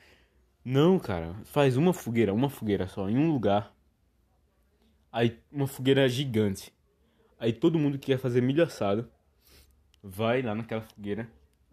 Não, 0.64 0.98
cara, 0.98 1.34
faz 1.44 1.76
uma 1.76 1.92
fogueira, 1.92 2.32
uma 2.32 2.48
fogueira 2.48 2.88
só, 2.88 3.10
em 3.10 3.18
um 3.18 3.30
lugar. 3.30 3.74
Aí, 5.12 5.38
uma 5.52 5.66
fogueira 5.66 6.08
gigante. 6.08 6.72
Aí 7.38 7.52
todo 7.52 7.78
mundo 7.78 7.98
que 7.98 8.06
quer 8.06 8.18
fazer 8.18 8.40
milho 8.40 8.64
assado, 8.64 9.06
vai 10.02 10.40
lá 10.40 10.54
naquela 10.54 10.80
fogueira, 10.80 11.30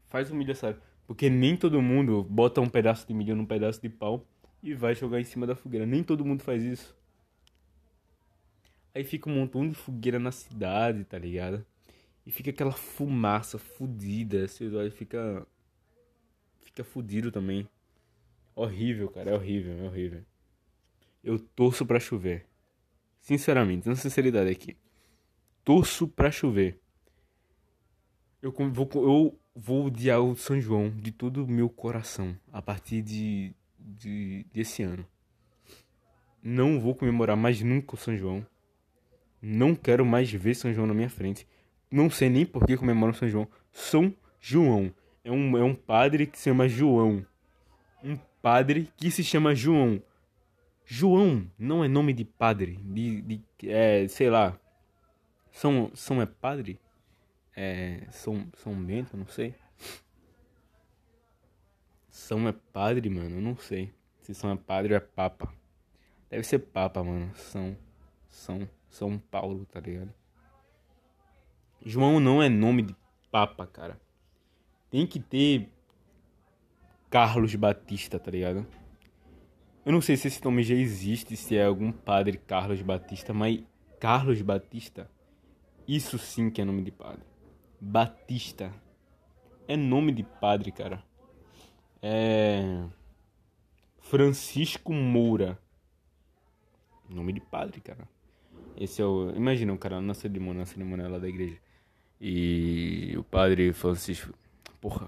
faz 0.10 0.32
o 0.32 0.36
milho 0.36 0.52
assado. 0.52 0.80
Porque 1.08 1.30
nem 1.30 1.56
todo 1.56 1.82
mundo 1.82 2.24
bota 2.24 2.62
um 2.62 2.70
pedaço 2.70 3.08
de 3.08 3.14
milho 3.14 3.36
num 3.36 3.46
pedaço 3.46 3.82
de 3.82 3.90
pau 3.90 4.26
e 4.62 4.74
vai 4.74 4.96
jogar 4.96 5.22
em 5.22 5.24
cima 5.24 5.46
da 5.46 5.56
fogueira. 5.56 5.86
Nem 5.86 6.04
todo 6.04 6.26
mundo 6.26 6.42
faz 6.42 6.64
isso. 6.64 6.96
Aí 8.94 9.04
fica 9.04 9.30
um 9.30 9.36
montão 9.36 9.68
de 9.68 9.76
fogueira 9.76 10.18
na 10.18 10.32
cidade, 10.32 11.04
tá 11.04 11.18
ligado? 11.20 11.66
E 12.26 12.32
fica 12.32 12.50
aquela 12.50 12.72
fumaça 12.72 13.60
fudida, 13.60 14.48
seus 14.48 14.74
olhos 14.74 14.94
fica 14.94 15.46
fica 16.62 16.84
fudido 16.84 17.32
também. 17.32 17.68
Horrível, 18.56 19.10
cara, 19.10 19.32
é 19.32 19.34
horrível, 19.36 19.78
é 19.78 19.84
horrível. 19.84 20.24
Eu 21.24 21.38
torço 21.38 21.86
para 21.86 22.00
chover. 22.00 22.46
Sinceramente, 23.20 23.88
na 23.88 23.96
sinceridade 23.96 24.50
aqui. 24.50 24.78
Torço 25.64 26.08
para 26.08 26.32
chover. 26.32 26.80
Eu 28.46 28.54
vou 28.70 28.88
eu 28.94 29.40
vou 29.56 29.88
odiar 29.88 30.22
o 30.22 30.36
São 30.36 30.62
João 30.62 30.92
de 30.92 31.12
todo 31.12 31.44
o 31.44 31.48
meu 31.48 31.68
coração 31.68 32.38
a 32.54 32.62
partir 32.62 33.02
de, 33.02 33.52
de 33.80 34.46
desse 34.54 34.84
ano. 34.84 35.04
Não 36.44 36.80
vou 36.80 36.94
comemorar 36.94 37.36
mais 37.36 37.60
nunca 37.64 37.96
o 37.96 37.98
São 37.98 38.16
João. 38.16 38.46
Não 39.42 39.74
quero 39.74 40.06
mais 40.06 40.32
ver 40.32 40.54
São 40.54 40.72
João 40.72 40.86
na 40.86 40.94
minha 40.94 41.10
frente. 41.10 41.48
Não 41.90 42.08
sei 42.08 42.30
nem 42.30 42.46
por 42.46 42.68
que 42.68 42.78
comemoram 42.78 43.16
São 43.16 43.28
João. 43.28 43.48
São 43.72 44.14
João. 44.40 44.94
É 45.24 45.32
um, 45.32 45.58
é 45.58 45.64
um 45.64 45.74
padre 45.74 46.28
que 46.28 46.38
se 46.38 46.44
chama 46.44 46.70
João. 46.70 47.26
Um 48.04 48.16
padre 48.44 48.92
que 48.96 49.10
se 49.10 49.24
chama 49.24 49.56
João. 49.56 50.00
João 50.86 51.50
não 51.58 51.84
é 51.84 51.88
nome 51.88 52.14
de 52.14 52.24
padre. 52.24 52.78
De, 52.84 53.22
de 53.24 53.42
é, 53.64 54.08
sei 54.08 54.30
lá. 54.30 54.56
São, 55.52 55.90
São 55.96 56.22
é 56.22 56.28
padre? 56.28 56.80
É, 57.56 58.06
São, 58.12 58.48
São 58.58 58.76
Bento, 58.76 59.16
não 59.16 59.28
sei. 59.28 59.56
São 62.10 62.48
é 62.48 62.52
padre, 62.52 63.10
mano, 63.10 63.38
eu 63.38 63.42
não 63.42 63.56
sei. 63.58 63.94
Se 64.22 64.34
São 64.34 64.52
é 64.52 64.56
padre 64.56 64.94
ou 64.94 64.98
é 64.98 65.00
papa. 65.00 65.54
Deve 66.30 66.44
ser 66.44 66.60
papa, 66.60 67.04
mano. 67.04 67.34
São, 67.36 67.78
São, 68.28 68.70
São 68.90 69.18
Paulo, 69.18 69.66
tá 69.66 69.80
ligado? 69.80 70.14
João 71.86 72.20
não 72.20 72.42
é 72.42 72.50
nome 72.50 72.82
de 72.82 72.96
papa, 73.32 73.68
cara. 73.68 74.00
Tem 74.90 75.06
que 75.06 75.20
ter 75.20 75.70
Carlos 77.10 77.54
Batista, 77.56 78.20
tá 78.20 78.32
ligado? 78.32 78.66
Eu 79.86 79.92
não 79.92 80.02
sei 80.02 80.18
se 80.18 80.28
esse 80.28 80.44
nome 80.44 80.64
já 80.64 80.74
existe, 80.74 81.38
se 81.38 81.56
é 81.56 81.64
algum 81.64 81.92
padre 81.92 82.38
Carlos 82.38 82.82
Batista, 82.82 83.34
mas 83.34 83.64
Carlos 84.00 84.42
Batista, 84.42 85.10
isso 85.88 86.18
sim 86.18 86.50
que 86.50 86.60
é 86.60 86.66
nome 86.66 86.82
de 86.82 86.92
padre. 86.92 87.35
Batista 87.88 88.74
é 89.68 89.78
nome 89.78 90.12
de 90.12 90.24
padre, 90.24 90.72
cara. 90.72 91.04
É 92.02 92.84
Francisco 94.00 94.92
Moura. 94.92 95.60
Nome 97.08 97.32
de 97.32 97.40
padre, 97.40 97.80
cara. 97.82 98.10
Esse 98.76 99.04
é 99.04 99.06
o. 99.06 99.30
Imagina 99.36 99.72
o 99.72 99.78
cara 99.78 100.02
na 100.02 100.16
cerimônia, 100.16 100.62
na 100.62 100.66
cerimônia 100.66 101.08
lá 101.08 101.20
da 101.20 101.30
igreja. 101.30 101.60
E 102.20 103.14
o 103.20 103.24
padre 103.24 103.72
Francisco. 103.72 104.34
Porra. 104.82 105.08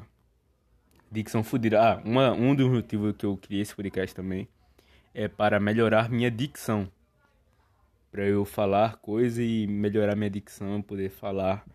Dicção 1.11 1.43
fodida. 1.43 1.81
Ah, 1.81 2.01
uma, 2.05 2.31
um 2.31 2.53
dos 2.53 2.69
motivos 2.69 3.15
que 3.17 3.25
eu 3.25 3.35
criei 3.37 3.63
esse 3.63 3.75
podcast 3.75 4.15
também 4.15 4.47
é 5.15 5.27
para 5.27 5.59
melhorar 5.59 6.11
minha 6.11 6.29
dicção. 6.29 6.87
Para 8.11 8.23
eu 8.27 8.45
falar 8.45 8.97
coisa 8.97 9.41
e 9.41 9.65
melhorar 9.65 10.15
minha 10.15 10.29
dicção, 10.29 10.79
poder 10.79 11.09
falar 11.09 11.65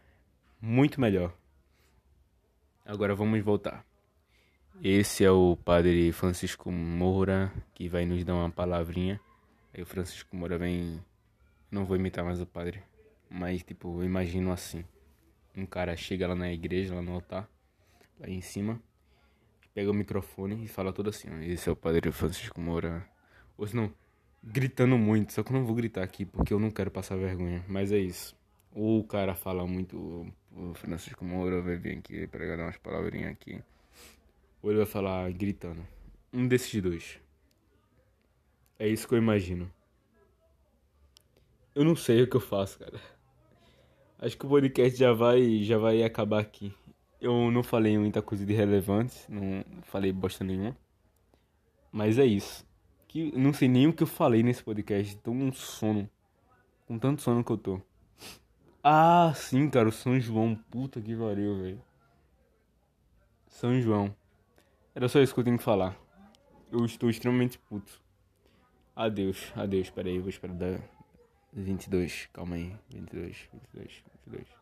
muito 0.62 0.98
melhor. 0.98 1.36
Agora 2.86 3.14
vamos 3.14 3.42
voltar. 3.42 3.84
Esse 4.82 5.24
é 5.24 5.30
o 5.30 5.56
padre 5.56 6.10
Francisco 6.12 6.72
Moura 6.72 7.52
que 7.74 7.88
vai 7.88 8.06
nos 8.06 8.24
dar 8.24 8.34
uma 8.34 8.50
palavrinha. 8.50 9.20
Aí 9.74 9.82
o 9.82 9.86
Francisco 9.86 10.34
Moura 10.34 10.56
vem. 10.56 11.04
Não 11.70 11.84
vou 11.84 11.96
imitar 11.96 12.24
mais 12.24 12.40
o 12.40 12.46
padre, 12.46 12.82
mas 13.28 13.62
tipo, 13.62 14.00
eu 14.00 14.04
imagino 14.04 14.52
assim 14.52 14.84
um 15.56 15.66
cara 15.66 15.96
chega 15.96 16.26
lá 16.26 16.34
na 16.34 16.50
igreja, 16.52 16.94
lá 16.94 17.02
no 17.02 17.12
altar, 17.12 17.48
lá 18.18 18.28
em 18.28 18.40
cima, 18.40 18.80
pega 19.74 19.90
o 19.90 19.94
microfone 19.94 20.64
e 20.64 20.68
fala 20.68 20.92
tudo 20.92 21.10
assim, 21.10 21.28
esse 21.44 21.68
é 21.68 21.72
o 21.72 21.76
Padre 21.76 22.10
Francisco 22.10 22.60
Moura. 22.60 23.06
Ou 23.56 23.66
se 23.66 23.76
não, 23.76 23.92
gritando 24.42 24.96
muito, 24.96 25.32
só 25.32 25.42
que 25.42 25.52
eu 25.52 25.58
não 25.58 25.66
vou 25.66 25.74
gritar 25.74 26.02
aqui 26.02 26.24
porque 26.24 26.52
eu 26.52 26.58
não 26.58 26.70
quero 26.70 26.90
passar 26.90 27.16
vergonha, 27.16 27.64
mas 27.68 27.92
é 27.92 27.98
isso. 27.98 28.36
Ou 28.72 29.00
o 29.00 29.04
cara 29.04 29.34
fala 29.34 29.66
muito, 29.66 30.26
o 30.56 30.74
Francisco 30.74 31.24
Moura 31.24 31.60
vai 31.62 31.76
vir 31.76 31.98
aqui 31.98 32.26
pregar 32.26 32.58
umas 32.58 32.76
palavrinhas 32.76 33.32
aqui. 33.32 33.62
Ou 34.62 34.70
ele 34.70 34.78
vai 34.78 34.86
falar 34.86 35.30
gritando. 35.32 35.86
Um 36.32 36.46
desses 36.46 36.80
dois. 36.80 37.20
É 38.78 38.88
isso 38.88 39.06
que 39.06 39.14
eu 39.14 39.18
imagino. 39.18 39.70
Eu 41.74 41.84
não 41.84 41.96
sei 41.96 42.22
o 42.22 42.28
que 42.28 42.36
eu 42.36 42.40
faço, 42.40 42.78
cara. 42.78 43.00
Acho 44.18 44.36
que 44.36 44.46
o 44.46 44.48
podcast 44.48 44.98
já 44.98 45.12
vai, 45.12 45.62
já 45.62 45.78
vai 45.78 46.02
acabar 46.02 46.40
aqui. 46.40 46.72
Eu 47.20 47.50
não 47.50 47.62
falei 47.62 47.96
muita 47.98 48.20
coisa 48.20 48.44
de 48.44 48.52
relevante, 48.52 49.14
não 49.28 49.64
falei 49.82 50.12
bosta 50.12 50.44
nenhuma. 50.44 50.76
Mas 51.90 52.18
é 52.18 52.26
isso. 52.26 52.66
Que 53.08 53.36
não 53.36 53.52
sei 53.52 53.68
nem 53.68 53.86
o 53.86 53.92
que 53.92 54.02
eu 54.02 54.06
falei 54.06 54.42
nesse 54.42 54.62
podcast. 54.62 55.16
Tô 55.16 55.32
com 55.32 55.44
um 55.44 55.52
sono. 55.52 56.08
Com 56.86 56.98
tanto 56.98 57.22
sono 57.22 57.44
que 57.44 57.52
eu 57.52 57.58
tô. 57.58 57.80
Ah, 58.84 59.32
sim, 59.34 59.70
cara, 59.70 59.88
o 59.88 59.92
São 59.92 60.18
João. 60.18 60.56
Puta 60.70 61.00
que 61.00 61.14
pariu, 61.14 61.62
velho. 61.62 61.82
São 63.46 63.80
João. 63.80 64.14
Era 64.94 65.08
só 65.08 65.20
isso 65.20 65.32
que 65.32 65.40
eu 65.40 65.44
tenho 65.44 65.58
que 65.58 65.62
falar. 65.62 65.96
Eu 66.70 66.84
estou 66.84 67.08
extremamente 67.08 67.58
puto. 67.58 68.00
Adeus, 68.96 69.52
adeus. 69.54 69.88
Pera 69.88 70.08
aí, 70.08 70.18
vou 70.18 70.28
esperar 70.28 70.54
dar 70.54 70.80
22. 71.52 72.28
Calma 72.32 72.56
aí. 72.56 72.76
22, 72.90 73.48
22, 73.52 74.02
22. 74.26 74.61